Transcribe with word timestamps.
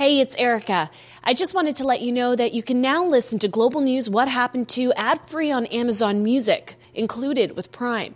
Hey, 0.00 0.20
it's 0.20 0.34
Erica. 0.36 0.90
I 1.22 1.34
just 1.34 1.54
wanted 1.54 1.76
to 1.76 1.84
let 1.84 2.00
you 2.00 2.10
know 2.10 2.34
that 2.34 2.54
you 2.54 2.62
can 2.62 2.80
now 2.80 3.04
listen 3.04 3.38
to 3.40 3.48
Global 3.48 3.82
News 3.82 4.08
What 4.08 4.28
Happened 4.28 4.70
to 4.70 4.94
ad 4.96 5.28
free 5.28 5.50
on 5.52 5.66
Amazon 5.66 6.22
Music, 6.22 6.76
included 6.94 7.54
with 7.54 7.70
Prime. 7.70 8.14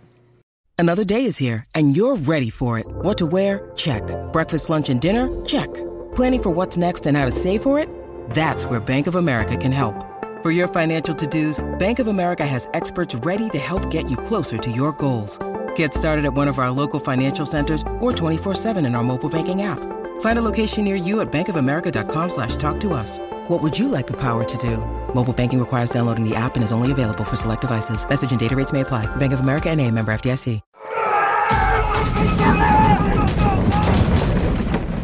Another 0.79 1.03
day 1.03 1.25
is 1.25 1.37
here, 1.37 1.63
and 1.75 1.95
you're 1.95 2.15
ready 2.15 2.49
for 2.49 2.79
it. 2.79 2.87
What 2.87 3.19
to 3.19 3.27
wear? 3.27 3.71
Check. 3.75 4.01
Breakfast, 4.33 4.67
lunch, 4.67 4.89
and 4.89 4.99
dinner? 4.99 5.29
Check. 5.45 5.71
Planning 6.15 6.41
for 6.41 6.49
what's 6.49 6.75
next 6.75 7.05
and 7.05 7.15
how 7.15 7.25
to 7.25 7.31
save 7.31 7.61
for 7.61 7.77
it? 7.77 7.87
That's 8.31 8.65
where 8.65 8.79
Bank 8.79 9.05
of 9.05 9.13
America 9.13 9.55
can 9.55 9.71
help. 9.71 9.93
For 10.41 10.49
your 10.49 10.67
financial 10.67 11.13
to 11.13 11.27
dos, 11.27 11.63
Bank 11.77 11.99
of 11.99 12.07
America 12.07 12.47
has 12.47 12.67
experts 12.73 13.13
ready 13.13 13.47
to 13.51 13.59
help 13.59 13.87
get 13.91 14.09
you 14.09 14.17
closer 14.17 14.57
to 14.57 14.71
your 14.71 14.91
goals. 14.93 15.37
Get 15.75 15.93
started 15.93 16.25
at 16.25 16.33
one 16.33 16.47
of 16.47 16.57
our 16.57 16.71
local 16.71 16.99
financial 16.99 17.45
centers 17.45 17.83
or 17.99 18.11
24 18.11 18.55
7 18.55 18.87
in 18.87 18.95
our 18.95 19.03
mobile 19.03 19.29
banking 19.29 19.61
app. 19.61 20.04
Find 20.25 20.39
a 20.39 20.41
location 20.41 20.83
near 20.83 20.95
you 20.95 21.21
at 21.21 21.31
bankofamerica.com 21.31 22.29
slash 22.29 22.55
talk 22.55 22.79
to 22.79 22.93
us. 22.93 23.19
What 23.47 23.61
would 23.61 23.77
you 23.77 23.87
like 23.87 24.07
the 24.07 24.19
power 24.19 24.43
to 24.43 24.57
do? 24.57 24.77
Mobile 25.13 25.33
banking 25.33 25.59
requires 25.59 25.91
downloading 25.91 26.27
the 26.27 26.35
app 26.35 26.55
and 26.55 26.63
is 26.63 26.71
only 26.71 26.91
available 26.91 27.23
for 27.23 27.35
select 27.35 27.61
devices. 27.61 28.09
Message 28.09 28.31
and 28.31 28.39
data 28.39 28.55
rates 28.55 28.73
may 28.73 28.81
apply. 28.81 29.05
Bank 29.17 29.33
of 29.33 29.39
America 29.39 29.69
and 29.69 29.79
a 29.79 29.91
member 29.91 30.11
FDIC. 30.11 30.61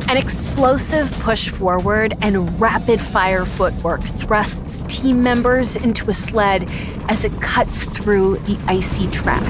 An 0.10 0.18
explosive 0.18 1.12
push 1.20 1.49
forward 1.49 2.18
and 2.22 2.60
rapid 2.60 2.99
fire 2.99 3.46
footwork 3.46 4.02
thrusts 4.02 4.84
team 4.88 5.22
members 5.22 5.76
into 5.76 6.10
a 6.10 6.16
sled 6.16 6.68
as 7.10 7.26
it 7.26 7.41
cuts 7.44 7.84
through 7.84 8.38
the 8.38 8.58
icy 8.66 9.08
track. 9.12 9.44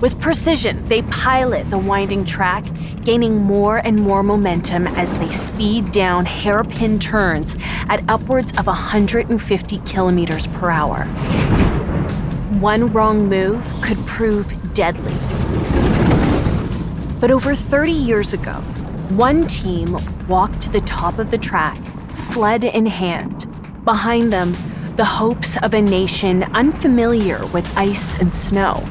With 0.00 0.20
precision, 0.20 0.84
they 0.86 1.02
pilot 1.02 1.70
the 1.70 1.78
winding 1.78 2.24
track 2.24 2.64
gaining 3.04 3.36
more 3.36 3.78
and 3.78 4.00
more 4.00 4.22
momentum 4.22 4.86
as 4.88 5.16
they 5.18 5.30
speed 5.30 5.92
down 5.92 6.24
hairpin 6.24 6.98
turns 6.98 7.56
at 7.88 8.02
upwards 8.08 8.50
of 8.58 8.66
150 8.66 9.78
kilometers 9.80 10.46
per 10.46 10.70
hour. 10.70 11.04
One 12.60 12.92
wrong 12.92 13.28
move 13.28 13.64
could 13.82 13.98
prove 14.06 14.52
deadly. 14.74 15.14
But 17.20 17.30
over 17.30 17.54
30 17.54 17.92
years 17.92 18.32
ago, 18.32 18.54
one 19.10 19.46
team 19.46 19.98
walked 20.28 20.60
to 20.62 20.70
the 20.70 20.80
top 20.80 21.18
of 21.18 21.30
the 21.30 21.38
track, 21.38 21.78
sled 22.14 22.64
in 22.64 22.86
hand. 22.86 23.46
Behind 23.84 24.32
them, 24.32 24.54
the 24.96 25.04
hopes 25.04 25.56
of 25.62 25.74
a 25.74 25.80
nation 25.80 26.42
unfamiliar 26.54 27.46
with 27.48 27.76
ice 27.76 28.18
and 28.20 28.34
snow. 28.34 28.84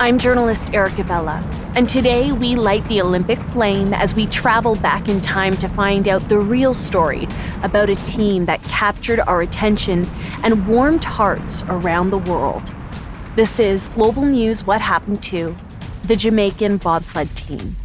I'm 0.00 0.18
journalist 0.18 0.74
Erica 0.74 1.04
Vella, 1.04 1.40
and 1.76 1.88
today 1.88 2.32
we 2.32 2.56
light 2.56 2.84
the 2.88 3.00
Olympic 3.00 3.38
flame 3.38 3.94
as 3.94 4.14
we 4.14 4.26
travel 4.26 4.74
back 4.76 5.08
in 5.08 5.20
time 5.20 5.56
to 5.58 5.68
find 5.68 6.08
out 6.08 6.20
the 6.28 6.38
real 6.38 6.74
story 6.74 7.28
about 7.62 7.88
a 7.88 7.94
team 7.96 8.44
that 8.46 8.60
captured 8.64 9.20
our 9.20 9.42
attention 9.42 10.04
and 10.42 10.66
warmed 10.66 11.04
hearts 11.04 11.62
around 11.68 12.10
the 12.10 12.18
world. 12.18 12.72
This 13.36 13.60
is 13.60 13.86
Global 13.90 14.24
News 14.24 14.64
What 14.64 14.80
Happened 14.80 15.22
to 15.24 15.54
the 16.04 16.16
Jamaican 16.16 16.78
bobsled 16.78 17.34
team. 17.36 17.76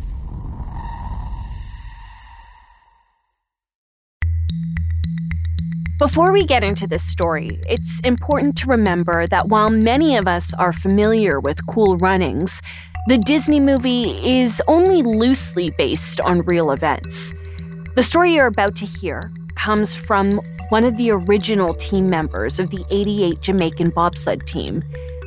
Before 5.99 6.31
we 6.31 6.43
get 6.45 6.63
into 6.63 6.87
this 6.87 7.03
story, 7.03 7.61
it's 7.69 7.99
important 8.01 8.57
to 8.57 8.67
remember 8.67 9.27
that 9.27 9.47
while 9.47 9.69
many 9.69 10.17
of 10.17 10.27
us 10.27 10.53
are 10.55 10.73
familiar 10.73 11.39
with 11.39 11.65
Cool 11.67 11.97
Runnings, 11.97 12.61
the 13.07 13.19
Disney 13.19 13.59
movie 13.59 14.13
is 14.39 14.63
only 14.67 15.03
loosely 15.03 15.69
based 15.69 16.19
on 16.21 16.41
real 16.41 16.71
events. 16.71 17.35
The 17.95 18.01
story 18.01 18.33
you're 18.33 18.47
about 18.47 18.75
to 18.77 18.85
hear 18.87 19.31
comes 19.53 19.95
from 19.95 20.41
one 20.69 20.85
of 20.85 20.97
the 20.97 21.11
original 21.11 21.75
team 21.75 22.09
members 22.09 22.59
of 22.59 22.71
the 22.71 22.83
88 22.89 23.41
Jamaican 23.41 23.91
bobsled 23.91 24.47
team 24.47 24.83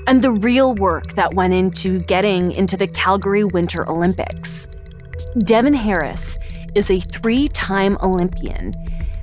and 0.09 0.23
the 0.23 0.33
real 0.33 0.75
work 0.75 1.15
that 1.15 1.35
went 1.35 1.55
into 1.55 2.01
getting 2.01 2.51
into 2.51 2.77
the 2.77 2.89
Calgary 2.89 3.45
Winter 3.45 3.89
Olympics. 3.89 4.67
Devon 5.45 5.75
Harris 5.75 6.37
is 6.75 6.91
a 6.91 6.99
three 6.99 7.47
time 7.47 7.97
Olympian 8.03 8.75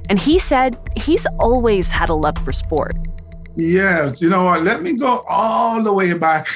and 0.10 0.18
he 0.18 0.40
said 0.40 0.78
he's 0.96 1.28
always 1.40 1.90
had 1.90 2.08
a 2.08 2.14
love 2.14 2.38
for 2.38 2.54
sport. 2.54 2.96
Yeah, 3.58 4.12
you 4.18 4.30
know 4.30 4.46
what? 4.46 4.64
Let 4.64 4.82
me 4.82 4.94
go 4.94 5.24
all 5.30 5.82
the 5.82 5.94
way 5.94 6.14
back. 6.18 6.48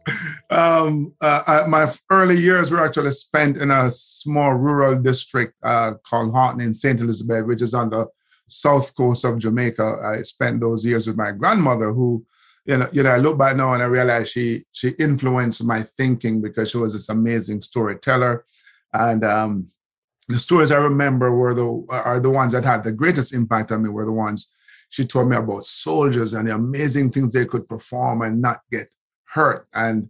um, 0.50 1.12
uh, 1.20 1.64
my 1.68 1.86
early 2.10 2.38
years 2.40 2.70
were 2.70 2.82
actually 2.82 3.10
spent 3.10 3.58
in 3.58 3.70
a 3.70 3.90
small 3.90 4.54
rural 4.54 5.00
district 5.00 5.54
uh, 5.62 5.94
called 6.08 6.32
Haughton 6.32 6.62
in 6.62 6.72
St. 6.72 7.00
Elizabeth, 7.00 7.44
which 7.44 7.60
is 7.60 7.74
on 7.74 7.90
the 7.90 8.06
south 8.48 8.94
coast 8.96 9.24
of 9.24 9.38
Jamaica. 9.38 10.00
I 10.02 10.22
spent 10.22 10.60
those 10.60 10.86
years 10.86 11.06
with 11.06 11.18
my 11.18 11.32
grandmother, 11.32 11.92
who, 11.92 12.24
you 12.64 12.78
know, 12.78 12.88
you 12.90 13.02
know, 13.02 13.10
I 13.10 13.18
look 13.18 13.36
back 13.36 13.54
now 13.56 13.74
and 13.74 13.82
I 13.82 13.86
realize 13.86 14.30
she 14.30 14.64
she 14.72 14.90
influenced 14.98 15.62
my 15.62 15.82
thinking 15.82 16.40
because 16.40 16.70
she 16.70 16.78
was 16.78 16.94
this 16.94 17.10
amazing 17.10 17.60
storyteller, 17.60 18.46
and 18.94 19.22
um, 19.24 19.68
the 20.28 20.38
stories 20.38 20.72
I 20.72 20.78
remember 20.78 21.36
were 21.36 21.52
the 21.52 21.86
are 21.90 22.18
the 22.18 22.30
ones 22.30 22.52
that 22.52 22.64
had 22.64 22.82
the 22.82 22.92
greatest 22.92 23.34
impact 23.34 23.72
on 23.72 23.82
me. 23.82 23.90
Were 23.90 24.06
the 24.06 24.12
ones 24.12 24.48
she 24.88 25.04
told 25.04 25.28
me 25.28 25.36
about 25.36 25.64
soldiers 25.64 26.34
and 26.34 26.48
the 26.48 26.54
amazing 26.54 27.10
things 27.10 27.32
they 27.32 27.44
could 27.44 27.68
perform 27.68 28.22
and 28.22 28.40
not 28.40 28.60
get 28.70 28.88
hurt. 29.24 29.66
And 29.74 30.08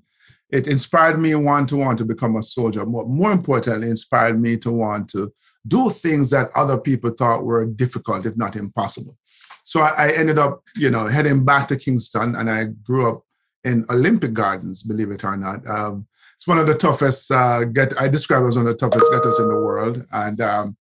it 0.50 0.68
inspired 0.68 1.18
me 1.18 1.34
want 1.34 1.68
to 1.70 1.76
want 1.76 1.98
to 1.98 2.04
become 2.04 2.36
a 2.36 2.42
soldier. 2.42 2.86
More, 2.86 3.06
more 3.06 3.32
importantly, 3.32 3.90
inspired 3.90 4.40
me 4.40 4.56
to 4.58 4.70
want 4.70 5.08
to 5.10 5.32
do 5.66 5.90
things 5.90 6.30
that 6.30 6.50
other 6.54 6.78
people 6.78 7.10
thought 7.10 7.44
were 7.44 7.66
difficult, 7.66 8.26
if 8.26 8.36
not 8.36 8.54
impossible. 8.54 9.16
So 9.64 9.80
I, 9.80 10.06
I 10.06 10.10
ended 10.12 10.38
up, 10.38 10.62
you 10.76 10.90
know, 10.90 11.08
heading 11.08 11.44
back 11.44 11.66
to 11.68 11.76
Kingston, 11.76 12.36
and 12.36 12.48
I 12.48 12.64
grew 12.84 13.10
up 13.10 13.24
in 13.64 13.84
Olympic 13.90 14.32
Gardens, 14.32 14.84
believe 14.84 15.10
it 15.10 15.24
or 15.24 15.36
not. 15.36 15.66
Um, 15.66 16.06
it's 16.36 16.46
one 16.46 16.58
of 16.58 16.68
the 16.68 16.74
toughest 16.74 17.32
uh, 17.32 17.64
get. 17.64 18.00
I 18.00 18.06
describe 18.06 18.44
it 18.44 18.48
as 18.48 18.56
one 18.56 18.68
of 18.68 18.72
the 18.72 18.78
toughest 18.78 19.10
ghettos 19.10 19.40
in 19.40 19.48
the 19.48 19.54
world, 19.54 20.06
and 20.12 20.40
um, 20.40 20.76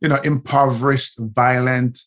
you 0.00 0.08
know, 0.08 0.18
impoverished, 0.22 1.16
violent. 1.18 1.98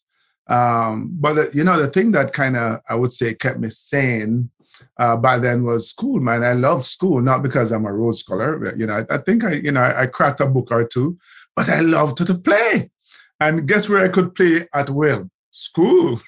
Um, 0.52 1.10
but 1.14 1.56
you 1.56 1.64
know, 1.64 1.82
the 1.82 1.88
thing 1.88 2.12
that 2.12 2.34
kind 2.34 2.58
of 2.58 2.82
I 2.90 2.96
would 2.96 3.14
say 3.14 3.34
kept 3.34 3.60
me 3.60 3.70
sane 3.70 4.50
uh, 4.98 5.16
by 5.16 5.40
then 5.40 5.64
was 5.64 5.90
school. 5.90 6.20
Man, 6.20 6.44
I 6.44 6.54
loved 6.54 6.86
school 6.86 7.22
not 7.22 7.42
because 7.42 7.72
I'm 7.72 7.86
a 7.86 7.94
Rhodes 7.94 8.20
Scholar. 8.20 8.76
You 8.76 8.86
know, 8.86 8.98
I, 8.98 9.16
I 9.16 9.18
think 9.20 9.46
I 9.46 9.54
you 9.54 9.72
know 9.72 9.82
I, 9.82 10.02
I, 10.02 10.06
cracked 10.08 10.42
a 10.42 10.46
book 10.46 10.72
or 10.72 10.86
two, 10.86 11.18
but 11.56 11.70
I 11.70 11.80
loved 11.80 12.18
to, 12.18 12.26
to 12.26 12.36
play. 12.36 12.92
And 13.40 13.66
guess 13.68 13.88
where 13.88 14.04
I 14.04 14.10
could 14.10 14.36
play 14.36 14.68
at 14.74 14.90
will? 14.90 15.30
School. 15.52 16.20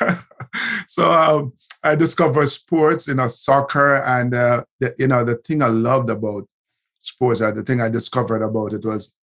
so 0.86 1.12
um, 1.12 1.52
I 1.82 1.94
discovered 1.94 2.46
sports, 2.46 3.08
you 3.08 3.14
know, 3.14 3.28
soccer, 3.28 3.96
and 3.96 4.34
uh, 4.34 4.64
the, 4.80 4.94
you 4.98 5.08
know 5.08 5.24
the 5.24 5.36
thing 5.36 5.62
I 5.62 5.68
loved 5.68 6.10
about 6.10 6.46
sports, 6.98 7.40
uh, 7.40 7.50
the 7.50 7.62
thing 7.62 7.80
I 7.80 7.88
discovered 7.88 8.42
about 8.42 8.74
it 8.74 8.84
was, 8.84 9.14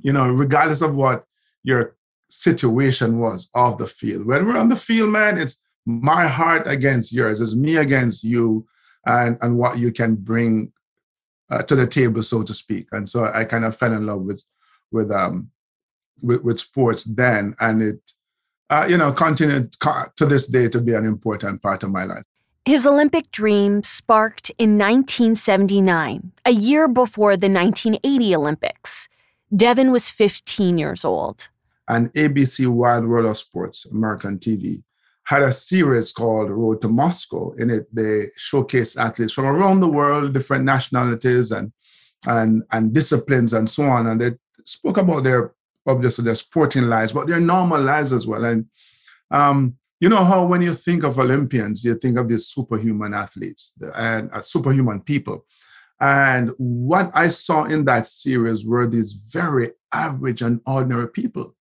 you 0.00 0.12
know, 0.12 0.30
regardless 0.30 0.82
of 0.82 0.96
what 0.96 1.24
your 1.62 1.95
situation 2.28 3.18
was 3.18 3.48
off 3.54 3.78
the 3.78 3.86
field, 3.86 4.26
when 4.26 4.46
we're 4.46 4.56
on 4.56 4.68
the 4.68 4.76
field, 4.76 5.10
man, 5.10 5.38
it's 5.38 5.62
my 5.84 6.26
heart 6.26 6.66
against 6.66 7.12
yours, 7.12 7.40
it's 7.40 7.54
me 7.54 7.76
against 7.76 8.24
you, 8.24 8.66
and 9.06 9.38
and 9.40 9.56
what 9.56 9.78
you 9.78 9.92
can 9.92 10.14
bring 10.14 10.72
uh, 11.50 11.62
to 11.62 11.76
the 11.76 11.86
table, 11.86 12.22
so 12.22 12.42
to 12.42 12.54
speak. 12.54 12.88
And 12.92 13.08
so 13.08 13.30
I 13.32 13.44
kind 13.44 13.64
of 13.64 13.76
fell 13.76 13.92
in 13.92 14.06
love 14.06 14.22
with 14.22 14.44
with 14.90 15.10
um 15.10 15.50
with, 16.22 16.42
with 16.42 16.58
sports 16.58 17.04
then, 17.04 17.54
and 17.60 17.82
it 17.82 18.12
uh, 18.70 18.86
you 18.88 18.96
know, 18.96 19.12
continued 19.12 19.72
to 20.16 20.26
this 20.26 20.46
day 20.46 20.68
to 20.68 20.80
be 20.80 20.94
an 20.94 21.04
important 21.04 21.62
part 21.62 21.82
of 21.82 21.90
my 21.90 22.04
life. 22.04 22.24
His 22.64 22.86
Olympic 22.86 23.30
dream 23.30 23.84
sparked 23.84 24.50
in 24.58 24.76
1979, 24.76 26.32
a 26.44 26.50
year 26.50 26.88
before 26.88 27.36
the 27.36 27.48
1980 27.48 28.34
Olympics. 28.34 29.08
Devon 29.54 29.92
was 29.92 30.10
15 30.10 30.76
years 30.76 31.04
old. 31.04 31.48
And 31.88 32.12
ABC 32.14 32.66
Wide 32.66 33.04
World 33.04 33.26
of 33.26 33.36
Sports, 33.36 33.86
American 33.86 34.38
TV, 34.38 34.82
had 35.24 35.42
a 35.42 35.52
series 35.52 36.12
called 36.12 36.50
Road 36.50 36.80
to 36.82 36.88
Moscow. 36.88 37.52
In 37.58 37.70
it, 37.70 37.86
they 37.94 38.28
showcased 38.38 38.96
athletes 38.96 39.32
from 39.32 39.46
around 39.46 39.80
the 39.80 39.88
world, 39.88 40.32
different 40.32 40.64
nationalities 40.64 41.50
and 41.50 41.72
and 42.26 42.62
and 42.72 42.92
disciplines 42.92 43.52
and 43.52 43.68
so 43.68 43.84
on. 43.84 44.06
And 44.06 44.20
they 44.20 44.32
spoke 44.64 44.96
about 44.96 45.24
their 45.24 45.52
obviously 45.86 46.24
their 46.24 46.34
sporting 46.34 46.84
lives, 46.84 47.12
but 47.12 47.26
their 47.26 47.40
normal 47.40 47.80
lives 47.80 48.12
as 48.12 48.26
well. 48.26 48.44
And 48.44 48.66
um, 49.30 49.76
you 50.00 50.08
know 50.08 50.24
how 50.24 50.44
when 50.44 50.62
you 50.62 50.74
think 50.74 51.04
of 51.04 51.18
Olympians, 51.18 51.84
you 51.84 51.94
think 51.94 52.18
of 52.18 52.28
these 52.28 52.46
superhuman 52.48 53.14
athletes 53.14 53.72
and 53.94 54.30
uh, 54.32 54.40
superhuman 54.40 55.00
people. 55.00 55.44
And 56.00 56.50
what 56.58 57.10
I 57.14 57.30
saw 57.30 57.64
in 57.64 57.86
that 57.86 58.06
series 58.06 58.66
were 58.66 58.86
these 58.86 59.12
very 59.12 59.72
average 59.92 60.42
and 60.42 60.60
ordinary 60.66 61.08
people, 61.08 61.55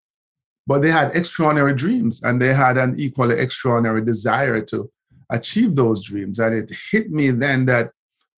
but 0.66 0.82
they 0.82 0.92
had 0.92 1.16
extraordinary 1.16 1.76
dreams 1.76 2.24
and 2.24 2.42
they 2.42 2.54
had 2.54 2.78
an 2.78 2.96
equally 2.98 3.38
extraordinary 3.38 4.04
desire 4.04 4.62
to 4.62 4.90
achieve 5.30 5.76
those 5.76 6.06
dreams. 6.06 6.40
And 6.40 6.54
it 6.56 6.72
hit 6.92 7.12
me 7.12 7.32
then 7.32 7.66
that 7.66 7.92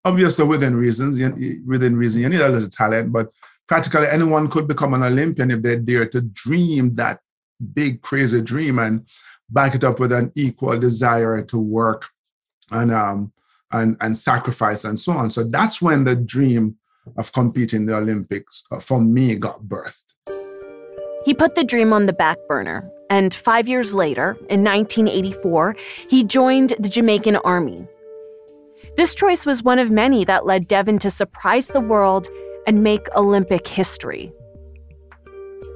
obviously 0.03 0.45
within 0.45 0.75
reasons, 0.75 1.17
within 1.65 1.97
reason, 1.97 2.21
you 2.21 2.29
need 2.29 2.41
a 2.41 2.49
little 2.49 2.69
talent, 2.69 3.11
but 3.11 3.31
practically 3.67 4.07
anyone 4.07 4.49
could 4.49 4.67
become 4.67 4.93
an 4.93 5.03
Olympian 5.03 5.51
if 5.51 5.61
they 5.61 5.77
dare 5.77 6.05
to 6.07 6.21
dream 6.21 6.93
that 6.95 7.19
big, 7.73 8.01
crazy 8.01 8.41
dream 8.41 8.79
and 8.79 9.05
back 9.49 9.75
it 9.75 9.83
up 9.83 9.99
with 9.99 10.11
an 10.11 10.31
equal 10.35 10.77
desire 10.77 11.41
to 11.43 11.57
work 11.57 12.07
and 12.71 12.91
um 12.91 13.31
and 13.71 13.97
and 14.01 14.17
sacrifice 14.17 14.83
and 14.83 14.97
so 14.97 15.11
on. 15.13 15.29
So 15.29 15.43
that's 15.43 15.81
when 15.81 16.03
the 16.03 16.15
dream 16.15 16.77
of 17.17 17.31
competing 17.31 17.81
in 17.81 17.85
the 17.85 17.95
Olympics 17.95 18.63
uh, 18.71 18.79
for 18.79 18.99
me 18.99 19.35
got 19.35 19.61
birthed. 19.63 20.13
He 21.25 21.33
put 21.33 21.55
the 21.55 21.63
dream 21.63 21.91
on 21.91 22.03
the 22.03 22.13
back 22.13 22.37
burner, 22.47 22.87
and 23.09 23.33
five 23.33 23.67
years 23.67 23.95
later, 23.95 24.37
in 24.47 24.63
1984, 24.63 25.75
he 26.07 26.23
joined 26.23 26.75
the 26.77 26.87
Jamaican 26.87 27.37
Army. 27.37 27.87
This 28.95 29.15
choice 29.15 29.43
was 29.43 29.63
one 29.63 29.79
of 29.79 29.89
many 29.89 30.23
that 30.25 30.45
led 30.45 30.67
Devon 30.67 30.99
to 30.99 31.09
surprise 31.09 31.67
the 31.67 31.81
world 31.81 32.27
and 32.67 32.83
make 32.83 33.07
Olympic 33.15 33.67
history. 33.67 34.31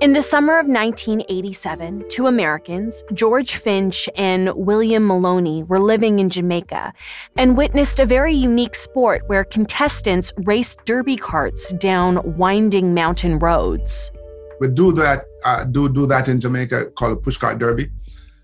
In 0.01 0.13
the 0.13 0.21
summer 0.21 0.53
of 0.53 0.67
1987, 0.67 2.05
two 2.09 2.27
Americans, 2.27 3.03
George 3.13 3.55
Fitch 3.55 4.07
and 4.15 4.53
William 4.53 5.05
Maloney, 5.05 5.63
were 5.63 5.79
living 5.79 6.19
in 6.19 6.29
Jamaica 6.29 6.93
and 7.37 7.57
witnessed 7.57 7.99
a 7.99 8.05
very 8.05 8.35
unique 8.35 8.75
sport 8.75 9.23
where 9.27 9.43
contestants 9.43 10.31
raced 10.37 10.85
derby 10.85 11.17
carts 11.17 11.73
down 11.73 12.37
winding 12.37 12.93
mountain 12.93 13.39
roads. 13.39 14.11
We 14.59 14.67
do 14.67 14.91
that, 14.93 15.25
uh, 15.45 15.63
do 15.63 15.89
do 15.89 16.05
that 16.07 16.27
in 16.27 16.39
Jamaica 16.39 16.91
called 16.91 17.23
pushcart 17.23 17.59
derby, 17.59 17.89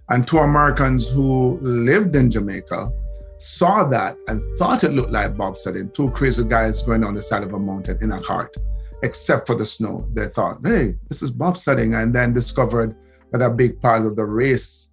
and 0.10 0.28
two 0.28 0.40
Americans 0.40 1.10
who 1.10 1.60
lived 1.62 2.16
in 2.16 2.32
Jamaica 2.32 2.90
saw 3.38 3.84
that 3.84 4.16
and 4.28 4.42
thought 4.58 4.84
it 4.84 4.92
looked 4.92 5.12
like 5.12 5.36
bobsledding. 5.36 5.94
Two 5.94 6.10
crazy 6.12 6.46
guys 6.46 6.82
going 6.82 7.04
on 7.04 7.16
the 7.16 7.22
side 7.22 7.44
of 7.44 7.54
a 7.54 7.60
mountain 7.60 7.98
in 8.02 8.12
a 8.12 8.22
cart 8.22 8.56
except 9.04 9.46
for 9.48 9.56
the 9.56 9.66
snow. 9.66 10.08
They 10.14 10.28
thought, 10.28 10.60
hey, 10.64 10.96
this 11.10 11.22
is 11.22 11.32
bobsledding, 11.32 12.02
and 12.02 12.14
then 12.14 12.34
discovered 12.34 12.96
that 13.32 13.42
a 13.42 13.50
big 13.50 13.82
part 13.82 14.06
of 14.06 14.16
the 14.16 14.26
race 14.26 14.90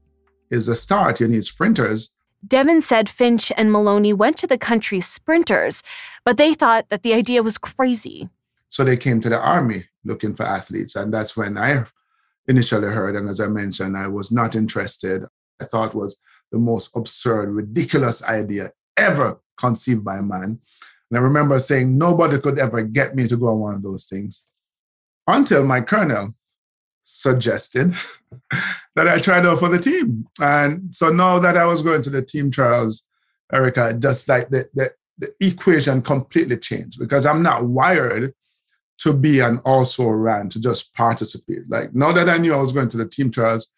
is 0.50 0.66
the 0.66 0.76
start. 0.76 1.20
You 1.20 1.28
need 1.28 1.44
sprinters. 1.44 2.10
Devon 2.46 2.80
said 2.80 3.08
Fitch 3.08 3.52
and 3.56 3.70
Maloney 3.70 4.12
went 4.12 4.36
to 4.38 4.46
the 4.46 4.58
country's 4.58 5.06
sprinters, 5.06 5.82
but 6.24 6.36
they 6.36 6.54
thought 6.54 6.88
that 6.90 7.02
the 7.02 7.14
idea 7.14 7.42
was 7.42 7.56
crazy. 7.56 8.28
So 8.69 8.84
they 8.84 8.96
came 8.96 9.20
to 9.20 9.28
the 9.28 9.38
army 9.38 9.84
looking 10.04 10.34
for 10.34 10.44
athletes. 10.44 10.96
And 10.96 11.12
that's 11.12 11.37
when 11.37 11.56
I 11.58 11.84
initially 12.49 12.88
heard. 12.88 13.16
And 13.16 13.28
as 13.28 13.40
I 13.40 13.46
mentioned, 13.46 13.96
I 13.96 14.08
was 14.08 14.32
not 14.32 14.54
interested. 14.54 15.25
I 15.60 15.64
thought 15.64 15.94
was 15.94 16.19
the 16.50 16.58
most 16.58 16.94
absurd, 16.96 17.50
ridiculous 17.50 18.22
idea 18.25 18.72
ever 18.96 19.40
conceived 19.56 20.04
by 20.04 20.20
man. 20.20 20.58
And 21.10 21.19
I 21.19 21.20
remember 21.20 21.58
saying 21.58 21.96
nobody 21.96 22.38
could 22.38 22.58
ever 22.58 22.82
get 22.82 23.14
me 23.14 23.28
to 23.28 23.37
go 23.37 23.49
on 23.49 23.60
one 23.60 23.75
of 23.75 23.82
those 23.82 24.06
things 24.06 24.44
until 25.26 25.64
my 25.64 25.81
colonel 25.81 26.34
suggested 27.02 27.94
that 28.96 29.08
I 29.08 29.19
tried 29.19 29.46
out 29.46 29.58
for 29.58 29.69
the 29.69 29.78
team. 29.78 30.26
And 30.40 30.94
so 30.94 31.08
now 31.10 31.38
that 31.38 31.56
I 31.56 31.66
was 31.66 31.82
going 31.82 32.02
to 32.02 32.10
the 32.10 32.22
team 32.22 32.50
trials, 32.50 33.06
Erica, 33.52 33.94
just 33.94 34.28
like 34.28 34.48
the, 34.48 34.69
the, 34.75 34.90
the 35.19 35.32
equation 35.40 36.02
completely 36.02 36.56
changed 36.56 36.98
because 36.98 37.26
I'm 37.26 37.43
not 37.43 37.64
wired 37.64 38.34
to 38.99 39.12
be 39.12 39.41
an 39.41 39.59
also 39.65 40.09
ran, 40.09 40.49
to 40.50 40.61
just 40.61 40.94
participate. 40.94 41.69
Like 41.69 41.94
now 41.94 42.12
that 42.12 42.29
I 42.29 42.39
knew 42.39 42.55
I 42.55 42.59
was 42.59 42.73
going 42.73 42.89
to 42.91 42.97
the 42.97 43.09
team 43.09 43.31
trials, 43.31 43.69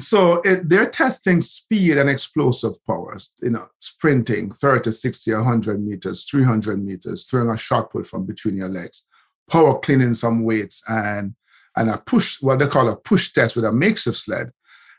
so 0.00 0.40
it, 0.44 0.68
they're 0.68 0.88
testing 0.88 1.40
speed 1.40 1.98
and 1.98 2.08
explosive 2.08 2.74
powers, 2.86 3.32
you 3.42 3.50
know, 3.50 3.68
sprinting 3.80 4.50
30, 4.50 4.92
60, 4.92 5.34
100 5.34 5.86
meters, 5.86 6.24
300 6.24 6.82
meters, 6.82 7.24
throwing 7.24 7.50
a 7.50 7.56
shot 7.56 7.90
put 7.90 8.06
from 8.06 8.24
between 8.24 8.56
your 8.56 8.70
legs, 8.70 9.04
power 9.50 9.78
cleaning 9.78 10.14
some 10.14 10.42
weights, 10.42 10.82
and 10.88 11.34
and 11.76 11.90
a 11.90 11.98
push, 11.98 12.40
what 12.42 12.58
they 12.58 12.66
call 12.66 12.88
a 12.88 12.96
push 12.96 13.32
test 13.32 13.56
with 13.56 13.64
a 13.64 13.72
makeshift 13.72 14.16
sled. 14.16 14.50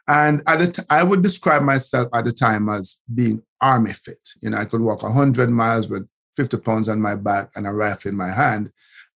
And 0.07 0.41
at 0.47 0.59
the 0.59 0.71
t- 0.71 0.83
I 0.89 1.03
would 1.03 1.21
describe 1.21 1.63
myself 1.63 2.09
at 2.13 2.25
the 2.25 2.31
time 2.31 2.69
as 2.69 3.01
being 3.13 3.41
army 3.59 3.93
fit. 3.93 4.19
You 4.41 4.51
know, 4.51 4.57
I 4.57 4.65
could 4.65 4.81
walk 4.81 5.03
100 5.03 5.49
miles 5.49 5.89
with 5.89 6.07
50 6.37 6.57
pounds 6.57 6.89
on 6.89 7.01
my 7.01 7.15
back 7.15 7.51
and 7.55 7.67
a 7.67 7.71
rifle 7.71 8.09
in 8.09 8.17
my 8.17 8.31
hand. 8.31 8.71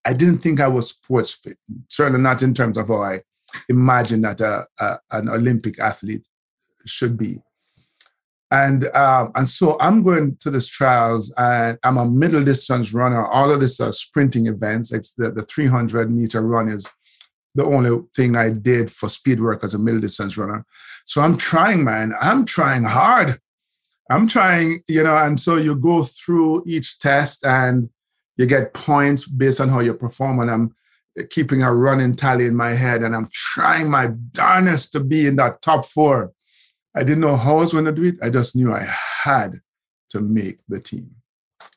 I 0.06 0.14
didn't 0.14 0.40
think 0.40 0.60
I 0.60 0.68
was 0.68 0.90
sports 0.90 1.34
fit, 1.34 1.58
certainly 1.90 2.22
not 2.22 2.44
in 2.44 2.54
terms 2.54 2.78
of 2.78 2.88
how 2.88 3.04
I 3.04 3.22
imagine 3.70 4.22
that 4.22 4.42
a, 4.42 4.68
a, 4.80 5.00
an 5.12 5.30
Olympic 5.30 5.80
athlete 5.80 6.26
should 6.86 7.18
be. 7.18 7.42
And 8.52 8.86
um, 8.96 9.32
and 9.36 9.50
so 9.50 9.76
I'm 9.80 10.04
going 10.04 10.38
to 10.42 10.52
these 10.52 10.68
trials, 10.68 11.34
and 11.38 11.80
I'm 11.84 11.98
a 11.98 12.06
middle 12.06 12.44
distance 12.44 12.94
runner. 12.94 13.26
All 13.26 13.52
of 13.52 13.60
this 13.60 13.80
are 13.80 13.92
sprinting 13.92 14.46
events. 14.46 14.94
It's 14.94 15.14
the, 15.14 15.32
the 15.32 15.42
300 15.42 16.12
meter 16.12 16.42
run 16.42 16.70
is 16.70 16.88
the 17.56 17.66
only 17.66 18.04
thing 18.16 18.36
I 18.36 18.52
did 18.52 18.92
for 18.92 19.10
speed 19.10 19.42
work 19.42 19.64
as 19.64 19.74
a 19.74 19.80
middle 19.80 20.00
distance 20.00 20.38
runner. 20.38 20.64
So 21.06 21.22
I'm 21.22 21.38
trying, 21.38 21.84
man. 21.84 22.14
I'm 22.22 22.46
trying 22.46 22.84
hard. 22.84 23.40
I'm 24.12 24.28
trying, 24.28 24.84
you 24.88 25.04
know, 25.04 25.18
and 25.18 25.40
so 25.40 25.56
you 25.56 25.76
go 25.76 26.04
through 26.04 26.64
each 26.68 27.00
test 27.00 27.44
and 27.46 27.90
you 28.38 28.46
get 28.46 28.74
points 28.74 29.28
based 29.28 29.62
on 29.62 29.70
how 29.70 29.80
you 29.80 29.94
perform. 29.94 30.40
And 30.40 30.52
I'm 30.52 30.76
keeping 31.30 31.64
a 31.64 31.74
running 31.74 32.16
tally 32.16 32.46
in 32.46 32.56
my 32.56 32.72
head, 32.72 33.04
and 33.04 33.16
I'm 33.16 33.30
trying 33.32 33.90
my 33.90 34.08
darnest 34.32 34.92
to 34.94 35.00
be 35.00 35.28
in 35.28 35.38
that 35.38 35.62
top 35.62 35.86
four. 35.86 36.34
I 36.96 37.04
didn't 37.04 37.22
know 37.22 37.38
how 37.38 37.58
I 37.58 37.62
was 37.62 37.74
going 37.74 37.86
to 37.86 37.92
do 37.92 38.04
it. 38.04 38.16
I 38.22 38.30
just 38.30 38.56
knew 38.56 38.74
I 38.74 38.86
had 39.24 39.60
to 40.10 40.20
make 40.20 40.60
the 40.68 40.80
team. 40.80 41.10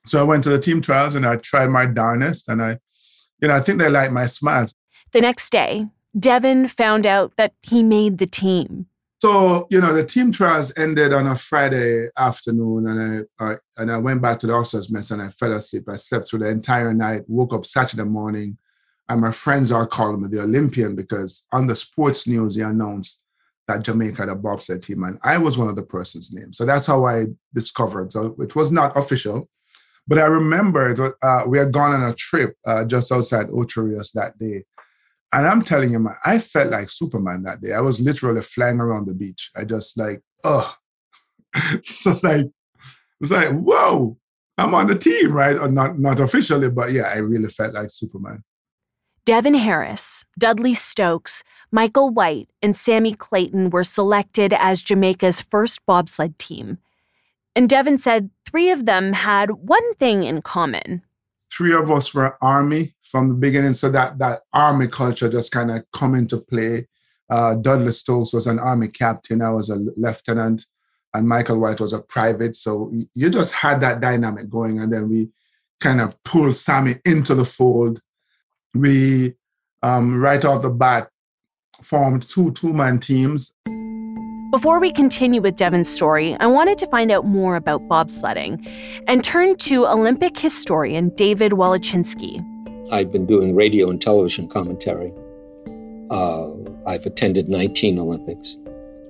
So 0.07 0.21
I 0.21 0.25
went 0.25 0.45
to 0.45 0.51
the 0.51 0.59
team 0.59 0.81
trials 0.81 1.15
and 1.15 1.27
I 1.27 1.37
tried 1.37 1.69
my 1.69 1.87
darnest, 1.87 2.49
and 2.49 2.63
I, 2.63 2.79
you 3.41 3.49
know, 3.49 3.55
I 3.55 3.61
think 3.61 3.81
they 3.81 3.89
liked 3.89 4.13
my 4.13 4.27
smiles. 4.27 4.75
The 5.13 5.21
next 5.21 5.51
day, 5.51 5.87
Devon 6.19 6.69
found 6.69 7.07
out 7.07 7.33
that 7.37 7.53
he 7.63 7.83
made 7.83 8.19
the 8.19 8.27
team. 8.27 8.87
So 9.21 9.67
you 9.71 9.81
know, 9.81 9.93
the 9.93 10.05
team 10.05 10.31
trials 10.31 10.77
ended 10.79 11.13
on 11.13 11.27
a 11.27 11.37
Friday 11.37 12.09
afternoon, 12.17 12.87
and 12.89 13.27
I, 13.41 13.45
I 13.45 13.57
and 13.77 13.91
I 13.91 13.99
went 13.99 14.23
back 14.23 14.39
to 14.41 14.47
the 14.47 14.55
officers' 14.55 14.91
mess 14.91 15.11
and 15.11 15.21
I 15.21 15.29
fell 15.29 15.53
asleep. 15.55 15.89
I 15.89 15.97
slept 15.97 16.29
through 16.29 16.41
the 16.41 16.49
entire 16.49 16.95
night. 16.95 17.25
Woke 17.27 17.53
up 17.53 17.67
Saturday 17.67 18.05
morning 18.05 18.57
and 19.09 19.21
my 19.21 19.33
friends 19.33 19.73
are 19.73 19.87
calling 19.87 20.23
me 20.23 20.29
the 20.29 20.43
Olympian 20.43 20.95
because 20.95 21.47
on 21.53 21.67
the 21.67 21.75
sports 21.75 22.27
news, 22.27 22.57
they 22.57 22.63
announced 22.63 23.23
that 23.67 23.83
Jamaica 23.83 24.23
had 24.23 24.29
a 24.29 24.35
bobsled 24.35 24.83
team, 24.83 25.05
and 25.05 25.19
I 25.23 25.37
was 25.39 25.59
one 25.59 25.69
of 25.69 25.77
the 25.77 25.83
person's 25.83 26.33
names. 26.33 26.57
So 26.57 26.65
that's 26.65 26.87
how 26.87 27.07
I 27.07 27.27
discovered. 27.55 28.13
So 28.13 28.35
it 28.39 28.57
was 28.57 28.71
not 28.71 28.97
official, 28.97 29.49
but 30.07 30.19
I 30.19 30.25
remembered 30.25 30.99
uh, 31.23 31.43
we 31.47 31.59
had 31.59 31.73
gone 31.73 31.93
on 31.93 32.11
a 32.11 32.15
trip 32.15 32.55
uh, 32.67 32.85
just 32.85 33.13
outside 33.13 33.49
Ocho 33.51 33.83
Rios 33.83 34.13
that 34.13 34.39
day. 34.39 34.65
And 35.33 35.47
I'm 35.47 35.63
telling 35.63 35.91
you, 35.91 35.99
man, 35.99 36.17
I 36.25 36.39
felt 36.39 36.71
like 36.71 36.89
Superman 36.89 37.43
that 37.43 37.61
day. 37.61 37.73
I 37.73 37.81
was 37.81 38.01
literally 38.01 38.41
flying 38.41 38.81
around 38.81 39.07
the 39.07 39.15
beach. 39.15 39.51
I 39.55 39.65
just 39.65 39.99
like, 39.99 40.23
oh, 40.45 40.75
it's 41.73 42.03
just 42.03 42.25
like, 42.25 42.47
it's 43.21 43.31
like, 43.31 43.51
whoa, 43.51 44.17
I'm 44.57 44.75
on 44.75 44.87
the 44.87 44.97
team, 44.97 45.33
right? 45.33 45.57
Or 45.57 45.69
not, 45.69 45.99
not 45.99 46.21
officially, 46.21 46.71
but 46.71 46.93
yeah, 46.93 47.03
I 47.03 47.19
really 47.19 47.49
felt 47.49 47.75
like 47.75 47.91
Superman. 47.91 48.43
Devon 49.27 49.53
Harris, 49.53 50.25
Dudley 50.39 50.73
Stokes, 50.73 51.45
Michael 51.71 52.09
White, 52.09 52.49
and 52.63 52.75
Sammy 52.75 53.13
Clayton 53.13 53.69
were 53.69 53.85
selected 53.85 54.55
as 54.55 54.81
Jamaica's 54.81 55.39
first 55.39 55.85
bobsled 55.85 56.39
team. 56.39 56.79
And 57.55 57.69
Devon 57.69 57.99
said 57.99 58.31
three 58.47 58.71
of 58.71 58.87
them 58.87 59.13
had 59.13 59.51
one 59.51 59.93
thing 59.95 60.23
in 60.25 60.41
common. 60.41 61.03
Three 61.59 61.75
of 61.75 61.91
us 61.91 62.15
were 62.15 62.39
Army 62.41 62.95
from 63.03 63.29
the 63.29 63.35
beginning, 63.35 63.75
so 63.75 63.91
that, 63.91 64.19
that 64.19 64.43
Army 64.53 64.87
culture 64.87 65.29
just 65.29 65.53
kind 65.53 65.71
of 65.71 65.85
come 65.93 66.15
into 66.15 66.39
play. 66.39 66.87
Uh, 67.29 67.57
Dudley 67.57 67.93
Stokes 67.93 68.33
was 68.33 68.47
an 68.47 68.61
Army 68.61 68.89
captain, 68.89 69.43
I 69.43 69.51
was 69.51 69.69
a 69.69 69.77
lieutenant, 69.97 70.65
and 71.13 71.29
Michael 71.29 71.59
White 71.59 71.81
was 71.81 71.93
a 71.93 71.99
private. 71.99 72.55
So 72.55 72.93
you 73.15 73.29
just 73.29 73.53
had 73.53 73.81
that 73.81 74.01
dynamic 74.01 74.49
going, 74.49 74.81
and 74.81 74.93
then 74.93 75.11
we 75.11 75.31
kind 75.81 76.01
of 76.01 76.15
pulled 76.23 76.55
Sammy 76.55 76.95
into 77.05 77.35
the 77.35 77.45
fold 77.45 78.01
we 78.75 79.35
um, 79.83 80.21
right 80.21 80.45
off 80.45 80.63
the 80.63 80.71
bat 80.71 81.11
formed 81.83 82.29
two 82.29 82.53
two-man 82.53 82.99
teams. 82.99 83.53
Before 84.51 84.81
we 84.81 84.91
continue 84.91 85.43
with 85.43 85.57
Devon's 85.57 85.91
story, 85.91 86.35
I 86.41 86.47
wanted 86.47 86.79
to 86.79 86.87
find 86.87 87.11
out 87.11 87.27
more 87.27 87.55
about 87.55 87.87
bobsledding 87.87 88.67
and 89.07 89.23
turn 89.23 89.59
to 89.59 89.87
Olympic 89.87 90.39
historian 90.39 91.11
David 91.11 91.53
Wallechinsky. 91.53 92.43
I've 92.91 93.13
been 93.13 93.27
doing 93.27 93.55
radio 93.55 93.91
and 93.91 94.01
television 94.01 94.49
commentary. 94.49 95.13
Uh, 96.11 96.49
I've 96.87 97.05
attended 97.05 97.51
19 97.51 97.99
Olympics, 97.99 98.57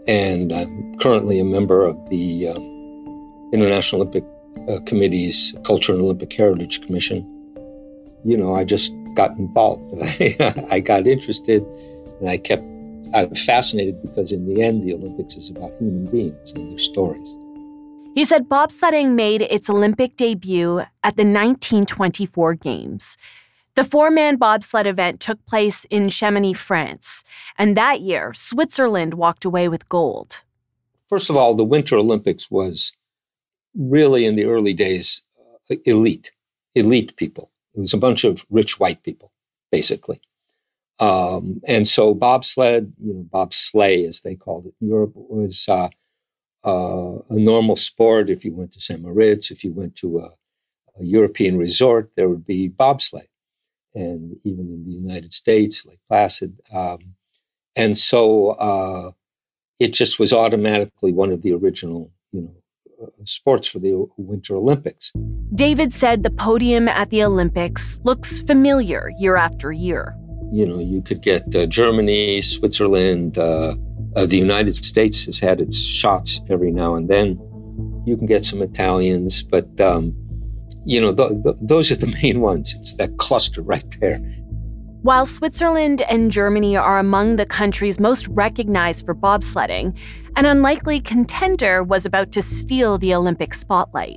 and 0.08 0.52
I'm 0.52 0.98
currently 0.98 1.38
a 1.38 1.44
member 1.44 1.84
of 1.84 1.96
the 2.10 2.48
uh, 2.48 2.54
International 3.52 4.02
Olympic 4.02 4.24
uh, 4.68 4.80
Committee's 4.86 5.54
Culture 5.62 5.92
and 5.92 6.02
Olympic 6.02 6.32
Heritage 6.32 6.80
Commission. 6.80 7.20
You 8.24 8.36
know, 8.36 8.56
I 8.56 8.64
just 8.64 8.92
got 9.14 9.38
involved. 9.38 9.94
I 10.02 10.80
got 10.84 11.06
interested 11.06 11.62
and 12.18 12.28
I 12.28 12.38
kept 12.38 12.64
I'm 13.14 13.34
fascinated 13.34 14.02
because 14.02 14.32
in 14.32 14.46
the 14.46 14.62
end 14.62 14.82
the 14.82 14.94
Olympics 14.94 15.36
is 15.36 15.50
about 15.50 15.72
human 15.78 16.06
beings 16.06 16.52
and 16.52 16.70
their 16.70 16.78
stories. 16.78 17.36
He 18.14 18.24
said 18.24 18.48
bobsledding 18.48 19.14
made 19.14 19.42
its 19.42 19.70
Olympic 19.70 20.16
debut 20.16 20.80
at 21.04 21.16
the 21.16 21.24
1924 21.24 22.54
Games. 22.54 23.16
The 23.74 23.84
four 23.84 24.10
man 24.10 24.36
bobsled 24.36 24.86
event 24.86 25.20
took 25.20 25.44
place 25.46 25.84
in 25.84 26.08
Chamonix, 26.08 26.54
France, 26.54 27.22
and 27.56 27.76
that 27.76 28.00
year, 28.00 28.34
Switzerland 28.34 29.14
walked 29.14 29.44
away 29.44 29.68
with 29.68 29.88
gold. 29.88 30.42
First 31.08 31.30
of 31.30 31.36
all, 31.36 31.54
the 31.54 31.64
Winter 31.64 31.96
Olympics 31.96 32.50
was 32.50 32.96
really 33.76 34.26
in 34.26 34.34
the 34.34 34.46
early 34.46 34.74
days 34.74 35.22
uh, 35.70 35.76
elite, 35.84 36.32
elite 36.74 37.14
people. 37.16 37.52
It 37.74 37.80
was 37.80 37.94
a 37.94 37.98
bunch 37.98 38.24
of 38.24 38.44
rich 38.50 38.80
white 38.80 39.02
people, 39.04 39.30
basically. 39.70 40.20
Um, 41.00 41.60
and 41.66 41.86
so 41.86 42.14
bobsled, 42.14 42.92
you 43.00 43.14
know, 43.14 43.26
bobsleigh 43.32 44.08
as 44.08 44.22
they 44.22 44.34
called 44.34 44.66
it 44.66 44.74
in 44.80 44.88
Europe, 44.88 45.12
was 45.14 45.66
uh, 45.68 45.88
uh, 46.64 47.18
a 47.30 47.34
normal 47.34 47.76
sport. 47.76 48.30
If 48.30 48.44
you 48.44 48.52
went 48.52 48.72
to 48.72 48.80
St. 48.80 49.00
Moritz, 49.00 49.50
if 49.50 49.62
you 49.62 49.72
went 49.72 49.94
to 49.96 50.18
a, 50.18 50.30
a, 51.00 51.04
European 51.04 51.56
resort, 51.56 52.10
there 52.16 52.28
would 52.28 52.44
be 52.44 52.68
bobsleigh. 52.68 53.28
And 53.94 54.36
even 54.44 54.66
in 54.68 54.84
the 54.86 54.92
United 54.92 55.32
States, 55.32 55.86
Lake 55.86 56.00
Placid. 56.08 56.60
Um, 56.74 57.14
and 57.76 57.96
so 57.96 58.50
uh, 58.50 59.12
it 59.78 59.92
just 59.92 60.18
was 60.18 60.32
automatically 60.32 61.12
one 61.12 61.30
of 61.30 61.42
the 61.42 61.52
original, 61.52 62.10
you 62.32 62.42
know, 62.42 62.54
uh, 63.00 63.06
sports 63.24 63.68
for 63.68 63.78
the 63.78 64.04
Winter 64.16 64.56
Olympics. 64.56 65.12
David 65.54 65.92
said 65.92 66.24
the 66.24 66.30
podium 66.30 66.88
at 66.88 67.10
the 67.10 67.22
Olympics 67.22 68.00
looks 68.02 68.40
familiar 68.40 69.10
year 69.18 69.36
after 69.36 69.70
year. 69.70 70.16
You 70.50 70.66
know, 70.66 70.78
you 70.78 71.02
could 71.02 71.22
get 71.22 71.54
uh, 71.54 71.66
Germany, 71.66 72.42
Switzerland, 72.42 73.38
uh, 73.38 73.74
uh, 74.16 74.26
the 74.26 74.36
United 74.36 74.74
States 74.74 75.26
has 75.26 75.38
had 75.38 75.60
its 75.60 75.78
shots 75.78 76.40
every 76.48 76.72
now 76.72 76.94
and 76.94 77.08
then. 77.08 77.38
You 78.06 78.16
can 78.16 78.26
get 78.26 78.44
some 78.44 78.62
Italians, 78.62 79.42
but 79.42 79.68
um, 79.80 80.14
you 80.84 81.00
know, 81.00 81.14
th- 81.14 81.42
th- 81.42 81.56
those 81.60 81.90
are 81.90 81.96
the 81.96 82.06
main 82.22 82.40
ones. 82.40 82.74
It's 82.74 82.96
that 82.96 83.18
cluster 83.18 83.62
right 83.62 83.84
there. 84.00 84.18
While 85.02 85.26
Switzerland 85.26 86.02
and 86.02 86.32
Germany 86.32 86.76
are 86.76 86.98
among 86.98 87.36
the 87.36 87.46
countries 87.46 88.00
most 88.00 88.26
recognized 88.28 89.06
for 89.06 89.14
bobsledding, 89.14 89.96
an 90.36 90.44
unlikely 90.44 91.00
contender 91.00 91.84
was 91.84 92.04
about 92.04 92.32
to 92.32 92.42
steal 92.42 92.98
the 92.98 93.14
Olympic 93.14 93.54
spotlight. 93.54 94.16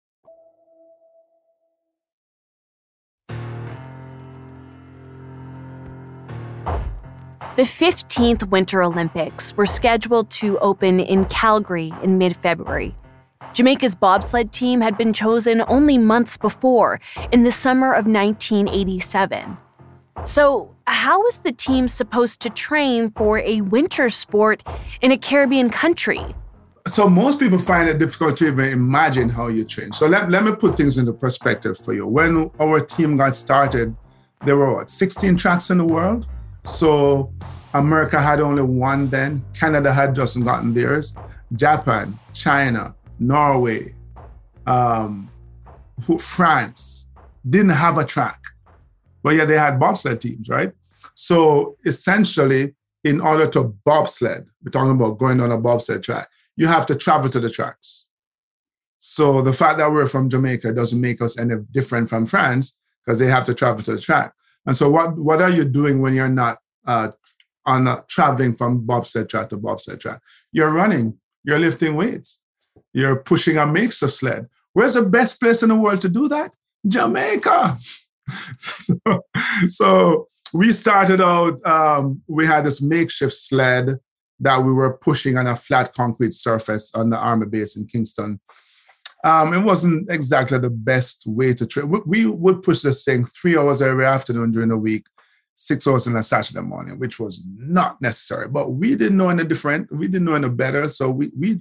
The 7.57 7.63
15th 7.63 8.47
Winter 8.47 8.81
Olympics 8.81 9.57
were 9.57 9.65
scheduled 9.65 10.29
to 10.29 10.57
open 10.59 11.01
in 11.01 11.25
Calgary 11.25 11.91
in 12.01 12.17
mid 12.17 12.37
February. 12.37 12.95
Jamaica's 13.51 13.93
bobsled 13.93 14.53
team 14.53 14.79
had 14.79 14.97
been 14.97 15.11
chosen 15.11 15.61
only 15.67 15.97
months 15.97 16.37
before, 16.37 17.01
in 17.33 17.43
the 17.43 17.51
summer 17.51 17.91
of 17.91 18.05
1987. 18.05 19.57
So, 20.23 20.73
how 20.87 21.19
was 21.19 21.39
the 21.39 21.51
team 21.51 21.89
supposed 21.89 22.39
to 22.39 22.49
train 22.49 23.11
for 23.17 23.39
a 23.39 23.59
winter 23.59 24.07
sport 24.07 24.63
in 25.01 25.11
a 25.11 25.17
Caribbean 25.17 25.69
country? 25.69 26.23
So, 26.87 27.09
most 27.09 27.37
people 27.37 27.59
find 27.59 27.89
it 27.89 27.99
difficult 27.99 28.37
to 28.37 28.47
even 28.47 28.69
imagine 28.69 29.27
how 29.27 29.49
you 29.49 29.65
train. 29.65 29.91
So, 29.91 30.07
let, 30.07 30.31
let 30.31 30.45
me 30.45 30.53
put 30.55 30.75
things 30.75 30.97
into 30.97 31.11
perspective 31.11 31.77
for 31.77 31.93
you. 31.93 32.07
When 32.07 32.49
our 32.61 32.79
team 32.79 33.17
got 33.17 33.35
started, 33.35 33.93
there 34.45 34.55
were 34.55 34.73
what, 34.73 34.89
16 34.89 35.35
tracks 35.35 35.69
in 35.69 35.77
the 35.79 35.85
world? 35.85 36.29
So 36.63 37.33
America 37.73 38.21
had 38.21 38.39
only 38.39 38.63
one 38.63 39.07
then. 39.07 39.43
Canada 39.53 39.93
had 39.93 40.15
just 40.15 40.41
gotten 40.43 40.73
theirs. 40.73 41.15
Japan, 41.55 42.17
China, 42.33 42.95
Norway, 43.19 43.93
um, 44.67 45.29
France 46.19 47.07
didn't 47.49 47.69
have 47.69 47.97
a 47.97 48.05
track. 48.05 48.39
But 49.23 49.35
yeah, 49.35 49.45
they 49.45 49.57
had 49.57 49.79
bobsled 49.79 50.21
teams, 50.21 50.49
right? 50.49 50.71
So 51.13 51.77
essentially, 51.85 52.75
in 53.03 53.19
order 53.19 53.47
to 53.47 53.75
bobsled, 53.85 54.45
we're 54.63 54.71
talking 54.71 54.91
about 54.91 55.17
going 55.17 55.41
on 55.41 55.51
a 55.51 55.57
bobsled 55.57 56.03
track, 56.03 56.29
you 56.55 56.67
have 56.67 56.85
to 56.87 56.95
travel 56.95 57.29
to 57.29 57.39
the 57.39 57.49
tracks. 57.49 58.05
So 58.99 59.41
the 59.41 59.53
fact 59.53 59.79
that 59.79 59.91
we're 59.91 60.05
from 60.05 60.29
Jamaica 60.29 60.73
doesn't 60.73 61.01
make 61.01 61.21
us 61.21 61.37
any 61.39 61.55
different 61.71 62.09
from 62.09 62.25
France 62.25 62.79
because 63.03 63.17
they 63.17 63.25
have 63.27 63.45
to 63.45 63.53
travel 63.53 63.83
to 63.83 63.93
the 63.93 63.99
track. 63.99 64.33
And 64.65 64.75
so, 64.75 64.89
what 64.89 65.17
what 65.17 65.41
are 65.41 65.49
you 65.49 65.65
doing 65.65 66.01
when 66.01 66.13
you're 66.13 66.29
not 66.29 66.59
uh, 66.85 67.11
on 67.65 67.87
uh, 67.87 68.01
traveling 68.07 68.55
from 68.55 68.85
bobsled 68.85 69.29
track 69.29 69.49
to 69.49 69.57
bobsled 69.57 69.99
track? 69.99 70.21
You're 70.51 70.71
running. 70.71 71.17
You're 71.43 71.59
lifting 71.59 71.95
weights. 71.95 72.41
You're 72.93 73.15
pushing 73.15 73.57
a 73.57 73.65
makeshift 73.65 74.13
sled. 74.13 74.47
Where's 74.73 74.93
the 74.93 75.03
best 75.03 75.39
place 75.39 75.63
in 75.63 75.69
the 75.69 75.75
world 75.75 76.01
to 76.01 76.09
do 76.09 76.27
that? 76.27 76.51
Jamaica. 76.87 77.77
so, 78.57 78.95
so, 79.67 80.27
we 80.53 80.71
started 80.73 81.21
out. 81.21 81.65
Um, 81.65 82.21
we 82.27 82.45
had 82.45 82.65
this 82.65 82.81
makeshift 82.81 83.33
sled 83.33 83.99
that 84.39 84.57
we 84.57 84.73
were 84.73 84.93
pushing 84.93 85.37
on 85.37 85.47
a 85.47 85.55
flat 85.55 85.93
concrete 85.93 86.33
surface 86.33 86.93
on 86.95 87.09
the 87.09 87.17
army 87.17 87.45
base 87.45 87.75
in 87.77 87.85
Kingston 87.85 88.39
um, 89.23 89.53
it 89.53 89.63
wasn't 89.63 90.09
exactly 90.09 90.57
the 90.57 90.69
best 90.69 91.23
way 91.27 91.53
to 91.53 91.65
train. 91.65 91.89
We, 91.89 91.99
we, 92.05 92.25
would 92.25 92.63
push 92.63 92.81
this 92.81 93.03
thing 93.03 93.25
three 93.25 93.57
hours 93.57 93.81
every 93.81 94.05
afternoon 94.05 94.51
during 94.51 94.69
the 94.69 94.77
week, 94.77 95.05
six 95.55 95.85
hours 95.87 96.07
in 96.07 96.15
a 96.15 96.23
Saturday 96.23 96.61
morning, 96.61 96.97
which 96.97 97.19
was 97.19 97.45
not 97.55 98.01
necessary. 98.01 98.47
But 98.47 98.71
we 98.71 98.95
didn't 98.95 99.17
know 99.17 99.29
any 99.29 99.43
different. 99.43 99.91
We 99.91 100.07
didn't 100.07 100.25
know 100.25 100.33
any 100.33 100.49
better. 100.49 100.87
So 100.87 101.11
we, 101.11 101.31
we 101.37 101.59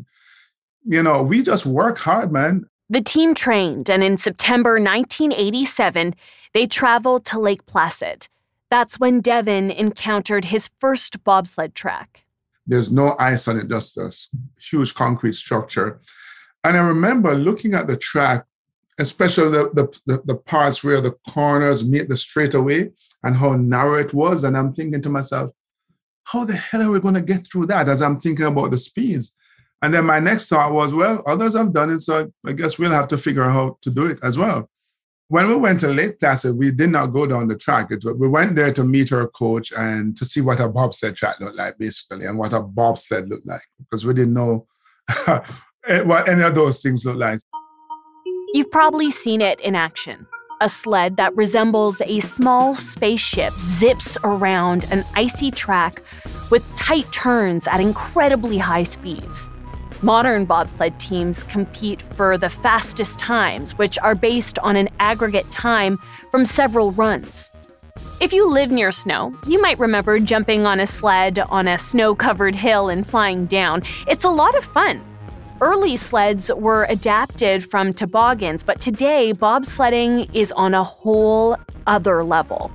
you 0.84 1.02
know, 1.02 1.22
we 1.22 1.42
just 1.42 1.66
work 1.66 1.98
hard, 1.98 2.32
man. 2.32 2.64
The 2.88 3.02
team 3.02 3.34
trained, 3.34 3.88
and 3.88 4.02
in 4.02 4.18
September 4.18 4.72
1987, 4.72 6.14
they 6.54 6.66
traveled 6.66 7.24
to 7.26 7.38
Lake 7.38 7.64
Placid. 7.66 8.26
That's 8.70 8.98
when 8.98 9.20
Devon 9.20 9.70
encountered 9.70 10.44
his 10.44 10.70
first 10.80 11.22
bobsled 11.24 11.74
track. 11.74 12.24
There's 12.66 12.90
no 12.90 13.16
ice 13.18 13.48
on 13.48 13.58
it, 13.58 13.68
just 13.68 13.96
a 13.96 14.12
huge 14.60 14.94
concrete 14.94 15.34
structure. 15.34 16.00
And 16.64 16.76
I 16.76 16.80
remember 16.80 17.34
looking 17.34 17.74
at 17.74 17.86
the 17.86 17.96
track, 17.96 18.44
especially 18.98 19.50
the, 19.50 19.70
the, 19.72 20.00
the, 20.06 20.22
the 20.26 20.34
parts 20.36 20.84
where 20.84 21.00
the 21.00 21.14
corners 21.28 21.88
meet 21.88 22.08
the 22.08 22.16
straightaway 22.16 22.90
and 23.22 23.36
how 23.36 23.54
narrow 23.54 23.94
it 23.94 24.12
was. 24.12 24.44
And 24.44 24.56
I'm 24.56 24.72
thinking 24.72 25.00
to 25.02 25.10
myself, 25.10 25.52
how 26.24 26.44
the 26.44 26.54
hell 26.54 26.82
are 26.82 26.90
we 26.90 27.00
going 27.00 27.14
to 27.14 27.22
get 27.22 27.46
through 27.46 27.66
that 27.66 27.88
as 27.88 28.02
I'm 28.02 28.20
thinking 28.20 28.46
about 28.46 28.70
the 28.70 28.78
speeds? 28.78 29.34
And 29.82 29.94
then 29.94 30.04
my 30.04 30.18
next 30.18 30.48
thought 30.48 30.72
was, 30.72 30.92
well, 30.92 31.22
others 31.26 31.56
have 31.56 31.72
done 31.72 31.90
it, 31.90 32.00
so 32.00 32.30
I 32.46 32.52
guess 32.52 32.78
we'll 32.78 32.90
have 32.90 33.08
to 33.08 33.18
figure 33.18 33.42
out 33.42 33.52
how 33.52 33.78
to 33.80 33.90
do 33.90 34.06
it 34.06 34.18
as 34.22 34.36
well. 34.36 34.68
When 35.28 35.48
we 35.48 35.54
went 35.54 35.80
to 35.80 35.88
Lake 35.88 36.20
Placid, 36.20 36.58
we 36.58 36.70
did 36.70 36.90
not 36.90 37.06
go 37.06 37.26
down 37.26 37.46
the 37.46 37.56
track. 37.56 37.90
We 38.18 38.28
went 38.28 38.56
there 38.56 38.72
to 38.72 38.84
meet 38.84 39.12
our 39.12 39.28
coach 39.28 39.72
and 39.72 40.16
to 40.16 40.24
see 40.24 40.40
what 40.40 40.60
a 40.60 40.68
bobsled 40.68 41.16
track 41.16 41.40
looked 41.40 41.56
like, 41.56 41.78
basically, 41.78 42.26
and 42.26 42.36
what 42.36 42.52
a 42.52 42.60
bobsled 42.60 43.28
looked 43.28 43.46
like, 43.46 43.62
because 43.78 44.04
we 44.04 44.12
didn't 44.12 44.34
know 44.34 44.66
Eh, 45.86 46.02
what 46.02 46.28
any 46.28 46.42
of 46.42 46.54
those 46.54 46.82
things 46.82 47.04
look 47.06 47.16
like. 47.16 47.40
You've 48.52 48.70
probably 48.70 49.10
seen 49.10 49.40
it 49.40 49.60
in 49.60 49.74
action. 49.74 50.26
A 50.60 50.68
sled 50.68 51.16
that 51.16 51.34
resembles 51.36 52.02
a 52.02 52.20
small 52.20 52.74
spaceship 52.74 53.54
zips 53.58 54.18
around 54.24 54.84
an 54.90 55.04
icy 55.14 55.50
track 55.50 56.02
with 56.50 56.62
tight 56.76 57.10
turns 57.12 57.66
at 57.66 57.80
incredibly 57.80 58.58
high 58.58 58.82
speeds. 58.82 59.48
Modern 60.02 60.44
bobsled 60.44 60.98
teams 60.98 61.42
compete 61.44 62.02
for 62.14 62.36
the 62.36 62.50
fastest 62.50 63.18
times, 63.18 63.78
which 63.78 63.98
are 63.98 64.14
based 64.14 64.58
on 64.58 64.76
an 64.76 64.90
aggregate 64.98 65.50
time 65.50 65.98
from 66.30 66.44
several 66.44 66.92
runs. 66.92 67.52
If 68.20 68.32
you 68.32 68.46
live 68.46 68.70
near 68.70 68.92
snow, 68.92 69.34
you 69.46 69.60
might 69.62 69.78
remember 69.78 70.18
jumping 70.18 70.66
on 70.66 70.78
a 70.80 70.86
sled 70.86 71.38
on 71.38 71.66
a 71.68 71.78
snow 71.78 72.14
covered 72.14 72.54
hill 72.54 72.90
and 72.90 73.08
flying 73.08 73.46
down. 73.46 73.82
It's 74.06 74.24
a 74.24 74.30
lot 74.30 74.54
of 74.56 74.64
fun. 74.64 75.02
Early 75.62 75.98
sleds 75.98 76.50
were 76.56 76.86
adapted 76.88 77.70
from 77.70 77.92
toboggans, 77.92 78.62
but 78.62 78.80
today 78.80 79.34
bobsledding 79.34 80.34
is 80.34 80.52
on 80.52 80.72
a 80.72 80.82
whole 80.82 81.54
other 81.86 82.24
level. 82.24 82.70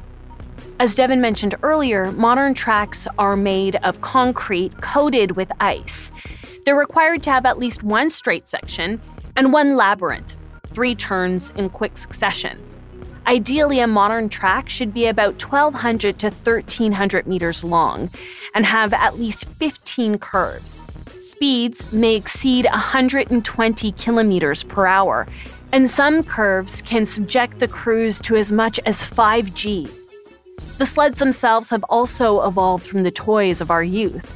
As 0.79 0.93
Devon 0.93 1.19
mentioned 1.19 1.55
earlier, 1.63 2.11
modern 2.11 2.53
tracks 2.53 3.07
are 3.17 3.35
made 3.35 3.77
of 3.77 4.01
concrete 4.01 4.81
coated 4.81 5.35
with 5.35 5.51
ice. 5.59 6.11
They're 6.63 6.75
required 6.75 7.23
to 7.23 7.31
have 7.31 7.47
at 7.47 7.57
least 7.57 7.81
one 7.81 8.11
straight 8.11 8.47
section 8.47 9.01
and 9.35 9.51
one 9.51 9.75
labyrinth, 9.75 10.35
three 10.75 10.93
turns 10.93 11.51
in 11.55 11.69
quick 11.69 11.97
succession. 11.97 12.61
Ideally, 13.25 13.79
a 13.79 13.87
modern 13.87 14.29
track 14.29 14.69
should 14.69 14.93
be 14.93 15.07
about 15.07 15.41
1,200 15.41 16.19
to 16.19 16.27
1,300 16.27 17.25
meters 17.25 17.63
long 17.63 18.11
and 18.53 18.63
have 18.63 18.93
at 18.93 19.17
least 19.17 19.45
15 19.57 20.19
curves. 20.19 20.83
Speeds 21.35 21.91
may 21.91 22.15
exceed 22.15 22.65
120 22.65 23.91
kilometers 23.91 24.63
per 24.63 24.85
hour, 24.85 25.27
and 25.73 25.89
some 25.89 26.23
curves 26.23 26.81
can 26.81 27.05
subject 27.05 27.59
the 27.59 27.67
crews 27.67 28.21
to 28.21 28.37
as 28.37 28.53
much 28.53 28.79
as 28.85 29.01
5G. 29.01 29.91
The 30.77 30.85
sleds 30.85 31.19
themselves 31.19 31.69
have 31.71 31.83
also 31.89 32.47
evolved 32.47 32.87
from 32.87 33.03
the 33.03 33.11
toys 33.11 33.59
of 33.59 33.69
our 33.69 33.83
youth. 33.83 34.33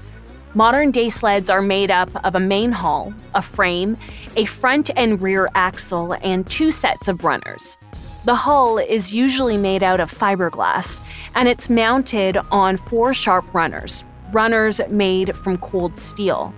Modern 0.55 0.91
day 0.91 1.09
sleds 1.09 1.49
are 1.49 1.61
made 1.61 1.89
up 1.89 2.09
of 2.25 2.35
a 2.35 2.39
main 2.41 2.73
hull, 2.73 3.13
a 3.33 3.41
frame, 3.41 3.95
a 4.35 4.43
front 4.43 4.89
and 4.97 5.21
rear 5.21 5.47
axle, 5.55 6.17
and 6.21 6.45
two 6.49 6.69
sets 6.69 7.07
of 7.07 7.23
runners. 7.23 7.77
The 8.25 8.35
hull 8.35 8.77
is 8.77 9.13
usually 9.13 9.55
made 9.55 9.83
out 9.83 10.01
of 10.01 10.11
fiberglass, 10.11 10.99
and 11.33 11.47
it's 11.47 11.69
mounted 11.69 12.35
on 12.51 12.75
four 12.75 13.13
sharp 13.13 13.53
runners, 13.53 14.03
runners 14.33 14.81
made 14.89 15.37
from 15.37 15.57
cold 15.59 15.97
steel. 15.97 16.53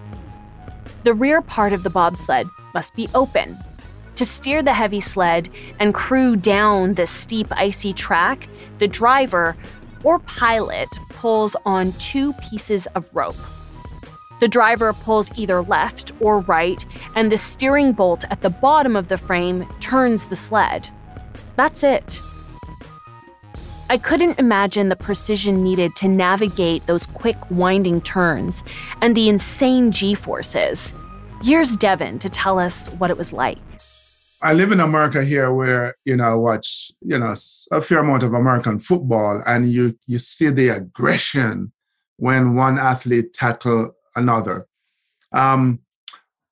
The 1.03 1.13
rear 1.15 1.41
part 1.41 1.73
of 1.73 1.81
the 1.81 1.89
bobsled 1.89 2.47
must 2.73 2.95
be 2.95 3.09
open. 3.15 3.57
To 4.15 4.25
steer 4.25 4.61
the 4.61 4.73
heavy 4.73 4.99
sled 4.99 5.49
and 5.79 5.95
crew 5.95 6.35
down 6.35 6.93
the 6.93 7.07
steep 7.07 7.47
icy 7.51 7.91
track, 7.91 8.47
the 8.77 8.87
driver 8.87 9.57
or 10.03 10.19
pilot 10.19 10.89
pulls 11.09 11.55
on 11.65 11.93
two 11.93 12.33
pieces 12.33 12.87
of 12.93 13.09
rope. 13.15 13.35
The 14.39 14.47
driver 14.47 14.93
pulls 14.93 15.31
either 15.35 15.61
left 15.61 16.11
or 16.19 16.41
right, 16.41 16.85
and 17.15 17.31
the 17.31 17.37
steering 17.37 17.93
bolt 17.93 18.25
at 18.29 18.41
the 18.41 18.49
bottom 18.49 18.95
of 18.95 19.07
the 19.07 19.17
frame 19.17 19.67
turns 19.79 20.25
the 20.25 20.35
sled. 20.35 20.87
That's 21.55 21.83
it. 21.83 22.21
I 23.91 23.97
couldn't 23.97 24.39
imagine 24.39 24.87
the 24.87 24.95
precision 24.95 25.61
needed 25.61 25.97
to 25.97 26.07
navigate 26.07 26.85
those 26.85 27.05
quick, 27.07 27.35
winding 27.51 27.99
turns 27.99 28.63
and 29.01 29.17
the 29.17 29.27
insane 29.27 29.91
g 29.91 30.13
forces. 30.13 30.93
Here's 31.43 31.75
Devon 31.75 32.17
to 32.19 32.29
tell 32.29 32.57
us 32.57 32.87
what 32.99 33.09
it 33.09 33.17
was 33.17 33.33
like. 33.33 33.57
I 34.41 34.53
live 34.53 34.71
in 34.71 34.79
America 34.79 35.25
here 35.25 35.51
where, 35.53 35.95
you 36.05 36.15
know, 36.15 36.23
I 36.23 36.35
watch, 36.35 36.93
you 37.01 37.19
know, 37.19 37.35
a 37.73 37.81
fair 37.81 37.99
amount 37.99 38.23
of 38.23 38.33
American 38.33 38.79
football 38.79 39.43
and 39.45 39.65
you 39.65 39.93
you 40.07 40.19
see 40.19 40.49
the 40.49 40.69
aggression 40.69 41.73
when 42.15 42.55
one 42.55 42.79
athlete 42.79 43.33
tackle 43.33 43.91
another. 44.15 44.65
Um, 45.33 45.79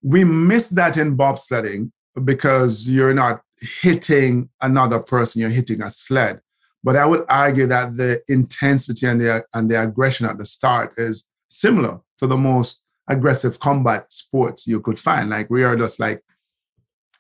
we 0.04 0.26
miss 0.26 0.68
that 0.72 0.98
in 0.98 1.16
bobsledding 1.16 1.92
because 2.22 2.90
you're 2.90 3.14
not 3.14 3.44
hitting 3.62 4.50
another 4.60 5.00
person, 5.00 5.40
you're 5.40 5.50
hitting 5.50 5.82
a 5.82 5.90
sled. 5.90 6.42
But 6.84 6.96
I 6.96 7.06
would 7.06 7.26
argue 7.28 7.68
that 7.68 7.98
the 7.98 8.22
intensity 8.28 9.06
and 9.06 9.20
the, 9.20 9.44
and 9.54 9.70
the 9.70 9.82
aggression 9.82 10.26
at 10.26 10.38
the 10.38 10.46
start 10.46 10.94
is 10.98 11.28
similar 11.50 12.00
to 12.20 12.28
the 12.28 12.38
most 12.38 12.84
aggressive 13.10 13.60
combat 13.60 14.12
sports 14.12 14.68
you 14.68 14.80
could 14.80 14.98
find. 14.98 15.30
Like 15.30 15.50
we 15.50 15.64
are 15.64 15.76
just 15.76 16.00
like 16.00 16.24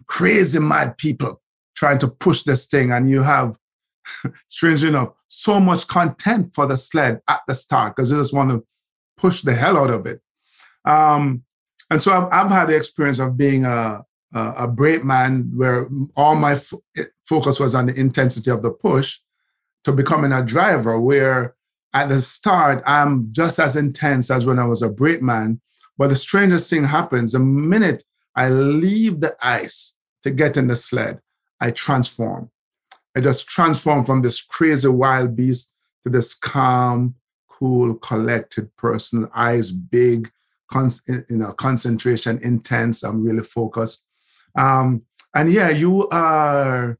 crazy 0.06 0.60
mad 0.60 0.98
people 0.98 1.42
trying 1.76 1.98
to 2.00 2.08
push 2.08 2.44
this 2.44 2.68
thing, 2.68 2.92
and 2.92 3.10
you 3.10 3.24
have, 3.24 3.58
strangely 4.50 4.90
enough, 4.90 5.10
so 5.28 5.60
much 5.60 5.88
content 5.88 6.52
for 6.54 6.66
the 6.66 6.78
sled 6.78 7.22
at 7.28 7.42
the 7.48 7.56
start 7.56 7.96
because 7.96 8.12
you 8.12 8.18
just 8.18 8.34
want 8.34 8.50
to 8.52 8.66
push 9.18 9.42
the 9.42 9.54
hell 9.54 9.78
out 9.78 9.90
of 9.90 10.06
it. 10.06 10.22
Um, 10.86 11.44
and 11.90 12.02
so 12.02 12.14
I've, 12.14 12.28
I've, 12.32 12.52
had 12.52 12.68
the 12.68 12.76
experience 12.76 13.20
of 13.20 13.38
being 13.38 13.66
a, 13.66 14.04
a, 14.34 14.54
a 14.58 14.68
brakeman 14.68 15.52
where 15.56 15.88
all 16.16 16.36
my 16.36 16.60
focus 17.28 17.60
was 17.60 17.76
on 17.76 17.88
the 17.88 18.00
intensity 18.00 18.50
of 18.52 18.62
the 18.62 18.72
push 18.72 19.20
to 19.84 19.92
becoming 19.92 20.32
a 20.32 20.44
driver 20.44 21.00
where 21.00 21.56
at 21.94 22.10
the 22.10 22.22
start 22.22 22.84
I'm 22.86 23.32
just 23.32 23.60
as 23.60 23.76
intense 23.76 24.30
as 24.30 24.46
when 24.46 24.60
I 24.60 24.66
was 24.66 24.82
a 24.82 24.90
brakeman. 24.90 25.62
But 25.98 26.10
the 26.10 26.16
strangest 26.16 26.70
thing 26.70 26.86
happens 26.86 27.34
the 27.34 27.40
minute 27.40 28.04
I 28.36 28.50
leave 28.50 29.20
the 29.20 29.36
ice 29.42 29.96
to 30.24 30.32
get 30.32 30.58
in 30.58 30.68
the 30.68 30.76
sled, 30.76 31.20
I 31.60 31.72
transform. 31.72 32.50
I 33.16 33.22
just 33.22 33.48
transform 33.50 34.06
from 34.06 34.22
this 34.22 34.42
crazy 34.42 34.88
wild 34.88 35.36
beast 35.36 35.74
to 36.04 36.10
this 36.10 36.34
calm, 36.36 37.16
cool, 37.48 37.96
collected 37.96 38.74
person, 38.78 39.28
eyes 39.36 39.72
big, 39.72 40.32
con- 40.72 40.92
you 41.08 41.38
know, 41.38 41.52
concentration 41.54 42.40
intense. 42.44 43.04
I'm 43.04 43.24
really 43.24 43.44
focused. 43.44 44.06
Um, 44.56 45.04
and 45.36 45.52
yeah, 45.52 45.70
you 45.70 46.08
are. 46.10 46.98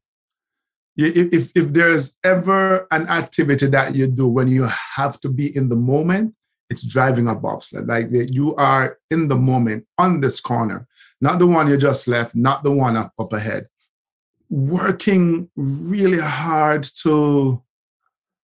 If 1.06 1.50
if 1.54 1.72
there's 1.72 2.16
ever 2.24 2.86
an 2.90 3.08
activity 3.08 3.66
that 3.68 3.94
you 3.94 4.06
do 4.06 4.28
when 4.28 4.48
you 4.48 4.68
have 4.96 5.20
to 5.20 5.28
be 5.28 5.56
in 5.56 5.68
the 5.68 5.76
moment, 5.76 6.34
it's 6.68 6.82
driving 6.82 7.28
a 7.28 7.34
bobsled. 7.34 7.86
Like 7.88 8.08
you 8.10 8.54
are 8.56 8.98
in 9.10 9.28
the 9.28 9.36
moment 9.36 9.86
on 9.98 10.20
this 10.20 10.40
corner, 10.40 10.86
not 11.20 11.38
the 11.38 11.46
one 11.46 11.68
you 11.68 11.76
just 11.76 12.06
left, 12.06 12.34
not 12.36 12.62
the 12.62 12.70
one 12.70 12.96
up, 12.96 13.12
up 13.18 13.32
ahead. 13.32 13.68
Working 14.48 15.50
really 15.56 16.20
hard 16.20 16.84
to 17.02 17.62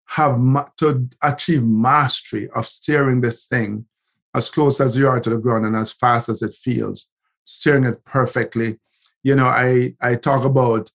have 0.06 0.38
to 0.76 1.08
achieve 1.22 1.64
mastery 1.64 2.48
of 2.50 2.66
steering 2.66 3.20
this 3.20 3.46
thing 3.46 3.86
as 4.34 4.50
close 4.50 4.80
as 4.80 4.96
you 4.96 5.08
are 5.08 5.20
to 5.20 5.30
the 5.30 5.36
ground 5.36 5.66
and 5.66 5.76
as 5.76 5.92
fast 5.92 6.28
as 6.28 6.42
it 6.42 6.54
feels, 6.54 7.06
steering 7.44 7.84
it 7.84 8.04
perfectly. 8.04 8.78
You 9.22 9.34
know, 9.34 9.46
I 9.46 9.94
I 10.00 10.14
talk 10.14 10.44
about 10.44 10.90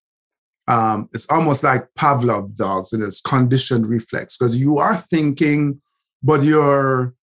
um, 0.71 1.09
it's 1.13 1.29
almost 1.29 1.63
like 1.65 1.85
Pavlov 1.99 2.55
dogs 2.55 2.93
and 2.93 3.03
it's 3.03 3.19
conditioned 3.19 3.89
reflex 3.89 4.37
because 4.37 4.57
you 4.57 4.77
are 4.77 4.95
thinking, 4.95 5.81
but 6.23 6.43
you're 6.43 7.13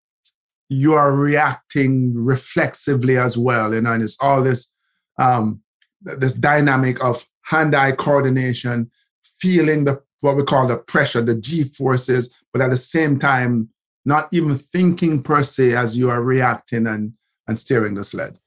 you 0.68 0.92
are 0.92 1.16
reacting 1.16 2.12
reflexively 2.14 3.16
as 3.16 3.38
well. 3.38 3.74
You 3.74 3.80
know, 3.80 3.92
and 3.94 4.02
it's 4.02 4.20
all 4.20 4.42
this 4.42 4.70
um, 5.18 5.62
this 6.02 6.34
dynamic 6.34 7.02
of 7.02 7.26
hand-eye 7.44 7.92
coordination, 7.92 8.90
feeling 9.40 9.84
the 9.84 10.02
what 10.20 10.36
we 10.36 10.42
call 10.42 10.66
the 10.66 10.76
pressure, 10.76 11.22
the 11.22 11.34
G 11.34 11.64
forces, 11.64 12.28
but 12.52 12.60
at 12.60 12.70
the 12.70 12.76
same 12.76 13.18
time 13.18 13.70
not 14.04 14.28
even 14.30 14.54
thinking 14.56 15.22
per 15.22 15.42
se 15.42 15.74
as 15.74 15.96
you 15.96 16.10
are 16.10 16.22
reacting 16.22 16.86
and, 16.86 17.14
and 17.46 17.58
steering 17.58 17.94
the 17.94 18.04
sled. 18.04 18.38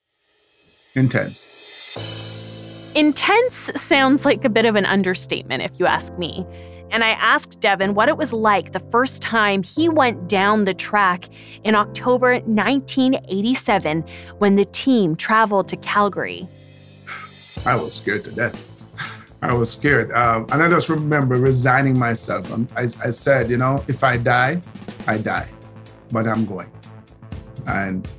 Intense. 0.96 2.51
Intense 2.94 3.72
sounds 3.76 4.26
like 4.26 4.44
a 4.44 4.50
bit 4.50 4.66
of 4.66 4.76
an 4.76 4.86
understatement, 4.86 5.64
if 5.64 5.72
you 5.80 5.86
ask 5.86 6.18
me. 6.18 6.46
And 6.92 7.06
I 7.06 7.12
asked 7.12 7.62
Devon 7.62 7.94
what 7.94 8.10
it 8.10 8.18
was 8.18 8.34
like 8.34 8.74
the 8.74 8.82
first 8.92 9.22
time 9.22 9.64
he 9.64 9.88
went 9.88 10.28
down 10.28 10.66
the 10.66 10.74
track 10.74 11.30
in 11.64 11.74
October 11.74 12.34
1987 12.42 14.04
when 14.40 14.58
the 14.58 14.66
team 14.66 15.16
traveled 15.16 15.70
to 15.70 15.78
Calgary. 15.78 16.46
I 17.66 17.76
was 17.76 17.96
scared 17.96 18.26
to 18.26 18.32
death. 18.32 18.68
I 19.42 19.54
was 19.54 19.72
scared. 19.72 20.12
Um, 20.12 20.46
and 20.52 20.62
I 20.62 20.68
just 20.68 20.90
remember 20.90 21.36
resigning 21.36 21.98
myself. 21.98 22.52
Um, 22.52 22.68
I, 22.76 22.90
I 23.02 23.12
said, 23.12 23.50
you 23.50 23.58
know, 23.58 23.86
if 23.88 24.04
I 24.04 24.18
die, 24.18 24.62
I 25.08 25.18
die, 25.18 25.50
but 26.12 26.28
I'm 26.28 26.46
going. 26.46 26.70
And 27.68 28.12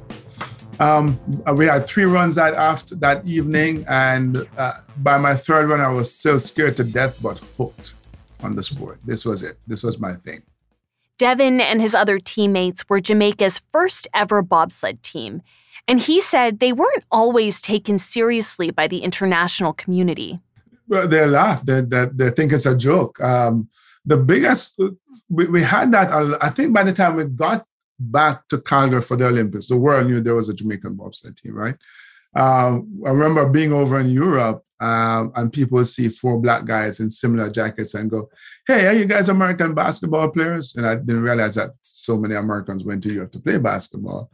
um, 0.80 1.18
we 1.56 1.66
had 1.66 1.84
three 1.84 2.04
runs 2.04 2.34
that 2.36 2.54
after 2.54 2.94
that 2.96 3.26
evening, 3.26 3.84
and 3.88 4.46
uh, 4.56 4.74
by 4.98 5.18
my 5.18 5.34
third 5.34 5.68
run, 5.68 5.80
I 5.80 5.88
was 5.88 6.14
still 6.14 6.40
scared 6.40 6.76
to 6.78 6.84
death, 6.84 7.18
but 7.22 7.38
hooked 7.56 7.94
on 8.42 8.56
the 8.56 8.62
sport. 8.62 8.98
This 9.04 9.24
was 9.24 9.42
it. 9.42 9.58
This 9.66 9.82
was 9.82 9.98
my 9.98 10.14
thing. 10.14 10.42
Devon 11.18 11.60
and 11.60 11.80
his 11.80 11.94
other 11.94 12.18
teammates 12.18 12.88
were 12.88 13.00
Jamaica's 13.00 13.60
first 13.70 14.08
ever 14.14 14.42
bobsled 14.42 15.02
team, 15.02 15.42
and 15.86 16.00
he 16.00 16.20
said 16.20 16.58
they 16.58 16.72
weren't 16.72 17.04
always 17.10 17.60
taken 17.60 17.98
seriously 17.98 18.70
by 18.70 18.88
the 18.88 18.98
international 18.98 19.72
community 19.72 20.40
well, 20.92 21.08
they 21.08 21.26
laugh. 21.26 21.64
They, 21.64 21.80
they, 21.80 22.06
they 22.12 22.30
think 22.30 22.52
it's 22.52 22.66
a 22.66 22.76
joke. 22.76 23.18
Um, 23.22 23.68
the 24.04 24.18
biggest, 24.18 24.78
we, 25.30 25.46
we 25.46 25.62
had 25.62 25.90
that, 25.92 26.12
I 26.42 26.50
think 26.50 26.74
by 26.74 26.82
the 26.82 26.92
time 26.92 27.16
we 27.16 27.24
got 27.24 27.66
back 28.10 28.48
to 28.48 28.60
Calgary 28.60 29.00
for 29.00 29.16
the 29.16 29.26
Olympics, 29.26 29.68
the 29.68 29.76
world 29.76 30.06
knew 30.06 30.20
there 30.20 30.34
was 30.34 30.48
a 30.48 30.54
Jamaican 30.54 30.94
bobsled 30.94 31.36
team, 31.36 31.54
right? 31.54 31.76
Um, 32.34 33.02
I 33.06 33.10
remember 33.10 33.48
being 33.48 33.72
over 33.72 33.98
in 33.98 34.08
Europe 34.08 34.64
um, 34.80 35.32
and 35.34 35.52
people 35.52 35.84
see 35.84 36.08
four 36.08 36.40
black 36.40 36.64
guys 36.64 36.98
in 37.00 37.10
similar 37.10 37.50
jackets 37.50 37.94
and 37.94 38.10
go, 38.10 38.30
Hey, 38.66 38.86
are 38.86 38.94
you 38.94 39.04
guys 39.04 39.28
American 39.28 39.74
basketball 39.74 40.30
players? 40.30 40.74
And 40.74 40.86
I 40.86 40.96
didn't 40.96 41.22
realize 41.22 41.56
that 41.56 41.72
so 41.82 42.16
many 42.16 42.34
Americans 42.34 42.84
went 42.84 43.02
to 43.04 43.12
Europe 43.12 43.32
to 43.32 43.40
play 43.40 43.58
basketball. 43.58 44.30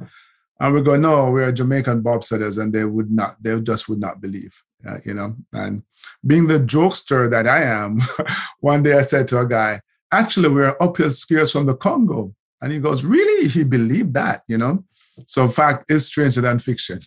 And 0.61 0.75
we 0.75 0.81
go, 0.81 0.97
No, 0.97 1.31
we're 1.31 1.53
Jamaican 1.53 2.03
bobsledders. 2.03 2.63
And 2.63 2.73
they 2.73 2.85
would 2.85 3.11
not, 3.11 3.43
they 3.43 3.61
just 3.61 3.89
would 3.89 4.01
not 4.01 4.21
believe 4.21 4.63
uh, 4.87 4.99
you 5.05 5.15
know. 5.15 5.37
And 5.53 5.83
being 6.27 6.47
the 6.47 6.59
jokester 6.59 7.31
that 7.31 7.47
I 7.47 7.63
am, 7.63 8.01
one 8.61 8.83
day 8.83 8.95
I 8.95 9.03
said 9.03 9.29
to 9.29 9.41
a 9.41 9.47
guy, 9.47 9.81
actually, 10.13 10.49
we're 10.49 10.77
uphill 10.81 11.09
skiers 11.09 11.53
from 11.53 11.67
the 11.67 11.75
Congo. 11.75 12.35
And 12.61 12.73
he 12.73 12.79
goes, 12.79 13.05
really? 13.05 13.49
He 13.49 13.65
believed 13.65 14.15
that, 14.15 14.43
you 14.49 14.59
know? 14.59 14.85
So 15.27 15.49
fact 15.49 15.91
is 15.91 16.07
stranger 16.07 16.41
than 16.41 16.59
fiction. 16.59 17.01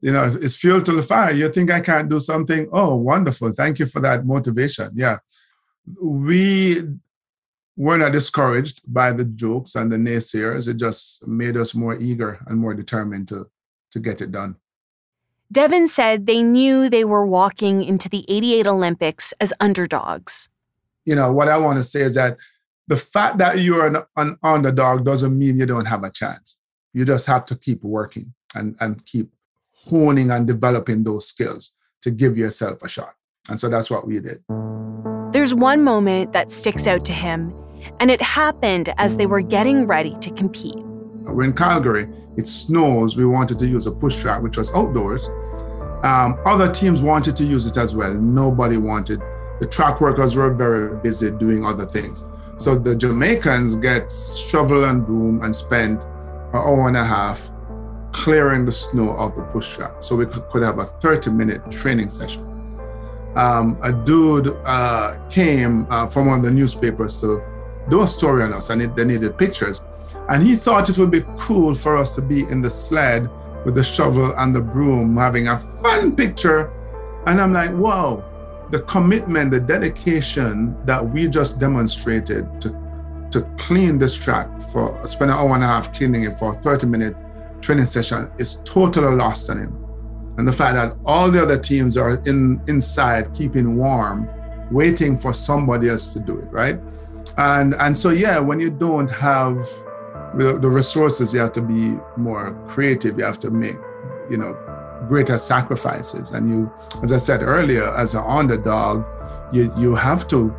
You 0.00 0.12
know, 0.12 0.36
it's 0.40 0.56
fuel 0.56 0.82
to 0.82 0.92
the 0.92 1.02
fire. 1.02 1.32
You 1.32 1.48
think 1.48 1.70
I 1.70 1.80
can't 1.80 2.08
do 2.08 2.18
something? 2.18 2.68
Oh, 2.72 2.96
wonderful. 2.96 3.52
Thank 3.52 3.78
you 3.78 3.86
for 3.86 4.00
that 4.00 4.26
motivation. 4.26 4.90
Yeah. 4.94 5.18
we 6.00 6.82
were 7.76 7.98
not 7.98 8.12
discouraged 8.12 8.82
by 8.86 9.12
the 9.12 9.24
jokes 9.24 9.74
and 9.74 9.90
the 9.90 9.96
naysayers. 9.96 10.68
It 10.68 10.76
just 10.76 11.26
made 11.26 11.56
us 11.56 11.74
more 11.74 11.96
eager 11.96 12.40
and 12.46 12.58
more 12.58 12.74
determined 12.74 13.28
to, 13.28 13.46
to 13.92 14.00
get 14.00 14.20
it 14.20 14.32
done. 14.32 14.56
Devon 15.50 15.86
said 15.86 16.26
they 16.26 16.42
knew 16.42 16.88
they 16.88 17.04
were 17.04 17.26
walking 17.26 17.84
into 17.84 18.08
the 18.08 18.24
88 18.28 18.66
Olympics 18.66 19.34
as 19.40 19.52
underdogs. 19.60 20.48
You 21.04 21.14
know, 21.14 21.32
what 21.32 21.48
I 21.48 21.58
want 21.58 21.78
to 21.78 21.84
say 21.84 22.00
is 22.02 22.14
that 22.14 22.38
the 22.88 22.96
fact 22.96 23.38
that 23.38 23.60
you're 23.60 23.86
an, 23.86 23.96
an 24.16 24.36
underdog 24.42 25.04
doesn't 25.04 25.36
mean 25.36 25.58
you 25.58 25.66
don't 25.66 25.86
have 25.86 26.04
a 26.04 26.10
chance. 26.10 26.58
You 26.92 27.04
just 27.04 27.26
have 27.26 27.46
to 27.46 27.56
keep 27.56 27.82
working 27.82 28.34
and, 28.54 28.76
and 28.80 29.04
keep 29.06 29.30
honing 29.74 30.30
and 30.30 30.46
developing 30.46 31.04
those 31.04 31.26
skills 31.26 31.72
to 32.02 32.10
give 32.10 32.36
yourself 32.36 32.82
a 32.82 32.88
shot. 32.88 33.14
And 33.48 33.58
so 33.58 33.68
that's 33.68 33.90
what 33.90 34.06
we 34.06 34.20
did. 34.20 34.42
There's 35.32 35.54
one 35.54 35.82
moment 35.82 36.32
that 36.32 36.52
sticks 36.52 36.86
out 36.86 37.04
to 37.06 37.12
him, 37.12 37.54
and 38.00 38.10
it 38.10 38.20
happened 38.20 38.92
as 38.98 39.16
they 39.16 39.26
were 39.26 39.40
getting 39.40 39.86
ready 39.86 40.16
to 40.20 40.30
compete. 40.32 40.76
We're 40.76 41.44
in 41.44 41.54
Calgary, 41.54 42.08
it 42.36 42.46
snows. 42.46 43.16
We 43.16 43.24
wanted 43.24 43.58
to 43.60 43.66
use 43.66 43.86
a 43.86 43.92
push 43.92 44.20
track, 44.20 44.42
which 44.42 44.58
was 44.58 44.72
outdoors. 44.74 45.28
Um, 46.04 46.38
other 46.44 46.70
teams 46.70 47.02
wanted 47.02 47.36
to 47.36 47.44
use 47.44 47.66
it 47.66 47.78
as 47.78 47.94
well. 47.94 48.12
Nobody 48.12 48.76
wanted. 48.76 49.20
The 49.60 49.66
track 49.66 50.00
workers 50.00 50.36
were 50.36 50.52
very 50.52 50.98
busy 50.98 51.30
doing 51.30 51.64
other 51.64 51.86
things. 51.86 52.24
So 52.62 52.76
the 52.76 52.94
Jamaicans 52.94 53.74
get 53.74 54.08
shovel 54.12 54.84
and 54.84 55.04
broom 55.04 55.42
and 55.42 55.54
spend 55.54 56.00
an 56.00 56.60
hour 56.60 56.86
and 56.86 56.96
a 56.96 57.04
half 57.04 57.50
clearing 58.12 58.64
the 58.64 58.70
snow 58.70 59.16
of 59.16 59.34
the 59.34 59.42
push 59.42 59.74
track. 59.74 59.94
So 59.98 60.14
we 60.14 60.26
could 60.26 60.62
have 60.62 60.78
a 60.78 60.84
30 60.86 61.30
minute 61.30 61.68
training 61.72 62.08
session. 62.08 62.44
Um, 63.34 63.78
a 63.82 63.92
dude 63.92 64.56
uh, 64.64 65.16
came 65.28 65.88
uh, 65.90 66.06
from 66.06 66.26
one 66.26 66.38
of 66.38 66.44
the 66.44 66.52
newspapers 66.52 67.20
to 67.22 67.42
do 67.90 68.02
a 68.02 68.06
story 68.06 68.44
on 68.44 68.52
us 68.52 68.70
and 68.70 68.80
it, 68.80 68.94
they 68.94 69.06
needed 69.06 69.36
pictures. 69.36 69.80
And 70.28 70.40
he 70.40 70.54
thought 70.54 70.88
it 70.88 70.96
would 70.98 71.10
be 71.10 71.24
cool 71.36 71.74
for 71.74 71.96
us 71.98 72.14
to 72.14 72.22
be 72.22 72.42
in 72.42 72.62
the 72.62 72.70
sled 72.70 73.28
with 73.64 73.74
the 73.74 73.82
shovel 73.82 74.34
and 74.38 74.54
the 74.54 74.60
broom 74.60 75.16
having 75.16 75.48
a 75.48 75.58
fun 75.58 76.14
picture. 76.14 76.70
And 77.26 77.40
I'm 77.40 77.52
like, 77.52 77.72
wow, 77.72 78.22
the 78.72 78.80
commitment, 78.80 79.50
the 79.50 79.60
dedication 79.60 80.74
that 80.86 81.06
we 81.06 81.28
just 81.28 81.60
demonstrated 81.60 82.58
to, 82.62 82.70
to 83.30 83.42
clean 83.58 83.98
this 83.98 84.16
track 84.16 84.48
for 84.62 84.98
spend 85.06 85.30
an 85.30 85.36
hour 85.36 85.54
and 85.54 85.62
a 85.62 85.66
half 85.66 85.92
cleaning 85.92 86.24
it 86.24 86.38
for 86.38 86.52
a 86.52 86.54
30 86.54 86.86
minute 86.86 87.14
training 87.60 87.84
session 87.84 88.30
is 88.38 88.62
totally 88.64 89.14
lost 89.14 89.50
on 89.50 89.58
him. 89.58 89.78
And 90.38 90.48
the 90.48 90.52
fact 90.52 90.74
that 90.74 90.96
all 91.04 91.30
the 91.30 91.42
other 91.42 91.58
teams 91.58 91.98
are 91.98 92.14
in 92.26 92.62
inside 92.66 93.34
keeping 93.34 93.76
warm, 93.76 94.26
waiting 94.70 95.18
for 95.18 95.34
somebody 95.34 95.90
else 95.90 96.14
to 96.14 96.20
do 96.20 96.38
it, 96.38 96.50
right? 96.50 96.80
And 97.36 97.74
and 97.74 97.96
so 97.96 98.08
yeah, 98.08 98.38
when 98.38 98.58
you 98.58 98.70
don't 98.70 99.08
have 99.08 99.56
the, 100.34 100.58
the 100.58 100.68
resources, 100.68 101.34
you 101.34 101.40
have 101.40 101.52
to 101.52 101.62
be 101.62 101.98
more 102.16 102.58
creative. 102.66 103.18
You 103.18 103.24
have 103.24 103.38
to 103.40 103.50
make, 103.50 103.76
you 104.30 104.38
know, 104.38 104.56
greater 105.08 105.38
sacrifices. 105.38 106.32
And 106.32 106.48
you, 106.48 106.72
as 107.02 107.12
I 107.12 107.18
said 107.18 107.42
earlier, 107.42 107.94
as 107.96 108.14
an 108.14 108.24
underdog, 108.26 109.04
you 109.52 109.72
you 109.76 109.94
have 109.94 110.26
to 110.28 110.54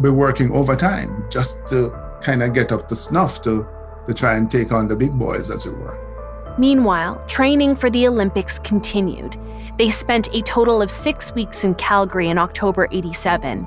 be 0.00 0.08
working 0.08 0.52
overtime 0.52 1.24
just 1.30 1.66
to 1.66 1.90
kind 2.20 2.42
of 2.42 2.52
get 2.52 2.70
up 2.72 2.88
to 2.88 2.96
snuff 2.96 3.42
to 3.42 3.66
to 4.06 4.14
try 4.14 4.36
and 4.36 4.50
take 4.50 4.72
on 4.72 4.88
the 4.88 4.96
big 4.96 5.12
boys, 5.18 5.50
as 5.50 5.66
it 5.66 5.76
were. 5.76 5.98
Meanwhile, 6.58 7.22
training 7.28 7.76
for 7.76 7.88
the 7.88 8.06
Olympics 8.06 8.58
continued. 8.58 9.36
They 9.78 9.90
spent 9.90 10.28
a 10.34 10.42
total 10.42 10.82
of 10.82 10.90
six 10.90 11.32
weeks 11.32 11.64
in 11.64 11.74
Calgary 11.76 12.28
in 12.28 12.36
October 12.36 12.88
87, 12.90 13.66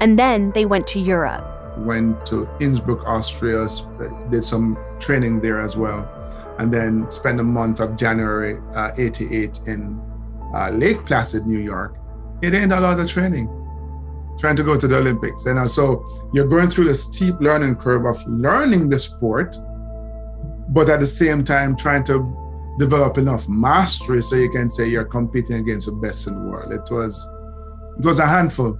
and 0.00 0.18
then 0.18 0.50
they 0.52 0.66
went 0.66 0.86
to 0.88 1.00
Europe. 1.00 1.44
Went 1.78 2.26
to 2.26 2.48
Innsbruck, 2.60 3.06
Austria, 3.06 3.66
did 4.30 4.44
some 4.44 4.76
training 4.98 5.40
there 5.40 5.60
as 5.60 5.76
well, 5.76 6.06
and 6.58 6.72
then 6.72 7.10
spent 7.10 7.40
a 7.40 7.42
month 7.42 7.80
of 7.80 7.96
January 7.96 8.58
uh, 8.74 8.92
88 8.96 9.60
in 9.66 10.00
uh, 10.54 10.70
Lake 10.70 11.04
Placid, 11.04 11.46
New 11.46 11.58
York. 11.58 11.96
It 12.42 12.54
ain't 12.54 12.72
a 12.72 12.80
lot 12.80 12.98
of 12.98 13.08
training, 13.10 13.48
trying 14.38 14.56
to 14.56 14.62
go 14.62 14.78
to 14.78 14.86
the 14.86 14.98
Olympics. 14.98 15.46
And 15.46 15.70
so 15.70 16.30
you're 16.32 16.48
going 16.48 16.70
through 16.70 16.84
the 16.84 16.94
steep 16.94 17.36
learning 17.40 17.76
curve 17.76 18.04
of 18.06 18.22
learning 18.26 18.88
the 18.88 18.98
sport 18.98 19.56
but 20.68 20.88
at 20.90 21.00
the 21.00 21.06
same 21.06 21.44
time 21.44 21.76
trying 21.76 22.04
to 22.04 22.76
develop 22.78 23.18
enough 23.18 23.48
mastery 23.48 24.22
so 24.22 24.36
you 24.36 24.50
can 24.50 24.68
say 24.68 24.88
you're 24.88 25.04
competing 25.04 25.56
against 25.56 25.86
the 25.86 25.92
best 25.92 26.26
in 26.26 26.34
the 26.34 26.40
world. 26.40 26.72
It 26.72 26.88
was 26.90 27.28
it 27.98 28.04
was 28.04 28.18
a 28.18 28.26
handful, 28.26 28.78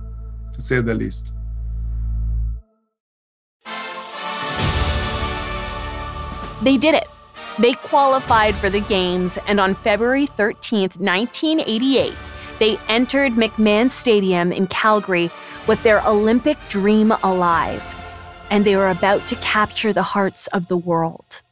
to 0.53 0.61
say 0.61 0.81
the 0.81 0.95
least. 0.95 1.35
They 6.63 6.77
did 6.77 6.95
it. 6.95 7.06
They 7.59 7.73
qualified 7.73 8.55
for 8.55 8.69
the 8.69 8.81
games, 8.81 9.39
and 9.47 9.59
on 9.59 9.75
February 9.75 10.27
13, 10.27 10.91
1988, 10.99 12.15
they 12.59 12.79
entered 12.89 13.33
McMahon 13.33 13.91
Stadium 13.91 14.53
in 14.53 14.67
Calgary 14.67 15.31
with 15.67 15.83
their 15.83 16.07
Olympic 16.07 16.59
dream 16.69 17.13
alive. 17.23 17.83
And 18.51 18.65
they 18.65 18.77
were 18.77 18.91
about 18.91 19.27
to 19.29 19.37
capture 19.37 19.93
the 19.93 20.03
hearts 20.03 20.47
of 20.49 20.69
the 20.69 20.77
world 20.77 21.43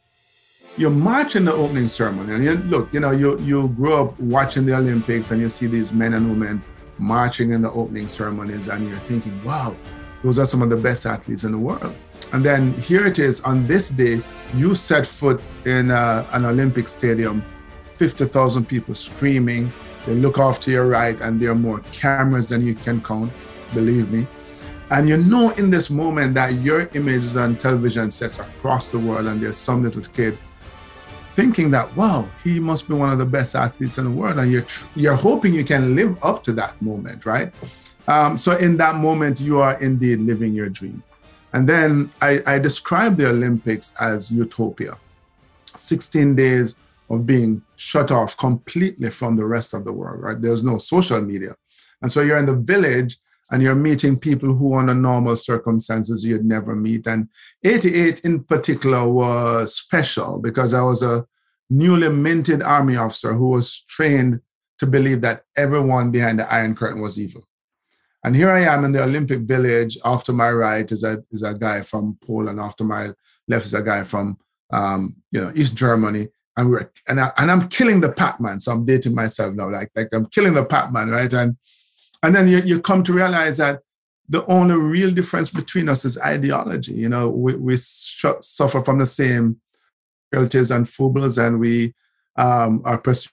you 0.76 0.90
march 0.90 1.36
in 1.36 1.44
the 1.44 1.52
opening 1.52 1.88
ceremony, 1.88 2.34
and 2.34 2.44
you 2.44 2.54
look, 2.68 2.92
you 2.92 2.98
know, 2.98 3.12
you 3.12 3.38
you 3.40 3.68
grew 3.68 3.94
up 3.94 4.18
watching 4.18 4.66
the 4.66 4.74
Olympics, 4.74 5.30
and 5.30 5.40
you 5.40 5.48
see 5.48 5.66
these 5.66 5.92
men 5.92 6.14
and 6.14 6.28
women 6.28 6.62
marching 6.98 7.52
in 7.52 7.62
the 7.62 7.70
opening 7.70 8.08
ceremonies, 8.08 8.68
and 8.68 8.88
you're 8.88 8.98
thinking, 9.00 9.44
wow, 9.44 9.74
those 10.22 10.38
are 10.38 10.46
some 10.46 10.62
of 10.62 10.70
the 10.70 10.76
best 10.76 11.06
athletes 11.06 11.44
in 11.44 11.52
the 11.52 11.58
world. 11.58 11.94
And 12.34 12.44
then 12.44 12.72
here 12.80 13.06
it 13.06 13.20
is 13.20 13.40
on 13.42 13.64
this 13.68 13.90
day, 13.90 14.20
you 14.54 14.74
set 14.74 15.06
foot 15.06 15.40
in 15.66 15.92
uh, 15.92 16.26
an 16.32 16.44
Olympic 16.44 16.88
stadium, 16.88 17.44
50,000 17.94 18.68
people 18.68 18.96
screaming. 18.96 19.72
They 20.04 20.14
look 20.16 20.40
off 20.40 20.58
to 20.62 20.72
your 20.72 20.88
right, 20.88 21.16
and 21.20 21.40
there 21.40 21.52
are 21.52 21.54
more 21.54 21.78
cameras 21.92 22.48
than 22.48 22.66
you 22.66 22.74
can 22.74 23.00
count, 23.00 23.32
believe 23.72 24.10
me. 24.10 24.26
And 24.90 25.08
you 25.08 25.18
know 25.18 25.50
in 25.50 25.70
this 25.70 25.90
moment 25.90 26.34
that 26.34 26.54
your 26.54 26.90
image 26.94 27.22
is 27.22 27.36
on 27.36 27.54
television 27.54 28.10
sets 28.10 28.40
across 28.40 28.90
the 28.90 28.98
world, 28.98 29.26
and 29.26 29.40
there's 29.40 29.56
some 29.56 29.84
little 29.84 30.02
kid 30.02 30.36
thinking 31.34 31.68
that 31.68 31.96
wow 31.96 32.28
he 32.44 32.60
must 32.60 32.86
be 32.86 32.94
one 32.94 33.10
of 33.10 33.18
the 33.18 33.26
best 33.26 33.56
athletes 33.56 33.98
in 33.98 34.04
the 34.04 34.10
world 34.10 34.38
and 34.38 34.52
you're 34.52 34.64
you're 34.94 35.16
hoping 35.16 35.52
you 35.52 35.64
can 35.64 35.96
live 35.96 36.16
up 36.22 36.44
to 36.44 36.52
that 36.52 36.80
moment 36.80 37.26
right 37.26 37.52
um, 38.06 38.38
so 38.38 38.56
in 38.58 38.76
that 38.76 38.94
moment 38.94 39.40
you 39.40 39.58
are 39.58 39.76
indeed 39.82 40.20
living 40.20 40.54
your 40.54 40.68
dream 40.68 41.02
and 41.54 41.66
then 41.68 42.10
I, 42.20 42.40
I 42.46 42.58
describe 42.58 43.16
the 43.16 43.28
olympics 43.30 43.94
as 44.00 44.30
utopia 44.30 44.96
16 45.74 46.36
days 46.36 46.76
of 47.10 47.26
being 47.26 47.62
shut 47.76 48.10
off 48.10 48.36
completely 48.36 49.10
from 49.10 49.36
the 49.36 49.46
rest 49.46 49.72
of 49.74 49.84
the 49.84 49.92
world 49.92 50.20
right 50.20 50.40
there's 50.40 50.62
no 50.62 50.78
social 50.78 51.20
media 51.20 51.56
and 52.02 52.12
so 52.12 52.20
you're 52.20 52.36
in 52.36 52.46
the 52.46 52.56
village 52.56 53.16
and 53.50 53.62
you're 53.62 53.74
meeting 53.74 54.18
people 54.18 54.54
who 54.54 54.74
under 54.74 54.94
normal 54.94 55.36
circumstances 55.36 56.24
you'd 56.24 56.44
never 56.44 56.74
meet. 56.74 57.06
And 57.06 57.28
88 57.62 58.20
in 58.20 58.42
particular 58.42 59.06
was 59.06 59.76
special 59.76 60.38
because 60.38 60.74
I 60.74 60.82
was 60.82 61.02
a 61.02 61.26
newly 61.70 62.08
minted 62.08 62.62
army 62.62 62.96
officer 62.96 63.32
who 63.34 63.50
was 63.50 63.80
trained 63.88 64.40
to 64.78 64.86
believe 64.86 65.20
that 65.20 65.44
everyone 65.56 66.10
behind 66.10 66.38
the 66.38 66.52
Iron 66.52 66.74
Curtain 66.74 67.00
was 67.00 67.20
evil. 67.20 67.44
And 68.24 68.34
here 68.34 68.50
I 68.50 68.60
am 68.60 68.84
in 68.84 68.92
the 68.92 69.02
Olympic 69.02 69.40
Village. 69.40 69.98
After 70.04 70.32
my 70.32 70.50
right 70.50 70.90
is 70.90 71.04
a, 71.04 71.22
is 71.30 71.42
a 71.42 71.54
guy 71.54 71.82
from 71.82 72.18
Poland. 72.26 72.58
After 72.58 72.82
my 72.82 73.10
left 73.48 73.66
is 73.66 73.74
a 73.74 73.82
guy 73.82 74.02
from 74.02 74.38
um, 74.72 75.14
you 75.30 75.40
know 75.40 75.52
East 75.54 75.76
Germany. 75.76 76.28
And 76.56 76.70
we're 76.70 76.90
and, 77.08 77.20
I, 77.20 77.32
and 77.36 77.50
I'm 77.50 77.68
killing 77.68 78.00
the 78.00 78.12
Pac-Man. 78.12 78.60
So 78.60 78.72
I'm 78.72 78.86
dating 78.86 79.14
myself 79.14 79.54
now. 79.54 79.70
Like, 79.70 79.90
like 79.94 80.08
I'm 80.12 80.26
killing 80.26 80.54
the 80.54 80.64
Pac-Man, 80.64 81.10
right? 81.10 81.32
And 81.32 81.56
and 82.22 82.34
then 82.34 82.48
you, 82.48 82.58
you 82.58 82.80
come 82.80 83.02
to 83.04 83.12
realize 83.12 83.58
that 83.58 83.80
the 84.30 84.46
only 84.46 84.76
real 84.76 85.10
difference 85.10 85.50
between 85.50 85.90
us 85.90 86.06
is 86.06 86.18
ideology. 86.18 86.94
You 86.94 87.10
know, 87.10 87.28
we, 87.28 87.56
we 87.56 87.76
sh- 87.76 88.24
suffer 88.40 88.82
from 88.82 88.98
the 88.98 89.06
same 89.06 89.60
frailties 90.32 90.70
and 90.70 90.88
foibles, 90.88 91.36
and 91.36 91.60
we 91.60 91.92
um, 92.36 92.80
are 92.86 92.96
pursuing 92.96 93.32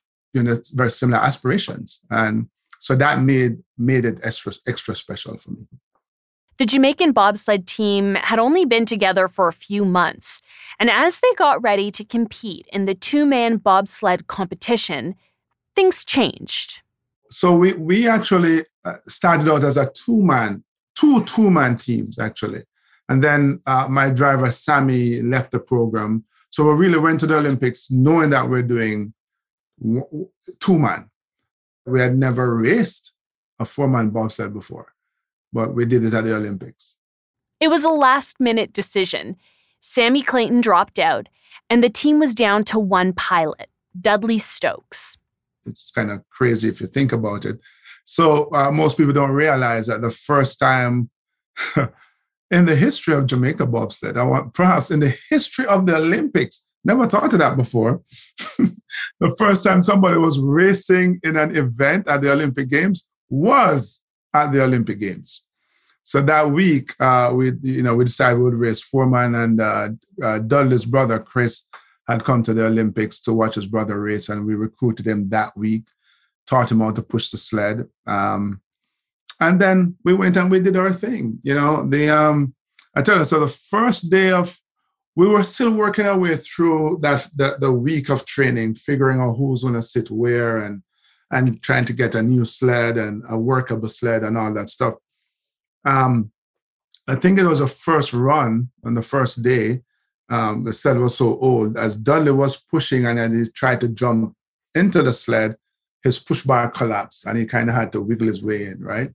very 0.73 0.91
similar 0.91 1.19
aspirations. 1.19 2.01
And 2.09 2.49
so 2.81 2.95
that 2.95 3.21
made 3.21 3.57
made 3.77 4.05
it 4.05 4.19
extra 4.23 4.53
extra 4.67 4.95
special 4.95 5.37
for 5.37 5.51
me. 5.51 5.65
The 6.57 6.65
Jamaican 6.65 7.13
bobsled 7.13 7.65
team 7.65 8.15
had 8.15 8.37
only 8.37 8.65
been 8.65 8.85
together 8.85 9.27
for 9.27 9.47
a 9.47 9.53
few 9.53 9.85
months, 9.85 10.41
and 10.79 10.89
as 10.89 11.19
they 11.19 11.33
got 11.37 11.61
ready 11.61 11.91
to 11.91 12.03
compete 12.03 12.67
in 12.73 12.85
the 12.85 12.95
two 12.95 13.25
man 13.25 13.57
bobsled 13.57 14.27
competition, 14.27 15.15
things 15.75 16.03
changed 16.05 16.81
so 17.31 17.55
we 17.55 17.73
we 17.73 18.07
actually 18.07 18.63
uh, 18.85 18.97
started 19.07 19.49
out 19.49 19.63
as 19.63 19.77
a 19.77 19.89
two 19.91 20.21
man, 20.21 20.63
two 20.95 21.23
two 21.23 21.49
man 21.49 21.77
teams 21.77 22.19
actually, 22.19 22.63
and 23.09 23.23
then 23.23 23.61
uh, 23.65 23.87
my 23.89 24.09
driver 24.09 24.51
Sammy 24.51 25.21
left 25.21 25.51
the 25.51 25.59
program. 25.59 26.25
So 26.49 26.65
we 26.65 26.73
really 26.73 26.99
went 26.99 27.21
to 27.21 27.27
the 27.27 27.37
Olympics 27.37 27.89
knowing 27.89 28.29
that 28.31 28.47
we're 28.47 28.61
doing 28.61 29.13
two 30.59 30.77
man. 30.77 31.09
We 31.85 31.99
had 31.99 32.17
never 32.17 32.55
raced 32.55 33.13
a 33.59 33.65
four 33.65 33.87
man 33.87 34.09
bobsled 34.09 34.53
before, 34.53 34.93
but 35.53 35.73
we 35.73 35.85
did 35.85 36.03
it 36.03 36.13
at 36.13 36.23
the 36.23 36.35
Olympics. 36.35 36.95
It 37.59 37.69
was 37.69 37.83
a 37.83 37.89
last 37.89 38.39
minute 38.39 38.73
decision. 38.73 39.37
Sammy 39.81 40.21
Clayton 40.21 40.61
dropped 40.61 40.99
out, 40.99 41.27
and 41.69 41.83
the 41.83 41.89
team 41.89 42.19
was 42.19 42.35
down 42.35 42.63
to 42.65 42.79
one 42.79 43.13
pilot, 43.13 43.69
Dudley 43.99 44.39
Stokes. 44.39 45.17
It's 45.65 45.91
kind 45.91 46.11
of 46.11 46.27
crazy 46.29 46.69
if 46.69 46.81
you 46.81 46.87
think 46.87 47.11
about 47.11 47.45
it. 47.45 47.59
So, 48.03 48.49
uh, 48.53 48.71
most 48.71 48.97
people 48.97 49.13
don't 49.13 49.31
realize 49.31 49.87
that 49.87 50.01
the 50.01 50.09
first 50.09 50.59
time 50.59 51.09
in 52.51 52.65
the 52.65 52.75
history 52.75 53.13
of 53.13 53.27
Jamaica 53.27 53.65
bobsled, 53.67 54.17
I 54.17 54.23
want 54.23 54.53
perhaps 54.53 54.91
in 54.91 54.99
the 54.99 55.15
history 55.29 55.65
of 55.65 55.85
the 55.85 55.97
Olympics, 55.97 56.67
never 56.83 57.07
thought 57.07 57.33
of 57.33 57.39
that 57.39 57.57
before. 57.57 58.01
the 59.21 59.35
first 59.37 59.63
time 59.63 59.83
somebody 59.83 60.17
was 60.17 60.39
racing 60.39 61.19
in 61.23 61.37
an 61.37 61.55
event 61.55 62.07
at 62.07 62.21
the 62.21 62.31
Olympic 62.31 62.69
Games 62.69 63.07
was 63.29 64.03
at 64.33 64.51
the 64.51 64.63
Olympic 64.63 64.99
Games. 64.99 65.45
So 66.03 66.23
that 66.23 66.49
week, 66.49 66.93
uh, 66.99 67.31
we 67.33 67.51
you 67.61 67.83
know 67.83 67.95
we 67.95 68.05
decided 68.05 68.39
we 68.39 68.45
would 68.45 68.55
race 68.55 68.81
four 68.81 69.05
man 69.05 69.35
and 69.35 69.61
uh, 69.61 69.89
uh, 70.21 70.39
Dudley's 70.39 70.85
brother 70.85 71.19
Chris 71.19 71.67
had 72.07 72.23
come 72.23 72.41
to 72.43 72.53
the 72.53 72.65
Olympics 72.65 73.21
to 73.21 73.33
watch 73.33 73.55
his 73.55 73.67
brother 73.67 74.01
race, 74.01 74.27
and 74.29 74.43
we 74.43 74.55
recruited 74.55 75.05
him 75.05 75.29
that 75.29 75.55
week, 75.55 75.83
taught 76.47 76.71
him 76.71 76.79
how 76.79 76.91
to 76.91 77.03
push 77.03 77.29
the 77.29 77.37
sled, 77.37 77.87
um, 78.07 78.59
and 79.39 79.61
then 79.61 79.95
we 80.03 80.15
went 80.15 80.35
and 80.35 80.49
we 80.49 80.59
did 80.59 80.75
our 80.75 80.91
thing. 80.91 81.39
You 81.43 81.53
know, 81.53 81.87
the 81.87 82.09
um, 82.09 82.55
I 82.95 83.03
tell 83.03 83.19
you, 83.19 83.25
so 83.25 83.39
the 83.39 83.47
first 83.47 84.09
day 84.09 84.31
of 84.31 84.59
we 85.15 85.27
were 85.27 85.43
still 85.43 85.71
working 85.71 86.05
our 86.05 86.17
way 86.17 86.35
through 86.35 86.99
that, 87.01 87.27
that 87.35 87.59
the 87.59 87.71
week 87.71 88.09
of 88.09 88.25
training, 88.25 88.75
figuring 88.75 89.19
out 89.19 89.33
who's 89.33 89.63
going 89.63 89.75
to 89.75 89.81
sit 89.81 90.09
where 90.09 90.59
and 90.59 90.81
and 91.31 91.61
trying 91.61 91.85
to 91.85 91.93
get 91.93 92.15
a 92.15 92.21
new 92.21 92.43
sled 92.43 92.97
and 92.97 93.23
a 93.29 93.37
workable 93.37 93.87
sled 93.87 94.23
and 94.23 94.37
all 94.37 94.53
that 94.53 94.69
stuff. 94.69 94.95
Um, 95.85 96.31
I 97.07 97.15
think 97.15 97.39
it 97.39 97.45
was 97.45 97.61
a 97.61 97.67
first 97.67 98.13
run 98.13 98.69
on 98.83 98.93
the 98.93 99.01
first 99.01 99.41
day. 99.41 99.81
Um, 100.29 100.63
the 100.63 100.73
sled 100.73 100.97
was 100.97 101.17
so 101.17 101.39
old. 101.39 101.77
As 101.77 101.95
Dudley 101.97 102.31
was 102.31 102.63
pushing 102.63 103.05
and 103.05 103.17
then 103.17 103.33
he 103.33 103.49
tried 103.49 103.81
to 103.81 103.87
jump 103.87 104.35
into 104.75 105.01
the 105.01 105.13
sled, 105.13 105.55
his 106.03 106.19
push 106.19 106.43
bar 106.43 106.69
collapsed 106.69 107.25
and 107.25 107.37
he 107.37 107.45
kind 107.45 107.69
of 107.69 107.75
had 107.75 107.91
to 107.93 108.01
wiggle 108.01 108.27
his 108.27 108.43
way 108.43 108.65
in, 108.65 108.81
right? 108.83 109.11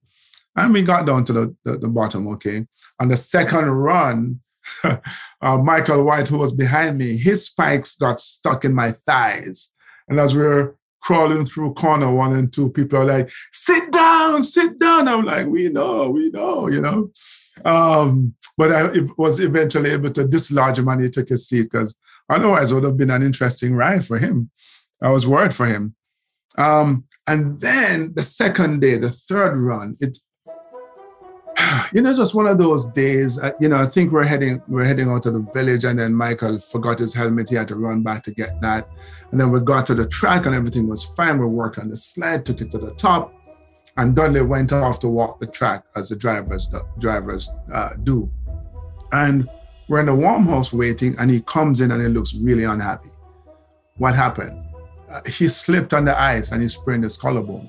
And 0.56 0.72
we 0.72 0.82
got 0.82 1.06
down 1.06 1.24
to 1.24 1.32
the, 1.32 1.56
the, 1.64 1.78
the 1.78 1.88
bottom, 1.88 2.28
okay? 2.28 2.66
On 2.98 3.08
the 3.08 3.16
second 3.16 3.66
run, 3.66 4.40
uh, 4.84 5.58
Michael 5.58 6.04
White, 6.04 6.28
who 6.28 6.38
was 6.38 6.52
behind 6.52 6.98
me, 6.98 7.16
his 7.16 7.46
spikes 7.46 7.96
got 7.96 8.20
stuck 8.20 8.64
in 8.64 8.74
my 8.74 8.92
thighs. 8.92 9.72
And 10.08 10.20
as 10.20 10.34
we 10.34 10.42
were 10.42 10.76
crawling 11.00 11.46
through 11.46 11.74
corner 11.74 12.12
one 12.12 12.34
and 12.34 12.52
two, 12.52 12.70
people 12.70 12.98
are 12.98 13.04
like, 13.04 13.30
sit 13.52 13.90
down, 13.92 14.42
sit 14.44 14.78
down. 14.78 15.08
I'm 15.08 15.24
like, 15.24 15.46
we 15.46 15.68
know, 15.68 16.10
we 16.10 16.30
know, 16.30 16.68
you 16.68 16.80
know. 16.80 17.10
Um, 17.64 18.34
but 18.58 18.72
I 18.72 18.88
was 19.16 19.38
eventually 19.38 19.90
able 19.90 20.10
to 20.10 20.26
dislodge 20.26 20.78
him 20.78 20.88
and 20.88 21.02
he 21.02 21.10
took 21.10 21.28
his 21.28 21.48
seat 21.48 21.68
because 21.70 21.96
otherwise 22.28 22.70
it 22.70 22.74
would 22.74 22.84
have 22.84 22.96
been 22.96 23.10
an 23.10 23.22
interesting 23.22 23.74
ride 23.74 24.04
for 24.04 24.18
him. 24.18 24.50
I 25.02 25.10
was 25.10 25.26
worried 25.26 25.54
for 25.54 25.66
him. 25.66 25.94
Um, 26.56 27.04
and 27.26 27.60
then 27.60 28.14
the 28.14 28.24
second 28.24 28.80
day, 28.80 28.96
the 28.96 29.10
third 29.10 29.56
run, 29.58 29.96
it 30.00 30.18
you 31.92 32.02
know, 32.02 32.10
it's 32.10 32.18
just 32.18 32.34
one 32.34 32.46
of 32.46 32.58
those 32.58 32.86
days. 32.90 33.38
Uh, 33.38 33.52
you 33.60 33.68
know, 33.68 33.76
I 33.76 33.86
think 33.86 34.12
we're 34.12 34.24
heading 34.24 34.62
we're 34.68 34.84
heading 34.84 35.08
out 35.08 35.22
to 35.24 35.30
the 35.30 35.46
village, 35.54 35.84
and 35.84 35.98
then 35.98 36.14
Michael 36.14 36.60
forgot 36.60 36.98
his 36.98 37.14
helmet. 37.14 37.48
He 37.48 37.56
had 37.56 37.68
to 37.68 37.76
run 37.76 38.02
back 38.02 38.22
to 38.24 38.30
get 38.30 38.60
that, 38.60 38.88
and 39.30 39.40
then 39.40 39.50
we 39.50 39.60
got 39.60 39.86
to 39.86 39.94
the 39.94 40.06
track, 40.06 40.46
and 40.46 40.54
everything 40.54 40.88
was 40.88 41.04
fine. 41.04 41.38
We 41.38 41.46
worked 41.46 41.78
on 41.78 41.88
the 41.88 41.96
sled, 41.96 42.46
took 42.46 42.60
it 42.60 42.70
to 42.72 42.78
the 42.78 42.94
top, 42.94 43.32
and 43.96 44.14
Dudley 44.14 44.42
went 44.42 44.72
off 44.72 44.98
to 45.00 45.08
walk 45.08 45.40
the 45.40 45.46
track 45.46 45.84
as 45.94 46.08
the 46.08 46.16
drivers 46.16 46.68
the 46.68 46.84
drivers 46.98 47.50
uh, 47.72 47.90
do, 48.02 48.30
and 49.12 49.48
we're 49.88 50.00
in 50.00 50.06
the 50.06 50.14
warm 50.14 50.46
house 50.46 50.72
waiting, 50.72 51.16
and 51.18 51.30
he 51.30 51.40
comes 51.42 51.80
in 51.80 51.90
and 51.90 52.02
he 52.02 52.08
looks 52.08 52.34
really 52.34 52.64
unhappy. 52.64 53.10
What 53.98 54.14
happened? 54.14 54.62
Uh, 55.10 55.20
he 55.26 55.48
slipped 55.48 55.94
on 55.94 56.04
the 56.04 56.20
ice 56.20 56.50
and 56.50 56.60
he 56.60 56.68
sprained 56.68 57.04
his 57.04 57.16
collarbone. 57.16 57.68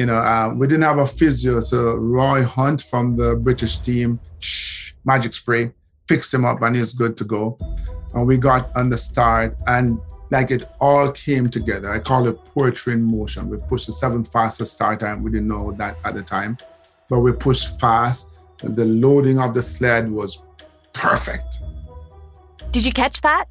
You 0.00 0.06
know, 0.06 0.16
uh, 0.16 0.54
we 0.56 0.66
didn't 0.66 0.84
have 0.84 0.96
a 0.96 1.04
physio, 1.04 1.60
so 1.60 1.92
Roy 1.92 2.42
Hunt 2.42 2.80
from 2.80 3.16
the 3.18 3.36
British 3.36 3.80
team, 3.80 4.18
shh, 4.38 4.94
magic 5.04 5.34
spray, 5.34 5.74
fixed 6.08 6.32
him 6.32 6.46
up, 6.46 6.62
and 6.62 6.74
he's 6.74 6.94
good 6.94 7.18
to 7.18 7.24
go. 7.24 7.58
And 8.14 8.26
we 8.26 8.38
got 8.38 8.74
on 8.74 8.88
the 8.88 8.96
start, 8.96 9.58
and 9.66 10.00
like 10.30 10.50
it 10.52 10.66
all 10.80 11.12
came 11.12 11.50
together. 11.50 11.92
I 11.92 11.98
call 11.98 12.26
it 12.26 12.42
poetry 12.54 12.94
in 12.94 13.02
motion. 13.02 13.50
We 13.50 13.58
pushed 13.58 13.88
the 13.88 13.92
seventh 13.92 14.32
fastest 14.32 14.72
start 14.72 15.00
time. 15.00 15.22
We 15.22 15.32
didn't 15.32 15.48
know 15.48 15.72
that 15.72 15.98
at 16.02 16.14
the 16.14 16.22
time, 16.22 16.56
but 17.10 17.20
we 17.20 17.32
pushed 17.32 17.78
fast. 17.78 18.30
The 18.62 18.86
loading 18.86 19.38
of 19.38 19.52
the 19.52 19.62
sled 19.62 20.10
was 20.10 20.42
perfect. 20.94 21.60
Did 22.70 22.86
you 22.86 22.92
catch 22.94 23.20
that? 23.20 23.48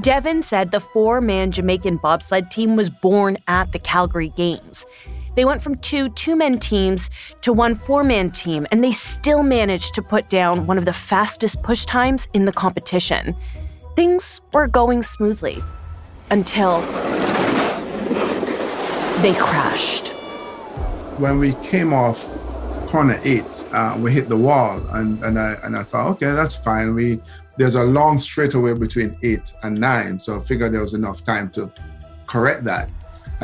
Devon 0.00 0.42
said 0.42 0.72
the 0.72 0.80
four 0.80 1.20
man 1.20 1.52
Jamaican 1.52 1.98
bobsled 1.98 2.50
team 2.50 2.74
was 2.74 2.90
born 2.90 3.38
at 3.46 3.70
the 3.70 3.78
Calgary 3.78 4.30
Games. 4.30 4.86
They 5.34 5.44
went 5.44 5.62
from 5.62 5.76
two 5.78 6.10
two 6.10 6.36
man 6.36 6.58
teams 6.58 7.10
to 7.40 7.52
one 7.52 7.74
four 7.74 8.04
man 8.04 8.30
team, 8.30 8.66
and 8.70 8.84
they 8.84 8.92
still 8.92 9.42
managed 9.42 9.94
to 9.94 10.02
put 10.02 10.30
down 10.30 10.66
one 10.66 10.78
of 10.78 10.84
the 10.84 10.92
fastest 10.92 11.62
push 11.62 11.84
times 11.84 12.28
in 12.34 12.44
the 12.44 12.52
competition. 12.52 13.34
Things 13.96 14.40
were 14.52 14.68
going 14.68 15.02
smoothly 15.02 15.62
until 16.30 16.80
they 19.22 19.34
crashed. 19.34 20.08
When 21.18 21.38
we 21.38 21.54
came 21.62 21.92
off 21.92 22.18
corner 22.88 23.18
eight, 23.24 23.66
uh, 23.72 23.96
we 23.98 24.12
hit 24.12 24.28
the 24.28 24.36
wall, 24.36 24.80
and, 24.90 25.22
and 25.24 25.38
I 25.38 25.54
and 25.64 25.76
I 25.76 25.82
thought, 25.82 26.10
okay, 26.12 26.32
that's 26.32 26.54
fine. 26.54 26.94
We 26.94 27.20
there's 27.56 27.74
a 27.74 27.84
long 27.84 28.20
straightaway 28.20 28.74
between 28.74 29.16
eight 29.24 29.52
and 29.64 29.80
nine, 29.80 30.18
so 30.20 30.38
I 30.38 30.40
figured 30.40 30.72
there 30.72 30.80
was 30.80 30.94
enough 30.94 31.24
time 31.24 31.50
to 31.50 31.72
correct 32.26 32.64
that 32.64 32.90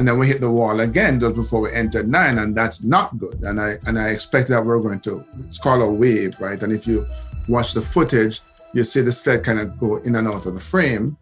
and 0.00 0.08
then 0.08 0.18
we 0.18 0.26
hit 0.26 0.40
the 0.40 0.50
wall 0.50 0.80
again 0.80 1.20
just 1.20 1.34
before 1.34 1.60
we 1.60 1.70
entered 1.74 2.08
nine, 2.08 2.38
and 2.38 2.56
that's 2.56 2.82
not 2.82 3.18
good. 3.18 3.42
And 3.42 3.60
I 3.60 3.74
and 3.84 3.98
I 3.98 4.08
expect 4.08 4.48
that 4.48 4.64
we're 4.64 4.80
going 4.80 5.00
to 5.00 5.22
it's 5.46 5.58
called 5.58 5.82
a 5.82 5.86
wave, 5.86 6.40
right? 6.40 6.60
And 6.62 6.72
if 6.72 6.86
you 6.86 7.06
watch 7.48 7.74
the 7.74 7.82
footage, 7.82 8.40
you 8.72 8.82
see 8.82 9.02
the 9.02 9.12
sled 9.12 9.44
kind 9.44 9.60
of 9.60 9.78
go 9.78 9.96
in 9.96 10.16
and 10.16 10.26
out 10.26 10.46
of 10.46 10.54
the 10.54 10.60
frame. 10.60 11.18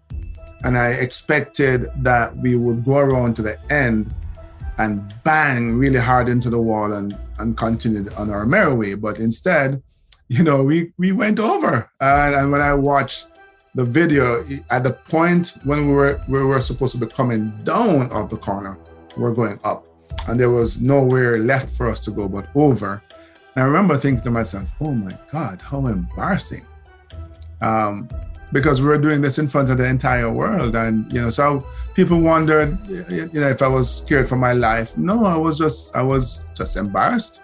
And 0.62 0.78
I 0.78 0.90
expected 0.90 1.88
that 2.04 2.36
we 2.36 2.54
would 2.54 2.84
go 2.84 2.98
around 2.98 3.34
to 3.38 3.42
the 3.42 3.58
end 3.72 4.14
and 4.78 5.12
bang 5.24 5.74
really 5.74 5.98
hard 5.98 6.28
into 6.28 6.48
the 6.48 6.60
wall 6.60 6.92
and 6.92 7.18
and 7.40 7.56
continue 7.56 8.08
on 8.16 8.30
our 8.30 8.46
merry 8.46 8.76
way. 8.76 8.94
But 8.94 9.18
instead, 9.18 9.82
you 10.28 10.44
know, 10.44 10.62
we 10.62 10.92
we 10.98 11.10
went 11.10 11.40
over. 11.40 11.90
And, 12.00 12.32
and 12.36 12.52
when 12.52 12.60
I 12.60 12.74
watched 12.74 13.26
the 13.74 13.84
video 13.84 14.42
at 14.70 14.82
the 14.82 14.92
point 14.92 15.54
when 15.64 15.86
we 15.86 15.92
were 15.92 16.20
we 16.28 16.42
were 16.42 16.60
supposed 16.60 16.92
to 16.94 16.98
be 16.98 17.06
coming 17.06 17.50
down 17.64 18.10
of 18.12 18.28
the 18.28 18.36
corner, 18.36 18.78
we're 19.16 19.34
going 19.34 19.58
up, 19.64 19.86
and 20.28 20.38
there 20.38 20.50
was 20.50 20.82
nowhere 20.82 21.38
left 21.38 21.70
for 21.70 21.90
us 21.90 22.00
to 22.00 22.10
go 22.10 22.28
but 22.28 22.48
over. 22.54 23.02
And 23.54 23.64
I 23.64 23.66
remember 23.66 23.96
thinking 23.96 24.24
to 24.24 24.30
myself, 24.30 24.74
"Oh 24.80 24.92
my 24.92 25.16
God, 25.30 25.60
how 25.60 25.86
embarrassing!" 25.86 26.64
Um, 27.60 28.08
because 28.52 28.80
we 28.80 28.88
were 28.88 28.98
doing 28.98 29.20
this 29.20 29.38
in 29.38 29.46
front 29.48 29.68
of 29.68 29.78
the 29.78 29.84
entire 29.84 30.30
world, 30.30 30.74
and 30.74 31.10
you 31.12 31.20
know, 31.20 31.30
so 31.30 31.66
people 31.94 32.20
wondered, 32.20 32.78
you 32.88 33.28
know, 33.34 33.48
if 33.48 33.60
I 33.62 33.68
was 33.68 33.94
scared 34.02 34.28
for 34.28 34.36
my 34.36 34.52
life. 34.52 34.96
No, 34.96 35.24
I 35.24 35.36
was 35.36 35.58
just 35.58 35.94
I 35.94 36.02
was 36.02 36.46
just 36.54 36.76
embarrassed. 36.76 37.42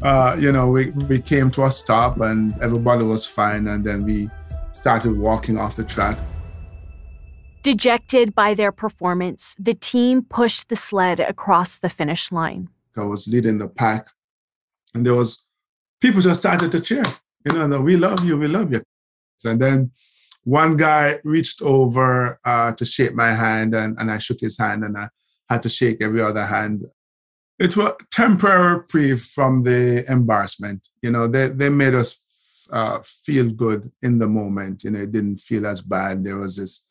Uh, 0.00 0.36
you 0.38 0.52
know, 0.52 0.70
we, 0.70 0.90
we 0.90 1.20
came 1.20 1.50
to 1.50 1.64
a 1.64 1.70
stop 1.70 2.20
and 2.20 2.56
everybody 2.62 3.04
was 3.04 3.26
fine, 3.26 3.66
and 3.66 3.84
then 3.84 4.04
we 4.04 4.30
started 4.78 5.18
walking 5.18 5.58
off 5.58 5.74
the 5.76 5.84
track. 5.84 6.16
Dejected 7.62 8.34
by 8.34 8.54
their 8.54 8.70
performance, 8.70 9.56
the 9.58 9.74
team 9.74 10.22
pushed 10.22 10.68
the 10.68 10.76
sled 10.76 11.18
across 11.18 11.78
the 11.78 11.88
finish 11.88 12.30
line. 12.30 12.68
I 12.96 13.02
was 13.02 13.26
leading 13.26 13.58
the 13.58 13.68
pack, 13.68 14.06
and 14.94 15.04
there 15.04 15.14
was 15.14 15.46
people 16.00 16.20
just 16.20 16.40
started 16.40 16.70
to 16.72 16.80
cheer. 16.80 17.02
You 17.44 17.68
know, 17.68 17.80
we 17.80 17.96
love 17.96 18.24
you, 18.24 18.38
we 18.38 18.46
love 18.46 18.72
you. 18.72 18.82
And 19.44 19.60
then 19.60 19.90
one 20.44 20.76
guy 20.76 21.18
reached 21.24 21.60
over 21.62 22.38
uh, 22.44 22.72
to 22.72 22.84
shake 22.84 23.14
my 23.14 23.32
hand, 23.32 23.74
and, 23.74 23.98
and 23.98 24.10
I 24.10 24.18
shook 24.18 24.40
his 24.40 24.56
hand, 24.58 24.84
and 24.84 24.96
I 24.96 25.08
had 25.48 25.62
to 25.64 25.68
shake 25.68 26.00
every 26.00 26.22
other 26.22 26.46
hand. 26.46 26.86
It 27.58 27.76
was 27.76 27.94
temporary 28.12 28.76
reprieve 28.76 29.22
from 29.22 29.62
the 29.64 30.04
embarrassment. 30.08 30.86
You 31.02 31.10
know, 31.10 31.26
they, 31.26 31.48
they 31.48 31.68
made 31.68 31.94
us 31.94 32.27
uh, 32.70 33.00
feel 33.04 33.50
good 33.50 33.90
in 34.02 34.18
the 34.18 34.28
moment. 34.28 34.84
You 34.84 34.90
know, 34.90 35.00
it 35.00 35.12
didn't 35.12 35.38
feel 35.38 35.66
as 35.66 35.80
bad. 35.80 36.24
There 36.24 36.38
was 36.38 36.56
this 36.56 36.86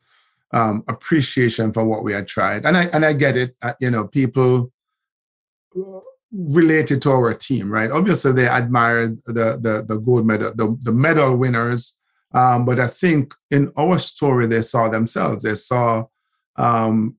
um, 0.51 0.83
appreciation 0.87 1.73
for 1.73 1.83
what 1.85 2.03
we 2.03 2.13
had 2.13 2.27
tried, 2.27 2.65
and 2.65 2.77
I 2.77 2.85
and 2.85 3.05
I 3.05 3.13
get 3.13 3.35
it. 3.35 3.55
Uh, 3.61 3.73
you 3.79 3.91
know, 3.91 4.07
people 4.07 4.71
related 6.31 7.01
to 7.01 7.11
our 7.11 7.33
team, 7.33 7.69
right? 7.71 7.91
Obviously, 7.91 8.31
they 8.33 8.47
admired 8.47 9.21
the 9.25 9.57
the, 9.61 9.85
the 9.87 9.99
gold 9.99 10.25
medal, 10.25 10.53
the, 10.55 10.77
the 10.81 10.91
medal 10.91 11.35
winners. 11.35 11.97
Um, 12.33 12.65
but 12.65 12.79
I 12.79 12.87
think 12.87 13.33
in 13.51 13.71
our 13.77 13.97
story, 13.97 14.47
they 14.47 14.61
saw 14.61 14.89
themselves. 14.89 15.43
They 15.43 15.55
saw 15.55 16.05
um, 16.57 17.15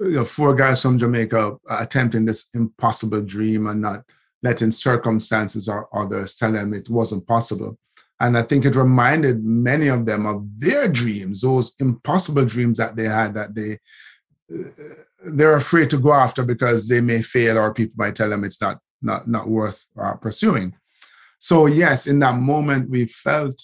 you 0.00 0.10
know, 0.10 0.24
four 0.24 0.54
guys 0.54 0.82
from 0.82 0.98
Jamaica 0.98 1.56
attempting 1.70 2.24
this 2.24 2.48
impossible 2.54 3.22
dream 3.22 3.66
and 3.66 3.82
not 3.82 4.04
letting 4.42 4.70
circumstances 4.70 5.68
or 5.68 5.88
others 5.96 6.36
tell 6.36 6.52
them 6.52 6.72
it 6.72 6.88
wasn't 6.88 7.26
possible. 7.26 7.78
And 8.20 8.36
I 8.36 8.42
think 8.42 8.64
it 8.64 8.74
reminded 8.74 9.44
many 9.44 9.88
of 9.88 10.06
them 10.06 10.26
of 10.26 10.44
their 10.58 10.88
dreams, 10.88 11.42
those 11.42 11.74
impossible 11.78 12.44
dreams 12.44 12.78
that 12.78 12.96
they 12.96 13.04
had 13.04 13.34
that 13.34 13.54
they 13.54 13.78
uh, 14.52 14.68
they're 15.24 15.56
afraid 15.56 15.90
to 15.90 15.98
go 15.98 16.12
after 16.12 16.42
because 16.44 16.88
they 16.88 17.00
may 17.00 17.22
fail 17.22 17.58
or 17.58 17.74
people 17.74 17.94
might 17.96 18.14
tell 18.14 18.30
them 18.30 18.44
it's 18.44 18.60
not 18.60 18.78
not 19.02 19.28
not 19.28 19.48
worth 19.48 19.86
uh, 20.00 20.14
pursuing. 20.14 20.74
So 21.38 21.66
yes, 21.66 22.06
in 22.06 22.18
that 22.20 22.34
moment 22.36 22.90
we 22.90 23.06
felt, 23.06 23.60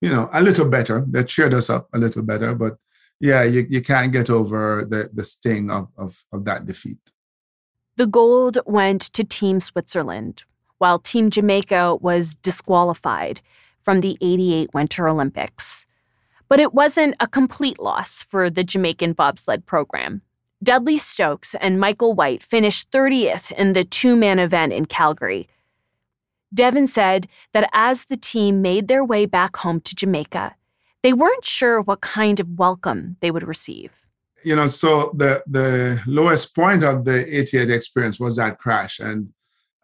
you 0.00 0.08
know, 0.10 0.30
a 0.32 0.42
little 0.42 0.68
better. 0.68 1.04
That 1.10 1.28
cheered 1.28 1.54
us 1.54 1.68
up 1.68 1.88
a 1.92 1.98
little 1.98 2.22
better. 2.22 2.54
But 2.54 2.76
yeah, 3.20 3.42
you, 3.42 3.66
you 3.68 3.82
can't 3.82 4.12
get 4.12 4.30
over 4.30 4.86
the 4.88 5.10
the 5.12 5.24
sting 5.24 5.70
of, 5.70 5.88
of 5.98 6.22
of 6.32 6.44
that 6.46 6.66
defeat. 6.66 7.00
The 7.96 8.06
gold 8.06 8.58
went 8.64 9.02
to 9.12 9.22
Team 9.22 9.60
Switzerland, 9.60 10.44
while 10.78 10.98
Team 10.98 11.28
Jamaica 11.28 11.96
was 11.96 12.36
disqualified 12.36 13.42
from 13.84 14.00
the 14.00 14.16
88 14.20 14.72
Winter 14.74 15.08
Olympics. 15.08 15.86
But 16.48 16.60
it 16.60 16.74
wasn't 16.74 17.16
a 17.20 17.26
complete 17.26 17.80
loss 17.80 18.22
for 18.22 18.50
the 18.50 18.64
Jamaican 18.64 19.14
bobsled 19.14 19.64
program. 19.66 20.22
Dudley 20.62 20.98
Stokes 20.98 21.54
and 21.56 21.80
Michael 21.80 22.14
White 22.14 22.42
finished 22.42 22.90
30th 22.92 23.50
in 23.52 23.72
the 23.72 23.84
two 23.84 24.14
man 24.14 24.38
event 24.38 24.72
in 24.72 24.86
Calgary. 24.86 25.48
Devon 26.54 26.86
said 26.86 27.28
that 27.52 27.68
as 27.72 28.04
the 28.04 28.16
team 28.16 28.62
made 28.62 28.88
their 28.88 29.04
way 29.04 29.26
back 29.26 29.56
home 29.56 29.80
to 29.80 29.94
Jamaica, 29.96 30.54
they 31.02 31.12
weren't 31.12 31.44
sure 31.44 31.82
what 31.82 32.00
kind 32.00 32.38
of 32.38 32.58
welcome 32.58 33.16
they 33.20 33.30
would 33.30 33.46
receive. 33.46 33.90
You 34.44 34.56
know, 34.56 34.66
so 34.66 35.12
the 35.16 35.42
the 35.46 36.02
lowest 36.06 36.54
point 36.54 36.82
of 36.82 37.04
the 37.04 37.24
88 37.38 37.70
experience 37.70 38.18
was 38.18 38.36
that 38.36 38.58
crash, 38.58 38.98
and 38.98 39.32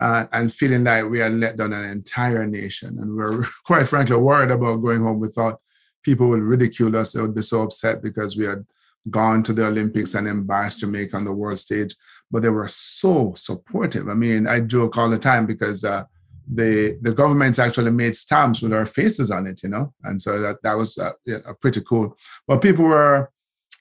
uh, 0.00 0.26
and 0.32 0.52
feeling 0.52 0.84
like 0.84 1.08
we 1.08 1.18
had 1.18 1.34
let 1.34 1.56
down 1.56 1.72
an 1.72 1.90
entire 1.90 2.46
nation, 2.46 2.98
and 2.98 3.10
we 3.10 3.16
we're 3.16 3.44
quite 3.64 3.88
frankly 3.88 4.16
worried 4.16 4.50
about 4.50 4.76
going 4.76 5.02
home. 5.02 5.20
We 5.20 5.28
thought 5.28 5.60
people 6.02 6.28
would 6.28 6.40
ridicule 6.40 6.96
us; 6.96 7.12
they 7.12 7.20
would 7.20 7.34
be 7.34 7.42
so 7.42 7.62
upset 7.62 8.02
because 8.02 8.36
we 8.36 8.44
had 8.44 8.64
gone 9.10 9.42
to 9.42 9.52
the 9.52 9.66
Olympics 9.66 10.14
and 10.14 10.28
embarrassed 10.28 10.80
Jamaica 10.80 11.16
on 11.16 11.24
the 11.24 11.32
world 11.32 11.58
stage. 11.58 11.94
But 12.30 12.42
they 12.42 12.50
were 12.50 12.68
so 12.68 13.32
supportive. 13.34 14.08
I 14.08 14.14
mean, 14.14 14.46
I 14.46 14.60
joke 14.60 14.98
all 14.98 15.08
the 15.08 15.18
time 15.18 15.46
because 15.46 15.84
uh, 15.84 16.04
the 16.52 16.98
the 17.02 17.12
government 17.12 17.58
actually 17.58 17.90
made 17.90 18.16
stamps 18.16 18.62
with 18.62 18.72
our 18.72 18.86
faces 18.86 19.30
on 19.30 19.46
it, 19.46 19.62
you 19.62 19.68
know, 19.68 19.92
and 20.04 20.20
so 20.20 20.40
that 20.40 20.62
that 20.62 20.74
was 20.74 20.96
uh, 20.98 21.12
yeah, 21.26 21.38
pretty 21.60 21.80
cool. 21.82 22.16
But 22.46 22.62
people 22.62 22.84
were 22.84 23.30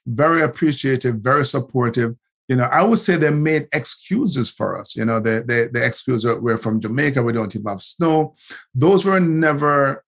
very 0.06 0.42
appreciative, 0.42 1.16
very 1.16 1.46
supportive. 1.46 2.16
You 2.48 2.56
know, 2.56 2.66
I 2.66 2.82
would 2.82 3.00
say 3.00 3.18
they 3.18 3.30
made 3.30 3.68
excuses 3.74 4.50
for 4.50 4.80
us. 4.80 4.96
You 4.96 5.06
know, 5.06 5.20
the 5.20 5.44
the, 5.46 5.70
the 5.72 5.86
excuse 5.86 6.26
we're 6.26 6.58
from 6.58 6.80
Jamaica, 6.80 7.22
we 7.22 7.34
don't 7.34 7.54
even 7.56 7.68
have 7.68 7.82
snow. 7.82 8.36
Those 8.74 9.06
were 9.06 9.20
never 9.20 10.04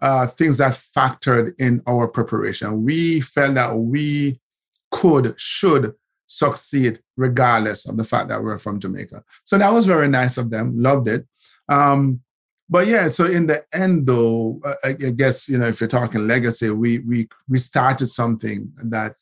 uh, 0.00 0.26
things 0.26 0.58
that 0.58 0.72
factored 0.72 1.52
in 1.60 1.82
our 1.86 2.08
preparation. 2.08 2.84
We 2.84 3.20
felt 3.20 3.54
that 3.54 3.76
we 3.76 4.40
could, 4.90 5.34
should 5.38 5.94
succeed 6.26 7.00
regardless 7.16 7.88
of 7.88 7.96
the 7.96 8.04
fact 8.04 8.28
that 8.28 8.42
we're 8.42 8.58
from 8.58 8.80
Jamaica. 8.80 9.22
So 9.44 9.58
that 9.58 9.72
was 9.72 9.84
very 9.84 10.08
nice 10.08 10.38
of 10.38 10.50
them. 10.50 10.80
Loved 10.80 11.08
it. 11.08 11.26
Um, 11.68 12.20
but 12.68 12.86
yeah, 12.86 13.08
so 13.08 13.24
in 13.24 13.48
the 13.48 13.64
end, 13.72 14.06
though, 14.06 14.60
I, 14.84 14.92
guess 14.92 15.48
you 15.48 15.58
know 15.58 15.66
if 15.66 15.80
you're 15.80 15.88
talking 15.88 16.28
legacy, 16.28 16.70
we 16.70 17.00
we 17.00 17.28
we 17.48 17.58
started 17.58 18.06
something 18.06 18.72
that 18.84 19.16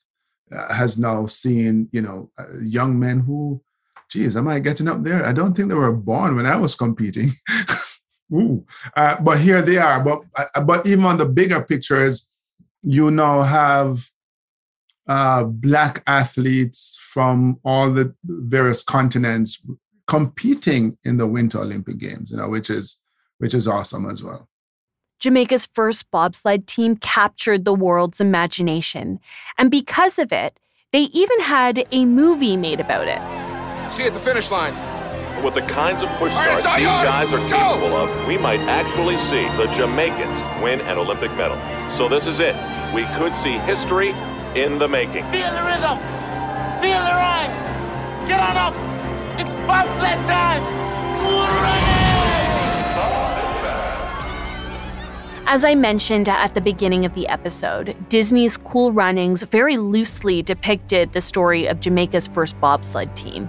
has 0.51 0.99
now 0.99 1.27
seen 1.27 1.89
you 1.93 2.03
know 2.03 2.31
uh, 2.39 2.47
young 2.61 2.99
men 2.99 3.21
who, 3.21 3.61
geez, 4.11 4.37
am 4.37 4.49
I 4.49 4.59
getting 4.59 4.89
up 4.89 5.03
there? 5.03 5.25
I 5.25 5.33
don't 5.33 5.55
think 5.55 5.69
they 5.69 5.75
were 5.75 5.93
born 5.93 6.37
when 6.37 6.47
I 6.47 6.57
was 6.57 6.75
competing. 6.75 7.31
Ooh, 8.33 8.65
uh, 8.97 9.21
but 9.21 9.39
here 9.39 9.63
they 9.63 9.79
are. 9.79 10.03
But 10.03 10.23
uh, 10.37 10.61
but 10.61 10.87
even 10.87 11.05
on 11.05 11.19
the 11.19 11.27
bigger 11.27 11.63
pictures, 11.63 12.29
you 12.83 13.11
now 13.11 13.43
have 13.43 14.11
uh, 15.09 15.45
black 15.45 16.03
athletes 16.07 16.99
from 17.01 17.59
all 17.65 17.91
the 17.91 18.15
various 18.25 18.83
continents 18.83 19.63
competing 20.07 20.97
in 21.05 21.17
the 21.17 21.27
Winter 21.27 21.61
Olympic 21.61 21.99
Games, 21.99 22.31
you 22.31 22.37
know, 22.37 22.49
which 22.49 22.71
is 22.71 23.01
which 23.39 23.55
is 23.55 23.69
awesome 23.69 24.11
as 24.11 24.23
well. 24.23 24.49
Jamaica's 25.19 25.67
first 25.67 26.11
bobsled 26.11 26.67
team 26.67 26.97
captured 26.97 27.65
the 27.65 27.75
world's 27.75 28.21
imagination, 28.21 29.19
and 29.57 29.71
because 29.71 30.19
of 30.19 30.33
it, 30.33 30.59
they 30.93 31.03
even 31.13 31.41
had 31.41 31.85
a 31.93 32.05
movie 32.05 32.57
made 32.57 32.81
about 32.81 33.09
it. 33.09 33.21
See 33.91 34.03
you 34.03 34.09
at 34.09 34.15
the 34.15 34.21
finish 34.21 34.51
line. 34.51 34.75
With 35.43 35.55
the 35.55 35.63
kinds 35.63 36.03
of 36.03 36.09
push 36.19 36.33
starts 36.33 36.65
these 36.65 36.85
guys 36.85 37.33
are 37.33 37.39
capable 37.49 37.97
of, 37.97 38.27
we 38.27 38.39
might 38.39 38.61
actually 38.61 39.19
see 39.19 39.47
the 39.57 39.67
Jamaicans 39.77 40.41
win 40.63 40.81
an 40.83 40.99
Olympic 40.99 41.31
medal. 41.37 41.59
So 41.91 42.09
this 42.09 42.27
is 42.27 42.41
it. 42.41 42.57
We 42.93 43.05
could 43.17 43.37
see 43.37 43.59
history 43.59 44.11
in 44.55 44.79
the 44.79 44.89
making. 44.89 45.25
Feel 45.31 45.51
the 45.51 45.63
rhythm. 45.63 45.99
Feel 46.83 47.01
the 47.01 47.15
rhyme. 47.15 47.51
Get 48.27 48.41
on 48.41 48.57
up. 48.57 48.75
It's 49.39 49.53
bobsled 49.67 50.27
time. 50.27 51.98
As 55.51 55.65
I 55.65 55.75
mentioned 55.75 56.29
at 56.29 56.53
the 56.53 56.61
beginning 56.61 57.07
of 57.07 57.15
the 57.15 57.27
episode, 57.27 57.97
Disney's 58.11 58.59
Cool 58.59 58.93
Runnings 58.93 59.45
very 59.45 59.79
loosely 59.79 60.43
depicted 60.43 61.15
the 61.15 61.23
story 61.23 61.65
of 61.65 61.81
Jamaica's 61.81 62.27
first 62.27 62.61
bobsled 62.61 63.17
team. 63.17 63.49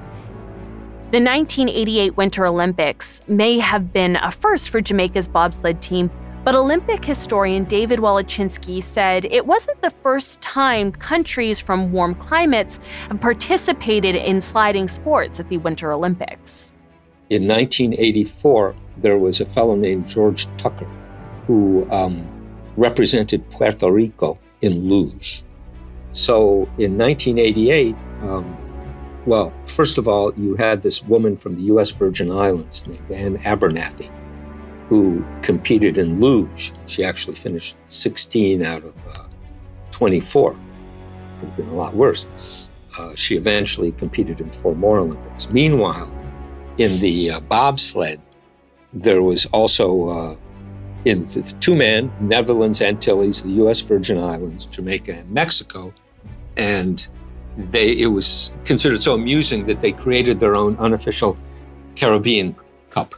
The 1.12 1.20
1988 1.20 2.16
Winter 2.16 2.46
Olympics 2.46 3.20
may 3.28 3.60
have 3.60 3.92
been 3.92 4.16
a 4.16 4.32
first 4.32 4.70
for 4.70 4.80
Jamaica's 4.80 5.28
bobsled 5.28 5.82
team, 5.82 6.10
but 6.46 6.56
Olympic 6.56 7.04
historian 7.04 7.66
David 7.66 8.00
Wallechinsky 8.00 8.82
said 8.82 9.26
it 9.26 9.46
wasn't 9.46 9.82
the 9.82 9.92
first 10.02 10.40
time 10.40 10.94
countries 10.94 11.60
from 11.60 11.92
warm 11.92 12.16
climates 12.16 12.80
have 13.10 13.20
participated 13.20 14.16
in 14.16 14.40
sliding 14.40 14.88
sports 14.88 15.42
at 15.42 15.50
the 15.50 15.58
Winter 15.58 15.92
Olympics. 15.92 16.72
In 17.30 17.46
1984, 17.46 18.74
there 19.00 19.18
was 19.18 19.42
a 19.42 19.46
fellow 19.46 19.76
named 19.76 20.08
George 20.08 20.48
Tucker 20.58 20.88
who 21.50 21.90
um, 21.90 22.28
represented 22.78 23.50
Puerto 23.50 23.92
Rico 23.92 24.38
in 24.62 24.88
luge. 24.88 25.42
So 26.12 26.70
in 26.78 26.96
1988, 26.96 27.96
um, 28.22 28.56
well, 29.26 29.52
first 29.66 29.98
of 29.98 30.08
all, 30.08 30.32
you 30.36 30.56
had 30.58 30.84
this 30.84 31.04
woman 31.04 31.36
from 31.36 31.56
the 31.56 31.64
U.S. 31.64 31.90
Virgin 31.90 32.30
Islands 32.30 32.86
named 32.86 33.12
Anne 33.12 33.38
Abernathy 33.40 34.12
who 34.90 35.24
competed 35.44 36.00
in 36.00 36.20
luge. 36.20 36.74
She 36.88 37.04
actually 37.04 37.36
finished 37.36 37.76
16 37.90 38.64
out 38.64 38.84
of 38.84 38.94
uh, 39.08 39.24
24. 39.92 40.52
It 40.52 40.56
have 41.46 41.56
been 41.56 41.70
a 41.70 41.76
lot 41.76 41.94
worse. 41.94 42.70
Uh, 42.98 43.14
she 43.16 43.38
eventually 43.38 43.92
competed 43.94 44.42
in 44.42 44.50
four 44.50 44.76
more 44.76 44.98
Olympics. 44.98 45.48
Meanwhile, 45.52 46.12
in 46.80 47.00
the 47.00 47.32
uh, 47.32 47.40
bobsled, 47.42 48.20
there 48.92 49.22
was 49.22 49.46
also 49.48 50.10
uh, 50.10 50.36
in 51.06 51.28
two 51.60 51.76
man 51.76 52.12
Netherlands, 52.20 52.82
Antilles, 52.82 53.44
the 53.44 53.52
U.S. 53.64 53.80
Virgin 53.82 54.18
Islands, 54.18 54.66
Jamaica, 54.66 55.14
and 55.14 55.30
Mexico, 55.32 55.94
and 56.58 57.08
they 57.72 57.92
it 57.92 58.08
was 58.08 58.52
considered 58.66 59.02
so 59.02 59.14
amusing 59.14 59.66
that 59.66 59.82
they 59.82 59.92
created 59.92 60.40
their 60.40 60.56
own 60.56 60.78
unofficial 60.78 61.38
Caribbean 61.96 62.56
Cup 62.90 63.16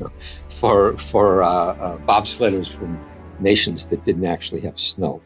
for 0.48 0.96
for 0.98 1.42
uh, 1.42 1.48
uh, 1.48 1.98
bobsledders 1.98 2.74
from 2.74 2.98
nations 3.40 3.86
that 3.86 4.04
didn't 4.04 4.24
actually 4.24 4.60
have 4.62 4.78
snow. 4.78 5.20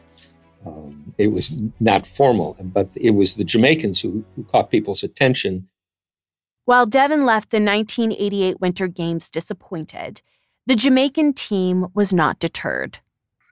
Um, 0.65 1.13
it 1.17 1.27
was 1.27 1.59
not 1.79 2.05
formal, 2.05 2.55
but 2.59 2.91
it 2.95 3.11
was 3.11 3.35
the 3.35 3.43
Jamaicans 3.43 3.99
who, 3.99 4.23
who 4.35 4.43
caught 4.43 4.69
people's 4.69 5.01
attention. 5.01 5.67
While 6.65 6.85
Devon 6.85 7.25
left 7.25 7.49
the 7.49 7.57
1988 7.57 8.61
Winter 8.61 8.87
Games 8.87 9.29
disappointed, 9.29 10.21
the 10.71 10.77
Jamaican 10.77 11.33
team 11.33 11.87
was 11.95 12.13
not 12.13 12.39
deterred. 12.39 12.97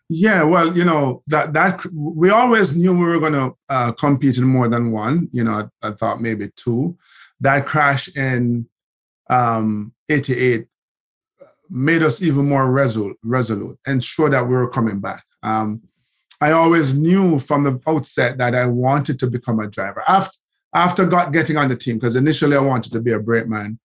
Yeah, 0.07 0.43
well, 0.43 0.76
you 0.76 0.86
know 0.86 1.22
that 1.28 1.51
that 1.51 1.86
we 1.93 2.30
always 2.30 2.78
knew 2.78 2.97
we 2.97 3.05
were 3.05 3.20
going 3.20 3.34
to 3.34 3.53
uh, 3.67 3.91
compete 3.91 4.38
in 4.38 4.45
more 4.45 4.70
than 4.70 4.93
one. 4.93 5.28
You 5.34 5.43
know, 5.43 5.70
I, 5.84 5.88
I 5.88 5.91
thought 5.91 6.22
maybe 6.22 6.47
two. 6.55 6.97
That 7.41 7.65
crash 7.65 8.07
in 8.15 8.67
um, 9.30 9.91
'88 10.07 10.67
made 11.70 12.03
us 12.03 12.22
even 12.22 12.47
more 12.47 12.72
resolute, 12.72 13.20
resolute 13.22 13.78
and 13.86 14.01
sure 14.01 14.30
that 14.30 14.47
we 14.47 14.55
were 14.55 14.70
coming 14.70 15.01
back. 15.01 15.26
Um, 15.43 15.82
I 16.39 16.51
always 16.53 16.93
knew 16.93 17.38
from 17.38 17.65
the 17.65 17.82
outset 17.86 18.38
that 18.38 18.55
I 18.55 18.65
wanted 18.65 19.20
to 19.20 19.28
become 19.28 19.59
a 19.59 19.67
driver. 19.67 20.03
After 20.07 20.38
after 20.74 21.05
got 21.05 21.34
getting 21.34 21.57
on 21.57 21.67
the 21.67 21.76
team, 21.76 21.97
because 21.97 22.15
initially 22.15 22.55
I 22.55 22.61
wanted 22.61 22.93
to 22.93 23.01
be 23.01 23.11
a 23.11 23.20
brakeman, 23.20 23.78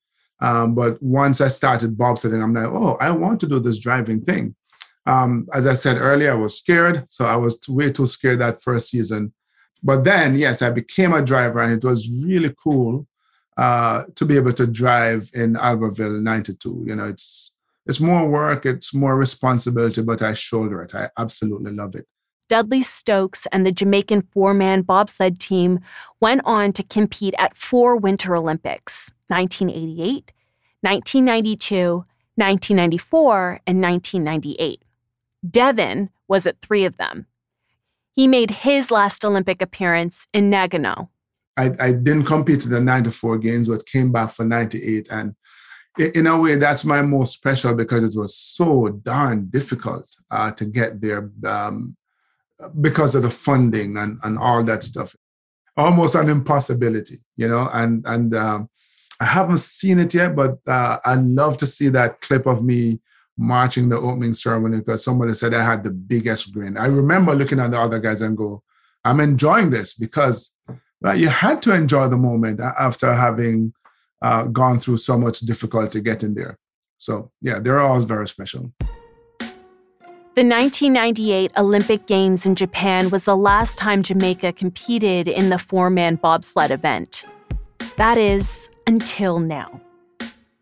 um, 0.44 0.74
but 0.74 1.02
once 1.02 1.40
I 1.40 1.48
started 1.48 1.96
bobsledding, 1.96 2.42
I'm 2.42 2.52
like, 2.52 2.66
oh, 2.66 2.98
I 3.00 3.10
want 3.12 3.40
to 3.40 3.46
do 3.46 3.58
this 3.60 3.78
driving 3.78 4.20
thing. 4.20 4.54
Um, 5.06 5.48
as 5.54 5.66
I 5.66 5.72
said 5.72 5.96
earlier, 5.98 6.32
I 6.32 6.36
was 6.36 6.58
scared, 6.58 7.06
so 7.08 7.24
I 7.24 7.36
was 7.36 7.58
way 7.66 7.90
too 7.90 8.06
scared 8.06 8.40
that 8.40 8.60
first 8.60 8.90
season. 8.90 9.32
But 9.82 10.04
then, 10.04 10.34
yes, 10.34 10.60
I 10.60 10.70
became 10.70 11.14
a 11.14 11.22
driver, 11.22 11.62
and 11.62 11.72
it 11.72 11.82
was 11.82 12.24
really 12.26 12.54
cool 12.62 13.06
uh, 13.56 14.04
to 14.16 14.24
be 14.26 14.36
able 14.36 14.52
to 14.52 14.66
drive 14.66 15.30
in 15.32 15.54
Albertville 15.54 16.20
92. 16.20 16.84
You 16.86 16.96
know, 16.96 17.06
it's 17.06 17.54
it's 17.86 18.00
more 18.00 18.28
work, 18.28 18.66
it's 18.66 18.92
more 18.92 19.16
responsibility, 19.16 20.02
but 20.02 20.20
I 20.20 20.34
shoulder 20.34 20.82
it. 20.82 20.94
I 20.94 21.08
absolutely 21.18 21.72
love 21.72 21.94
it. 21.94 22.06
Dudley 22.48 22.82
Stokes 22.82 23.46
and 23.52 23.64
the 23.64 23.72
Jamaican 23.72 24.22
four 24.32 24.54
man 24.54 24.82
bobsled 24.82 25.40
team 25.40 25.80
went 26.20 26.42
on 26.44 26.72
to 26.74 26.82
compete 26.82 27.34
at 27.38 27.56
four 27.56 27.96
Winter 27.96 28.36
Olympics 28.36 29.12
1988, 29.28 30.32
1992, 30.82 32.04
1994, 32.36 33.60
and 33.66 33.80
1998. 33.80 34.84
Devon 35.50 36.10
was 36.28 36.46
at 36.46 36.60
three 36.60 36.84
of 36.84 36.96
them. 36.96 37.26
He 38.12 38.26
made 38.26 38.50
his 38.50 38.90
last 38.90 39.24
Olympic 39.24 39.60
appearance 39.60 40.28
in 40.32 40.50
Nagano. 40.50 41.08
I, 41.56 41.70
I 41.80 41.92
didn't 41.92 42.24
compete 42.24 42.64
in 42.64 42.70
the 42.70 42.80
94 42.80 43.38
games, 43.38 43.68
but 43.68 43.86
came 43.86 44.12
back 44.12 44.30
for 44.30 44.44
98. 44.44 45.08
And 45.10 45.34
in 45.98 46.26
a 46.26 46.38
way, 46.38 46.56
that's 46.56 46.84
my 46.84 47.02
most 47.02 47.34
special 47.34 47.74
because 47.74 48.14
it 48.14 48.18
was 48.18 48.36
so 48.36 48.88
darn 49.02 49.46
difficult 49.46 50.08
uh, 50.30 50.50
to 50.52 50.64
get 50.64 51.00
there 51.00 51.30
um, 51.46 51.96
because 52.80 53.14
of 53.14 53.22
the 53.22 53.30
funding 53.30 53.96
and, 53.96 54.18
and 54.22 54.38
all 54.38 54.62
that 54.64 54.82
stuff. 54.82 55.14
Almost 55.76 56.14
an 56.14 56.28
impossibility, 56.28 57.16
you 57.36 57.48
know. 57.48 57.68
And 57.72 58.04
and 58.06 58.34
um, 58.34 58.70
I 59.20 59.24
haven't 59.24 59.58
seen 59.58 59.98
it 59.98 60.14
yet, 60.14 60.36
but 60.36 60.58
uh, 60.66 60.98
I'd 61.04 61.22
love 61.22 61.56
to 61.58 61.66
see 61.66 61.88
that 61.88 62.20
clip 62.20 62.46
of 62.46 62.64
me 62.64 63.00
marching 63.36 63.88
the 63.88 63.96
opening 63.96 64.34
ceremony 64.34 64.78
because 64.78 65.04
somebody 65.04 65.34
said 65.34 65.54
I 65.54 65.64
had 65.64 65.82
the 65.82 65.90
biggest 65.90 66.54
grin. 66.54 66.76
I 66.76 66.86
remember 66.86 67.34
looking 67.34 67.58
at 67.58 67.72
the 67.72 67.80
other 67.80 67.98
guys 67.98 68.22
and 68.22 68.36
go, 68.36 68.62
I'm 69.04 69.20
enjoying 69.20 69.70
this 69.70 69.94
because 69.94 70.54
you 71.14 71.28
had 71.28 71.60
to 71.62 71.74
enjoy 71.74 72.08
the 72.08 72.16
moment 72.16 72.60
after 72.60 73.12
having 73.12 73.72
uh, 74.22 74.44
gone 74.44 74.78
through 74.78 74.96
so 74.96 75.18
much 75.18 75.40
difficulty 75.40 76.00
getting 76.00 76.34
there. 76.34 76.56
So, 76.96 77.30
yeah, 77.42 77.58
they're 77.58 77.80
all 77.80 78.00
very 78.00 78.26
special. 78.28 78.72
The 80.34 80.40
1998 80.40 81.52
Olympic 81.56 82.08
Games 82.08 82.44
in 82.44 82.56
Japan 82.56 83.08
was 83.10 83.24
the 83.24 83.36
last 83.36 83.78
time 83.78 84.02
Jamaica 84.02 84.54
competed 84.54 85.28
in 85.28 85.48
the 85.48 85.58
four 85.58 85.90
man 85.90 86.16
bobsled 86.16 86.72
event. 86.72 87.24
That 87.98 88.18
is, 88.18 88.68
until 88.88 89.38
now. 89.38 89.80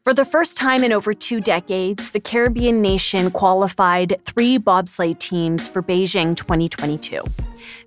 For 0.04 0.12
the 0.12 0.26
first 0.26 0.58
time 0.58 0.84
in 0.84 0.92
over 0.92 1.14
two 1.14 1.40
decades, 1.40 2.10
the 2.10 2.20
Caribbean 2.20 2.82
nation 2.82 3.30
qualified 3.30 4.20
three 4.26 4.58
bobsleigh 4.58 5.18
teams 5.18 5.66
for 5.66 5.82
Beijing 5.82 6.36
2022. 6.36 7.22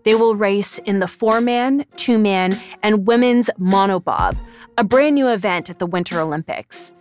They 0.05 0.15
will 0.15 0.35
race 0.35 0.79
in 0.79 1.01
the 1.01 1.07
four 1.07 1.39
man, 1.39 1.85
two 1.97 2.17
man, 2.17 2.59
and 2.81 3.05
women's 3.05 3.51
monobob, 3.59 4.35
a 4.79 4.83
brand 4.83 5.13
new 5.13 5.27
event 5.27 5.69
at 5.69 5.77
the 5.77 5.85
Winter 5.85 6.19
Olympics. 6.19 6.95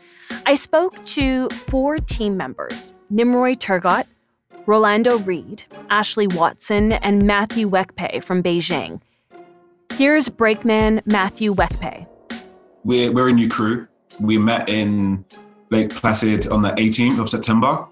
I 0.45 0.57
spoke 0.57 1.03
to 1.07 1.49
four 1.49 2.01
team 2.01 2.37
members 2.37 2.93
Nimroy 3.11 3.57
Turgott, 3.57 4.07
Rolando 4.67 5.19
Reid, 5.19 5.65
Ashley 5.91 6.27
Watson, 6.29 6.93
and 6.93 7.27
Matthew 7.27 7.69
Wekpe 7.69 8.25
from 8.25 8.43
Beijing. 8.43 9.01
Here's 9.93 10.29
brakeman 10.29 11.03
Matthew 11.05 11.55
Wekpe. 11.55 12.07
We're, 12.85 13.12
we're 13.12 13.29
a 13.29 13.33
new 13.33 13.49
crew 13.49 13.87
we 14.21 14.39
met 14.39 14.69
in 14.69 15.25
Lake 15.71 15.91
Placid 15.91 16.49
on 16.49 16.62
the 16.62 16.71
18th 16.71 17.21
of 17.21 17.29
September, 17.29 17.87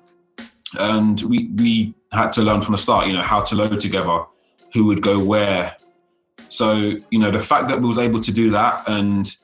and 0.78 1.20
we 1.22 1.50
we 1.56 1.94
had 2.12 2.30
to 2.32 2.42
learn 2.42 2.62
from 2.62 2.72
the 2.72 2.78
start, 2.78 3.06
you 3.06 3.14
know, 3.14 3.22
how 3.22 3.40
to 3.42 3.54
load 3.54 3.78
together, 3.80 4.24
who 4.72 4.84
would 4.86 5.02
go 5.02 5.18
where. 5.18 5.76
So 6.48 6.94
you 7.10 7.18
know, 7.18 7.30
the 7.30 7.40
fact 7.40 7.68
that 7.68 7.80
we 7.80 7.88
was 7.88 7.98
able 7.98 8.20
to 8.20 8.32
do 8.32 8.50
that 8.50 8.88
and 8.88 9.34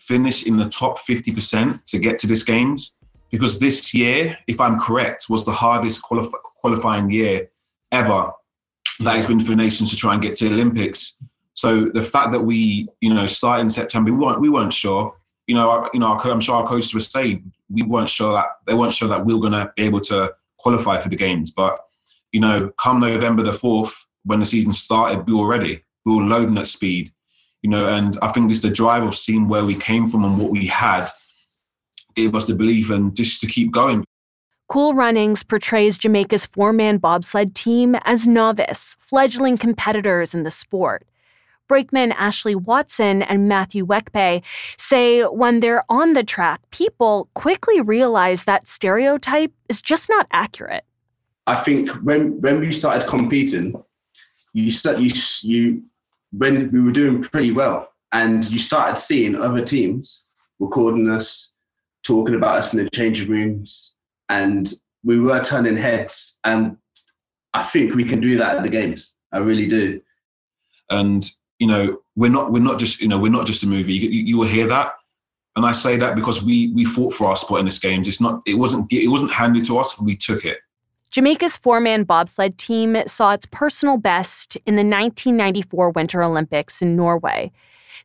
finish 0.00 0.46
in 0.46 0.56
the 0.56 0.68
top 0.68 0.98
50% 0.98 1.84
to 1.84 1.98
get 1.98 2.18
to 2.20 2.26
this 2.26 2.42
games, 2.42 2.94
because 3.30 3.58
this 3.58 3.92
year, 3.94 4.36
if 4.46 4.60
I'm 4.60 4.78
correct, 4.80 5.26
was 5.28 5.44
the 5.44 5.52
hardest 5.52 6.02
qualif- 6.02 6.32
qualifying 6.60 7.10
year 7.10 7.50
ever 7.92 8.32
that 9.00 9.16
has 9.16 9.26
been 9.26 9.40
for 9.40 9.54
nations 9.54 9.90
to 9.90 9.96
try 9.96 10.14
and 10.14 10.22
get 10.22 10.34
to 10.36 10.48
the 10.48 10.54
Olympics. 10.54 11.16
So 11.54 11.90
the 11.92 12.02
fact 12.02 12.32
that 12.32 12.40
we, 12.40 12.88
you 13.00 13.12
know, 13.12 13.26
start 13.26 13.60
in 13.60 13.70
September, 13.70 14.12
we 14.12 14.18
weren't 14.18 14.40
we 14.40 14.48
weren't 14.48 14.72
sure 14.72 15.14
you 15.48 15.54
know, 15.54 15.88
you 15.94 15.98
know, 15.98 16.12
I'm 16.12 16.40
sure 16.40 16.56
our 16.56 16.68
coaches 16.68 16.94
were 16.94 17.00
saying 17.00 17.50
we 17.70 17.82
weren't 17.82 18.10
sure 18.10 18.32
that 18.34 18.46
they 18.66 18.74
weren't 18.74 18.92
sure 18.92 19.08
that 19.08 19.24
we 19.24 19.32
were 19.32 19.40
going 19.40 19.52
to 19.52 19.72
be 19.76 19.82
able 19.82 20.00
to 20.02 20.32
qualify 20.58 21.00
for 21.00 21.08
the 21.08 21.16
games. 21.16 21.50
But 21.50 21.80
you 22.32 22.40
know, 22.40 22.70
come 22.78 23.00
November 23.00 23.42
the 23.42 23.54
fourth, 23.54 24.06
when 24.24 24.40
the 24.40 24.46
season 24.46 24.74
started, 24.74 25.26
we 25.26 25.32
were 25.32 25.48
ready. 25.48 25.82
We 26.04 26.14
were 26.14 26.22
loading 26.22 26.58
at 26.58 26.66
speed. 26.66 27.10
You 27.62 27.70
know, 27.70 27.88
and 27.88 28.18
I 28.20 28.30
think 28.30 28.50
just 28.50 28.62
the 28.62 28.70
drive 28.70 29.02
of 29.02 29.16
seeing 29.16 29.48
where 29.48 29.64
we 29.64 29.74
came 29.74 30.06
from 30.06 30.24
and 30.24 30.38
what 30.38 30.50
we 30.50 30.66
had 30.66 31.08
gave 32.18 32.34
us 32.34 32.46
the 32.46 32.54
belief 32.54 32.90
and 32.90 33.14
just 33.14 33.40
to 33.40 33.46
keep 33.46 33.70
going. 33.70 34.04
Cool 34.68 34.92
Runnings 34.92 35.42
portrays 35.42 35.96
Jamaica's 35.96 36.46
four 36.46 36.72
man 36.72 36.98
bobsled 36.98 37.54
team 37.54 37.94
as 38.04 38.26
novice, 38.26 38.96
fledgling 39.08 39.56
competitors 39.56 40.34
in 40.34 40.42
the 40.42 40.50
sport. 40.50 41.06
Brakeman 41.68 42.12
Ashley 42.12 42.54
Watson 42.54 43.22
and 43.22 43.46
Matthew 43.48 43.86
Wekpe 43.86 44.42
say 44.78 45.22
when 45.22 45.60
they're 45.60 45.84
on 45.88 46.14
the 46.14 46.24
track, 46.24 46.60
people 46.70 47.28
quickly 47.34 47.80
realize 47.80 48.44
that 48.44 48.66
stereotype 48.66 49.52
is 49.68 49.80
just 49.80 50.08
not 50.08 50.26
accurate. 50.32 50.84
I 51.46 51.56
think 51.56 51.88
when 52.02 52.40
when 52.40 52.60
we 52.60 52.72
started 52.72 53.06
competing, 53.06 53.74
you 54.54 54.70
start 54.70 54.98
you 54.98 55.12
you 55.42 55.82
when 56.32 56.70
we 56.72 56.80
were 56.80 56.92
doing 56.92 57.22
pretty 57.22 57.52
well, 57.52 57.88
and 58.12 58.44
you 58.50 58.58
started 58.58 58.96
seeing 58.98 59.34
other 59.34 59.64
teams 59.64 60.24
recording 60.58 61.08
us, 61.08 61.52
talking 62.08 62.34
about 62.34 62.56
us 62.56 62.72
in 62.72 62.82
the 62.82 62.90
changing 62.90 63.28
rooms, 63.28 63.92
and 64.30 64.72
we 65.04 65.20
were 65.20 65.44
turning 65.44 65.76
heads. 65.76 66.38
And 66.42 66.78
I 67.52 67.62
think 67.62 67.94
we 67.94 68.04
can 68.04 68.20
do 68.20 68.38
that 68.38 68.56
at 68.56 68.62
the 68.62 68.68
games. 68.68 69.12
I 69.30 69.38
really 69.38 69.66
do. 69.66 70.00
And 70.90 71.30
you 71.58 71.66
know, 71.66 71.98
we're 72.16 72.30
not 72.30 72.50
we're 72.50 72.62
not 72.62 72.78
just 72.78 73.00
you 73.00 73.08
know 73.08 73.18
we're 73.18 73.30
not 73.30 73.46
just 73.46 73.62
a 73.62 73.66
movie. 73.66 73.92
You, 73.92 74.08
you, 74.08 74.38
will 74.38 74.48
hear 74.48 74.66
that, 74.68 74.94
and 75.54 75.66
I 75.66 75.72
say 75.72 75.98
that 75.98 76.16
because 76.16 76.42
we 76.42 76.72
we 76.72 76.84
fought 76.86 77.12
for 77.12 77.26
our 77.28 77.36
spot 77.36 77.60
in 77.60 77.66
this 77.66 77.78
games. 77.78 78.08
It's 78.08 78.20
not 78.20 78.40
it 78.46 78.54
wasn't 78.54 78.90
it 78.90 79.08
wasn't 79.08 79.32
handed 79.32 79.66
to 79.66 79.78
us. 79.78 80.00
We 80.00 80.16
took 80.16 80.44
it. 80.46 80.58
Jamaica's 81.10 81.56
four-man 81.56 82.04
bobsled 82.04 82.58
team 82.58 82.96
saw 83.06 83.32
its 83.32 83.46
personal 83.46 83.96
best 83.96 84.56
in 84.66 84.76
the 84.76 84.82
1994 84.82 85.90
Winter 85.90 86.22
Olympics 86.22 86.82
in 86.82 86.96
Norway. 86.96 87.50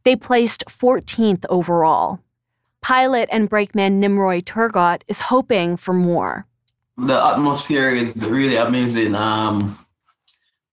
They 0.06 0.16
placed 0.16 0.64
14th 0.70 1.46
overall. 1.50 2.20
Pilot 2.84 3.30
and 3.32 3.50
brakeman 3.50 4.02
Nimroy 4.02 4.44
Turgott 4.44 5.04
is 5.08 5.18
hoping 5.18 5.78
for 5.78 5.94
more. 5.94 6.46
The 6.98 7.16
atmosphere 7.16 7.96
is 7.96 8.26
really 8.26 8.58
amazing. 8.58 9.16
Um, 9.16 9.80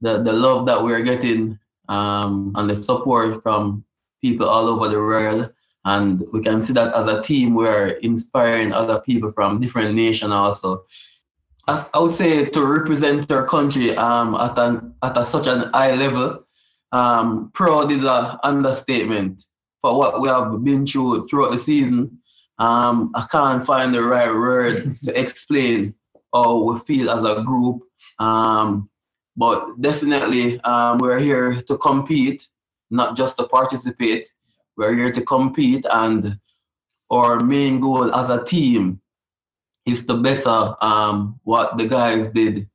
the 0.01 0.21
the 0.21 0.33
love 0.33 0.67
that 0.67 0.83
we're 0.83 1.03
getting 1.03 1.57
um, 1.89 2.53
and 2.57 2.69
the 2.69 2.75
support 2.75 3.43
from 3.45 3.85
people 4.21 4.49
all 4.49 4.67
over 4.67 4.89
the 4.89 4.99
world. 4.99 5.53
And 5.85 6.25
we 6.33 6.43
can 6.43 6.61
see 6.61 6.73
that 6.75 6.93
as 6.95 7.07
a 7.07 7.23
team, 7.23 7.55
we're 7.55 7.99
inspiring 8.03 8.73
other 8.73 9.01
people 9.01 9.31
from 9.33 9.61
different 9.61 9.95
nations 9.95 10.33
also. 10.33 10.85
I 11.69 11.79
would 11.95 12.13
say 12.13 12.45
to 12.45 12.67
represent 12.67 13.31
our 13.31 13.47
country 13.47 13.97
um, 13.97 14.35
at, 14.35 14.59
an, 14.59 14.95
at 15.05 15.17
a, 15.17 15.25
such 15.25 15.47
an 15.47 15.71
high 15.73 15.95
level, 15.95 16.45
um, 16.91 17.53
proud 17.55 17.93
is 17.93 18.05
an 18.05 18.37
understatement 18.43 19.45
for 19.83 19.97
what 19.97 20.21
we 20.21 20.29
have 20.29 20.63
been 20.65 20.87
through 20.87 21.27
throughout 21.29 21.53
the 21.53 21.59
season. 21.59 22.19
Um, 22.59 23.11
I 23.15 23.25
can't 23.31 23.65
find 23.65 23.95
the 23.95 24.03
right 24.03 24.33
word 24.33 24.97
to 25.05 25.19
explain 25.19 25.95
how 26.35 26.63
we 26.63 26.79
feel 26.81 27.11
as 27.11 27.25
a 27.25 27.43
group. 27.43 27.83
Um, 28.19 28.89
but 29.37 29.81
definitely, 29.81 30.61
um, 30.61 30.99
we're 30.99 31.19
here 31.19 31.63
to 31.63 31.79
compete, 31.79 32.47
not 32.91 33.17
just 33.17 33.37
to 33.39 33.47
participate. 33.47 34.29
We're 34.77 34.95
here 34.95 35.13
to 35.13 35.23
compete, 35.23 35.87
and 35.91 36.39
our 37.11 37.41
main 37.41 37.81
goal 37.81 38.15
as 38.15 38.31
a 38.31 38.45
team 38.45 39.01
is 39.87 40.07
to 40.07 40.15
better 40.15 40.75
um, 40.81 41.41
what 41.45 41.77
the 41.79 41.87
guys 41.87 42.29
did 42.29 42.69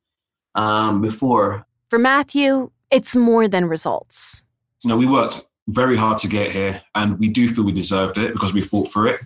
um, 0.56 1.02
before. 1.02 1.66
For 1.90 2.00
Matthew, 2.00 2.72
it's 2.92 3.16
more 3.16 3.48
than 3.48 3.66
results. 3.66 4.42
You 4.84 4.90
know, 4.90 4.98
we 4.98 5.06
worked 5.06 5.46
very 5.68 5.98
hard 5.98 6.18
to 6.20 6.28
get 6.28 6.52
here, 6.52 6.82
and 6.94 7.18
we 7.20 7.28
do 7.28 7.48
feel 7.48 7.64
we 7.64 7.72
deserved 7.72 8.18
it 8.18 8.34
because 8.34 8.54
we 8.54 8.62
fought 8.62 8.92
for 8.92 9.08
it. 9.08 9.20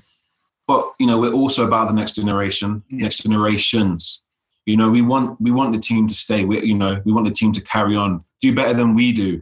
But 0.68 0.94
you 1.00 1.08
know, 1.08 1.18
we're 1.18 1.34
also 1.34 1.66
about 1.66 1.88
the 1.88 1.94
next 1.94 2.14
generation, 2.14 2.84
mm. 2.92 3.00
next 3.00 3.24
generations. 3.24 4.22
You 4.66 4.78
know, 4.78 4.90
we 4.90 5.02
want 5.02 5.40
we 5.42 5.52
want 5.52 5.74
the 5.74 5.80
team 5.80 6.08
to 6.08 6.14
stay. 6.14 6.46
We, 6.46 6.64
you 6.64 6.76
know, 6.76 7.02
we 7.06 7.12
want 7.12 7.28
the 7.28 7.34
team 7.34 7.52
to 7.54 7.62
carry 7.62 7.96
on, 7.96 8.24
do 8.42 8.54
better 8.54 8.74
than 8.74 8.94
we 8.94 9.12
do, 9.12 9.42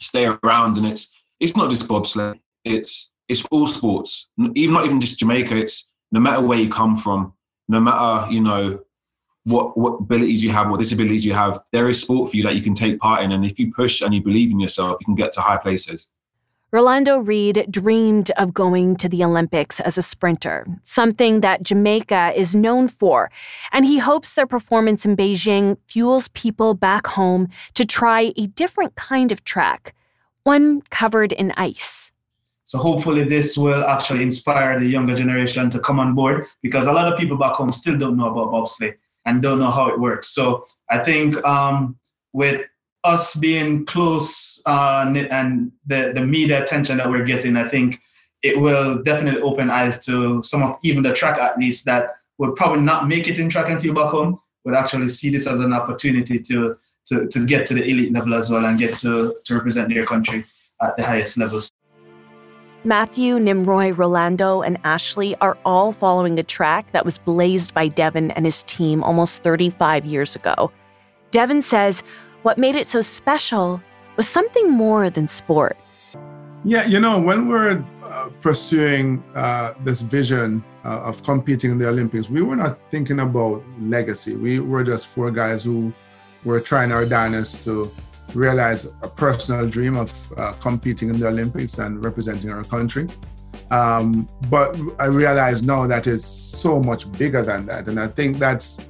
stay 0.00 0.26
around. 0.26 0.76
And 0.76 0.86
it's 0.86 1.12
it's 1.40 1.56
not 1.56 1.70
just 1.70 1.86
bobsleigh. 1.86 2.38
It's 2.64 3.12
it's 3.28 3.44
all 3.50 3.66
sports. 3.66 4.28
Even 4.54 4.74
not 4.74 4.84
even 4.84 5.00
just 5.00 5.18
Jamaica. 5.18 5.56
It's 5.56 5.90
no 6.10 6.20
matter 6.20 6.40
where 6.40 6.58
you 6.58 6.68
come 6.68 6.96
from, 6.96 7.34
no 7.68 7.80
matter 7.80 8.30
you 8.32 8.40
know 8.40 8.80
what 9.44 9.78
what 9.78 10.00
abilities 10.00 10.42
you 10.42 10.50
have, 10.50 10.70
what 10.70 10.80
disabilities 10.80 11.24
you 11.24 11.34
have. 11.34 11.60
There 11.72 11.88
is 11.88 12.00
sport 12.00 12.30
for 12.30 12.36
you 12.36 12.42
that 12.42 12.56
you 12.56 12.62
can 12.62 12.74
take 12.74 12.98
part 12.98 13.22
in, 13.22 13.32
and 13.32 13.44
if 13.44 13.58
you 13.58 13.72
push 13.72 14.02
and 14.02 14.12
you 14.12 14.22
believe 14.22 14.50
in 14.50 14.60
yourself, 14.60 14.98
you 15.00 15.04
can 15.04 15.14
get 15.14 15.32
to 15.32 15.40
high 15.40 15.56
places. 15.56 16.08
Rolando 16.70 17.16
Reid 17.20 17.66
dreamed 17.70 18.30
of 18.32 18.52
going 18.52 18.96
to 18.96 19.08
the 19.08 19.24
Olympics 19.24 19.80
as 19.80 19.96
a 19.96 20.02
sprinter, 20.02 20.66
something 20.82 21.40
that 21.40 21.62
Jamaica 21.62 22.34
is 22.36 22.54
known 22.54 22.88
for, 22.88 23.30
and 23.72 23.86
he 23.86 23.96
hopes 23.96 24.34
their 24.34 24.46
performance 24.46 25.06
in 25.06 25.16
Beijing 25.16 25.78
fuels 25.86 26.28
people 26.28 26.74
back 26.74 27.06
home 27.06 27.48
to 27.72 27.86
try 27.86 28.34
a 28.36 28.48
different 28.48 28.94
kind 28.96 29.32
of 29.32 29.44
track, 29.44 29.94
one 30.42 30.82
covered 30.90 31.32
in 31.32 31.52
ice. 31.52 32.12
So 32.64 32.76
hopefully 32.76 33.24
this 33.24 33.56
will 33.56 33.84
actually 33.84 34.22
inspire 34.22 34.78
the 34.78 34.86
younger 34.86 35.14
generation 35.14 35.70
to 35.70 35.80
come 35.80 35.98
on 35.98 36.14
board 36.14 36.48
because 36.60 36.84
a 36.84 36.92
lot 36.92 37.10
of 37.10 37.18
people 37.18 37.38
back 37.38 37.54
home 37.54 37.72
still 37.72 37.96
don't 37.96 38.18
know 38.18 38.30
about 38.30 38.52
bobsleigh 38.52 38.92
and 39.24 39.40
don't 39.40 39.58
know 39.58 39.70
how 39.70 39.88
it 39.88 39.98
works. 39.98 40.34
So 40.34 40.66
I 40.90 40.98
think 40.98 41.42
um, 41.46 41.96
with 42.34 42.66
us 43.08 43.34
being 43.34 43.86
close 43.86 44.60
uh, 44.66 45.12
and 45.30 45.72
the, 45.86 46.12
the 46.14 46.20
media 46.20 46.62
attention 46.62 46.98
that 46.98 47.08
we're 47.08 47.24
getting, 47.24 47.56
I 47.56 47.66
think 47.66 48.00
it 48.42 48.60
will 48.60 49.02
definitely 49.02 49.40
open 49.40 49.70
eyes 49.70 49.98
to 50.06 50.42
some 50.42 50.62
of 50.62 50.78
even 50.82 51.02
the 51.02 51.12
track 51.12 51.38
athletes 51.38 51.82
that 51.84 52.16
would 52.38 52.54
probably 52.54 52.82
not 52.82 53.08
make 53.08 53.26
it 53.28 53.38
in 53.38 53.48
track 53.48 53.68
and 53.70 53.80
field 53.80 53.96
back 53.96 54.10
home, 54.10 54.38
would 54.64 54.74
actually 54.74 55.08
see 55.08 55.30
this 55.30 55.46
as 55.46 55.60
an 55.60 55.72
opportunity 55.72 56.38
to, 56.38 56.76
to, 57.06 57.26
to 57.28 57.46
get 57.46 57.66
to 57.66 57.74
the 57.74 57.84
elite 57.84 58.12
level 58.12 58.34
as 58.34 58.50
well 58.50 58.64
and 58.66 58.78
get 58.78 58.96
to, 58.98 59.34
to 59.44 59.54
represent 59.54 59.88
their 59.88 60.04
country 60.04 60.44
at 60.82 60.96
the 60.96 61.02
highest 61.02 61.38
levels. 61.38 61.72
Matthew, 62.84 63.38
Nimroy, 63.38 63.96
Rolando, 63.96 64.62
and 64.62 64.78
Ashley 64.84 65.34
are 65.36 65.58
all 65.64 65.92
following 65.92 66.38
a 66.38 66.44
track 66.44 66.92
that 66.92 67.04
was 67.04 67.18
blazed 67.18 67.74
by 67.74 67.88
Devon 67.88 68.30
and 68.32 68.44
his 68.44 68.62
team 68.64 69.02
almost 69.02 69.42
35 69.42 70.04
years 70.06 70.36
ago. 70.36 70.70
Devon 71.30 71.60
says 71.60 72.02
what 72.42 72.58
made 72.58 72.74
it 72.74 72.86
so 72.86 73.00
special 73.00 73.80
was 74.16 74.28
something 74.28 74.70
more 74.70 75.10
than 75.10 75.26
sport. 75.26 75.76
Yeah, 76.64 76.86
you 76.86 77.00
know, 77.00 77.20
when 77.20 77.48
we're 77.48 77.84
uh, 78.04 78.30
pursuing 78.40 79.22
uh, 79.34 79.74
this 79.84 80.00
vision 80.00 80.64
uh, 80.84 81.02
of 81.02 81.22
competing 81.22 81.70
in 81.70 81.78
the 81.78 81.88
Olympics, 81.88 82.28
we 82.28 82.42
were 82.42 82.56
not 82.56 82.78
thinking 82.90 83.20
about 83.20 83.62
legacy. 83.80 84.36
We 84.36 84.58
were 84.58 84.82
just 84.82 85.06
four 85.08 85.30
guys 85.30 85.62
who 85.62 85.92
were 86.44 86.60
trying 86.60 86.90
our 86.92 87.04
darnest 87.04 87.62
to 87.64 87.92
realize 88.34 88.86
a 89.02 89.08
personal 89.08 89.68
dream 89.68 89.96
of 89.96 90.32
uh, 90.36 90.52
competing 90.54 91.10
in 91.10 91.18
the 91.20 91.28
Olympics 91.28 91.78
and 91.78 92.04
representing 92.04 92.50
our 92.50 92.64
country. 92.64 93.08
Um, 93.70 94.28
but 94.48 94.76
I 94.98 95.06
realize 95.06 95.62
now 95.62 95.86
that 95.86 96.06
it's 96.06 96.24
so 96.24 96.80
much 96.80 97.10
bigger 97.12 97.42
than 97.42 97.66
that, 97.66 97.86
and 97.86 98.00
I 98.00 98.08
think 98.08 98.38
that's 98.38 98.80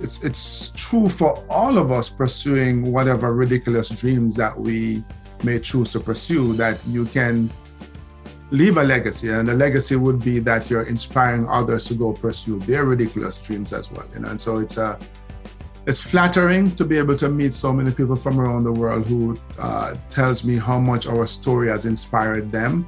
it's 0.00 0.22
it's 0.24 0.72
true 0.74 1.08
for 1.08 1.44
all 1.50 1.78
of 1.78 1.92
us 1.92 2.08
pursuing 2.08 2.90
whatever 2.92 3.32
ridiculous 3.34 3.88
dreams 3.90 4.36
that 4.36 4.58
we 4.58 5.04
may 5.44 5.58
choose 5.58 5.92
to 5.92 6.00
pursue. 6.00 6.54
That 6.54 6.78
you 6.86 7.04
can 7.04 7.50
leave 8.50 8.78
a 8.78 8.82
legacy, 8.82 9.28
and 9.30 9.46
the 9.46 9.54
legacy 9.54 9.96
would 9.96 10.24
be 10.24 10.38
that 10.40 10.70
you're 10.70 10.88
inspiring 10.88 11.48
others 11.48 11.84
to 11.86 11.94
go 11.94 12.12
pursue 12.12 12.58
their 12.60 12.84
ridiculous 12.84 13.38
dreams 13.38 13.72
as 13.72 13.90
well. 13.90 14.06
You 14.14 14.20
know, 14.20 14.28
and 14.30 14.40
so 14.40 14.58
it's 14.58 14.78
a 14.78 14.98
it's 15.86 16.00
flattering 16.00 16.74
to 16.74 16.84
be 16.84 16.98
able 16.98 17.16
to 17.16 17.28
meet 17.28 17.54
so 17.54 17.72
many 17.72 17.90
people 17.90 18.16
from 18.16 18.40
around 18.40 18.64
the 18.64 18.72
world 18.72 19.06
who 19.06 19.36
uh, 19.58 19.94
tells 20.10 20.44
me 20.44 20.56
how 20.56 20.78
much 20.78 21.06
our 21.06 21.26
story 21.26 21.68
has 21.68 21.86
inspired 21.86 22.50
them. 22.50 22.86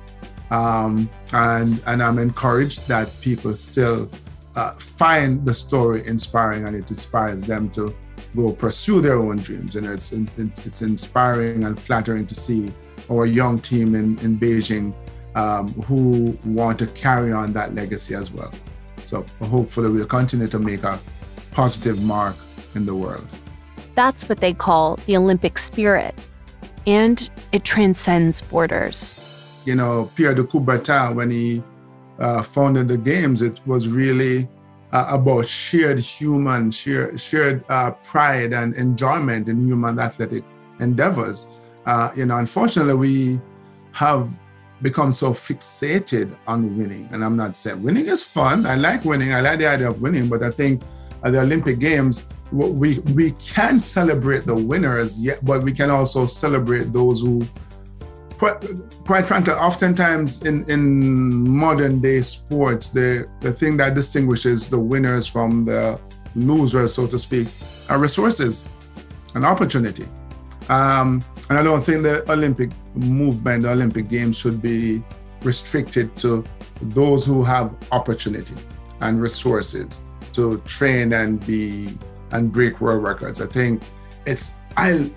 Um, 0.50 1.08
and, 1.32 1.82
and 1.86 2.02
I'm 2.02 2.18
encouraged 2.18 2.86
that 2.88 3.08
people 3.22 3.54
still 3.56 4.10
uh, 4.55 4.72
find 4.72 5.44
the 5.44 5.55
story 5.55 6.03
inspiring 6.07 6.66
and 6.66 6.76
it 6.76 6.90
inspires 6.90 7.46
them 7.46 7.70
to 7.70 7.94
go 8.36 8.53
pursue 8.53 9.00
their 9.00 9.18
own 9.18 9.38
dreams. 9.38 9.76
And 9.76 9.86
it's, 9.86 10.12
it's 10.12 10.82
inspiring 10.82 11.64
and 11.64 11.78
flattering 11.78 12.26
to 12.26 12.34
see 12.34 12.72
our 13.11 13.26
young 13.26 13.59
team 13.59 13.94
in, 13.94 14.18
in 14.20 14.38
Beijing 14.38 14.94
um, 15.34 15.68
who 15.82 16.36
want 16.44 16.78
to 16.78 16.86
carry 16.88 17.32
on 17.32 17.53
that 17.55 17.74
legacy 17.74 18.14
as 18.14 18.30
well. 18.30 18.53
So 19.05 19.24
hopefully 19.42 19.90
we'll 19.90 20.07
continue 20.07 20.48
to 20.48 20.59
make 20.59 20.84
a 20.84 21.00
positive 21.53 22.00
mark 22.03 22.36
in 22.74 22.86
the 22.86 22.94
world. 22.94 23.26
That's 23.94 24.28
what 24.28 24.38
they 24.38 24.55
call 24.55 24.96
the 25.07 25.16
Olympic 25.16 25.59
spirit. 25.59 26.14
And 26.86 27.28
it 27.53 27.64
transcends 27.64 28.40
borders. 28.40 29.18
You 29.64 29.76
know, 29.76 30.11
Pierre 30.16 30.34
de 30.34 30.42
Coubertin, 30.42 31.14
when 31.14 31.30
he 31.30 31.62
uh, 32.18 32.42
founded 32.42 32.88
the 32.88 32.98
Games, 32.98 33.42
it 33.42 33.60
was 33.66 33.88
really 33.88 34.48
uh, 34.92 35.06
about 35.08 35.48
shared 35.48 35.98
human, 35.98 36.70
shared, 36.70 37.20
shared 37.20 37.64
uh, 37.68 37.90
pride 37.90 38.52
and 38.52 38.74
enjoyment 38.76 39.48
in 39.48 39.66
human 39.66 39.98
athletic 39.98 40.44
endeavors. 40.80 41.60
Uh, 41.86 42.10
you 42.14 42.26
know, 42.26 42.36
unfortunately, 42.36 42.94
we 42.94 43.40
have 43.92 44.38
become 44.82 45.12
so 45.12 45.32
fixated 45.32 46.36
on 46.46 46.76
winning. 46.76 47.08
And 47.12 47.24
I'm 47.24 47.36
not 47.36 47.56
saying 47.56 47.82
winning 47.82 48.06
is 48.06 48.22
fun. 48.22 48.66
I 48.66 48.74
like 48.74 49.04
winning. 49.04 49.32
I 49.32 49.40
like 49.40 49.60
the 49.60 49.66
idea 49.66 49.88
of 49.88 50.02
winning. 50.02 50.28
But 50.28 50.42
I 50.42 50.50
think 50.50 50.82
at 51.24 51.32
the 51.32 51.40
Olympic 51.40 51.78
Games, 51.78 52.26
we 52.50 52.98
we 53.14 53.30
can 53.32 53.78
celebrate 53.78 54.44
the 54.44 54.54
winners, 54.54 55.22
yet, 55.22 55.42
but 55.44 55.62
we 55.62 55.72
can 55.72 55.90
also 55.90 56.26
celebrate 56.26 56.92
those 56.92 57.22
who, 57.22 57.46
quite, 58.43 59.05
quite 59.07 59.24
frankly, 59.24 59.53
oftentimes 59.53 60.43
in 60.43 60.68
in 60.68 61.49
modern 61.49 62.01
day 62.01 62.22
sports, 62.22 62.90
the 62.90 63.28
the 63.38 63.53
thing 63.53 63.76
that 63.76 63.95
distinguishes 63.95 64.68
the 64.68 64.80
winners 64.93 65.28
from 65.28 65.64
the 65.64 66.01
losers, 66.34 66.93
so 66.95 67.07
to 67.07 67.18
speak, 67.20 67.47
are 67.88 67.99
resources 67.99 68.68
and 69.36 69.45
opportunity. 69.45 70.07
Um, 70.68 71.22
and 71.49 71.57
I 71.61 71.62
don't 71.62 71.82
think 71.82 72.03
the 72.03 72.28
Olympic 72.32 72.70
movement, 72.97 73.62
the 73.62 73.70
Olympic 73.70 74.09
Games, 74.09 74.36
should 74.36 74.61
be 74.61 75.05
restricted 75.45 76.16
to 76.16 76.43
those 76.99 77.24
who 77.24 77.45
have 77.45 77.72
opportunity 77.93 78.57
and 79.03 79.20
resources 79.20 80.03
to 80.32 80.59
train 80.66 81.12
and 81.12 81.47
be 81.47 81.97
and 82.32 82.51
break 82.51 82.80
world 82.80 83.05
records. 83.05 83.40
I 83.40 83.47
think 83.47 83.84
it's 84.26 84.55
I 84.76 85.12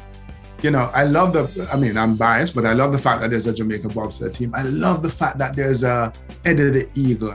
you 0.62 0.72
know, 0.72 0.90
I 0.94 1.04
love 1.04 1.34
the 1.34 1.68
I 1.72 1.78
mean, 1.78 1.98
I'm 1.98 2.16
biased, 2.16 2.56
but 2.56 2.66
I 2.66 2.74
love 2.74 2.92
the 2.92 2.98
fact 2.98 3.22
that 3.22 3.30
there's 3.32 3.48
a 3.48 3.54
Jamaican 3.54 3.90
bobsled 3.90 4.34
team. 4.34 4.54
I 4.56 4.64
love 4.64 5.02
the 5.02 5.10
fact 5.10 5.38
that 5.38 5.56
there's 5.56 5.84
a 5.84 6.12
Eddie 6.44 6.70
the 6.70 6.90
Eagle. 6.96 7.34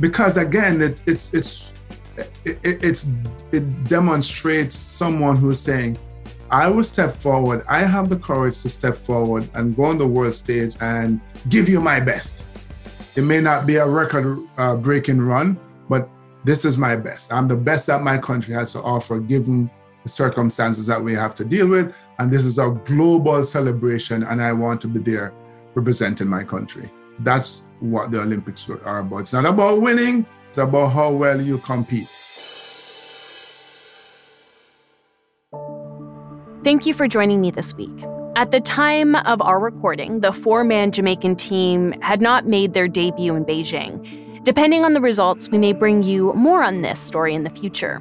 Because 0.00 0.36
again, 0.36 0.82
it, 0.82 1.02
it's 1.06 1.32
it's 1.32 1.72
it, 2.44 2.58
it's 2.64 3.12
it 3.52 3.84
demonstrates 3.84 4.74
someone 4.74 5.36
who's 5.36 5.60
saying, 5.60 5.98
I 6.50 6.68
will 6.68 6.84
step 6.84 7.12
forward. 7.12 7.64
I 7.68 7.80
have 7.84 8.08
the 8.08 8.16
courage 8.16 8.62
to 8.62 8.68
step 8.68 8.94
forward 8.94 9.48
and 9.54 9.76
go 9.76 9.84
on 9.84 9.98
the 9.98 10.06
world 10.06 10.34
stage 10.34 10.76
and 10.80 11.20
give 11.48 11.68
you 11.68 11.80
my 11.80 12.00
best. 12.00 12.44
It 13.16 13.22
may 13.22 13.40
not 13.40 13.66
be 13.66 13.76
a 13.76 13.86
record 13.86 14.38
uh, 14.58 14.76
breaking 14.76 15.20
run, 15.20 15.58
but 15.88 16.08
this 16.44 16.64
is 16.64 16.78
my 16.78 16.94
best. 16.94 17.32
I'm 17.32 17.48
the 17.48 17.56
best 17.56 17.86
that 17.88 18.02
my 18.02 18.18
country 18.18 18.54
has 18.54 18.72
to 18.72 18.82
offer, 18.82 19.18
given 19.18 19.70
the 20.02 20.08
circumstances 20.08 20.86
that 20.86 21.02
we 21.02 21.14
have 21.14 21.34
to 21.36 21.44
deal 21.44 21.66
with. 21.66 21.92
And 22.18 22.32
this 22.32 22.44
is 22.44 22.58
a 22.58 22.70
global 22.84 23.42
celebration, 23.42 24.22
and 24.22 24.42
I 24.42 24.52
want 24.52 24.80
to 24.82 24.88
be 24.88 25.00
there 25.00 25.32
representing 25.74 26.28
my 26.28 26.44
country. 26.44 26.90
That's 27.20 27.64
what 27.80 28.10
the 28.10 28.20
Olympics 28.20 28.68
are 28.68 28.98
about. 28.98 29.18
It's 29.18 29.32
not 29.32 29.44
about 29.44 29.80
winning, 29.80 30.26
it's 30.48 30.58
about 30.58 30.88
how 30.88 31.12
well 31.12 31.40
you 31.40 31.58
compete. 31.58 32.08
Thank 36.64 36.86
you 36.86 36.94
for 36.94 37.06
joining 37.06 37.40
me 37.40 37.50
this 37.50 37.74
week. 37.74 38.04
At 38.34 38.50
the 38.50 38.60
time 38.60 39.14
of 39.14 39.40
our 39.40 39.60
recording, 39.60 40.20
the 40.20 40.32
four 40.32 40.64
man 40.64 40.92
Jamaican 40.92 41.36
team 41.36 41.94
had 42.02 42.20
not 42.20 42.46
made 42.46 42.74
their 42.74 42.88
debut 42.88 43.34
in 43.34 43.44
Beijing. 43.44 44.42
Depending 44.44 44.84
on 44.84 44.92
the 44.92 45.00
results, 45.00 45.48
we 45.48 45.58
may 45.58 45.72
bring 45.72 46.02
you 46.02 46.32
more 46.34 46.62
on 46.62 46.82
this 46.82 46.98
story 46.98 47.34
in 47.34 47.44
the 47.44 47.50
future. 47.50 48.00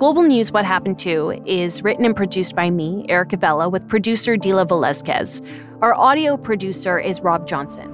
Global 0.00 0.24
News 0.24 0.50
What 0.50 0.64
Happened 0.64 0.98
To 1.00 1.40
is 1.46 1.84
written 1.84 2.04
and 2.04 2.16
produced 2.16 2.56
by 2.56 2.68
me, 2.68 3.06
Erica 3.08 3.36
Vella, 3.36 3.68
with 3.68 3.88
producer 3.88 4.36
Dila 4.36 4.68
Velazquez. 4.68 5.40
Our 5.82 5.94
audio 5.94 6.36
producer 6.36 6.98
is 6.98 7.20
Rob 7.20 7.46
Johnson. 7.46 7.90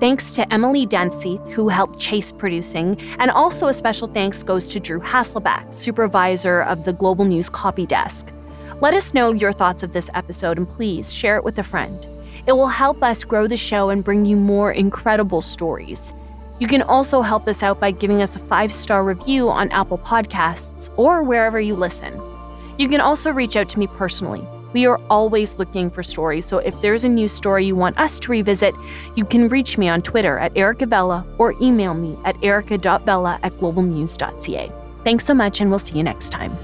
Thanks 0.00 0.32
to 0.32 0.50
Emily 0.50 0.86
Danseith, 0.86 1.46
who 1.52 1.68
helped 1.68 2.00
chase 2.00 2.32
producing, 2.32 2.98
and 3.18 3.30
also 3.30 3.68
a 3.68 3.74
special 3.74 4.08
thanks 4.08 4.42
goes 4.42 4.66
to 4.68 4.80
Drew 4.80 5.00
Hasselback, 5.00 5.74
supervisor 5.74 6.62
of 6.62 6.86
the 6.86 6.94
Global 6.94 7.26
News 7.26 7.50
copy 7.50 7.84
desk. 7.84 8.32
Let 8.80 8.94
us 8.94 9.12
know 9.12 9.32
your 9.32 9.52
thoughts 9.52 9.82
of 9.82 9.92
this 9.92 10.08
episode 10.14 10.56
and 10.56 10.66
please 10.66 11.12
share 11.12 11.36
it 11.36 11.44
with 11.44 11.58
a 11.58 11.62
friend. 11.62 12.06
It 12.46 12.52
will 12.52 12.68
help 12.68 13.02
us 13.02 13.24
grow 13.24 13.46
the 13.46 13.58
show 13.58 13.90
and 13.90 14.02
bring 14.02 14.24
you 14.24 14.36
more 14.36 14.72
incredible 14.72 15.42
stories. 15.42 16.14
You 16.62 16.68
can 16.68 16.82
also 16.82 17.22
help 17.22 17.48
us 17.48 17.64
out 17.64 17.80
by 17.80 17.90
giving 17.90 18.22
us 18.22 18.36
a 18.36 18.38
five 18.38 18.72
star 18.72 19.02
review 19.02 19.48
on 19.50 19.68
Apple 19.72 19.98
Podcasts 19.98 20.90
or 20.96 21.24
wherever 21.24 21.60
you 21.60 21.74
listen. 21.74 22.22
You 22.78 22.88
can 22.88 23.00
also 23.00 23.32
reach 23.32 23.56
out 23.56 23.68
to 23.70 23.80
me 23.80 23.88
personally. 23.88 24.46
We 24.72 24.86
are 24.86 25.00
always 25.10 25.58
looking 25.58 25.90
for 25.90 26.04
stories, 26.04 26.46
so 26.46 26.58
if 26.58 26.80
there's 26.80 27.02
a 27.02 27.08
news 27.08 27.32
story 27.32 27.66
you 27.66 27.74
want 27.74 27.98
us 27.98 28.20
to 28.20 28.30
revisit, 28.30 28.76
you 29.16 29.24
can 29.24 29.48
reach 29.48 29.76
me 29.76 29.88
on 29.88 30.02
Twitter 30.02 30.38
at 30.38 30.54
ericavella 30.54 31.26
or 31.36 31.56
email 31.60 31.94
me 31.94 32.16
at 32.24 32.36
erica.vella 32.44 33.40
at 33.42 33.52
globalnews.ca. 33.54 34.70
Thanks 35.02 35.24
so 35.24 35.34
much, 35.34 35.60
and 35.60 35.68
we'll 35.68 35.80
see 35.80 35.96
you 35.96 36.04
next 36.04 36.30
time. 36.30 36.56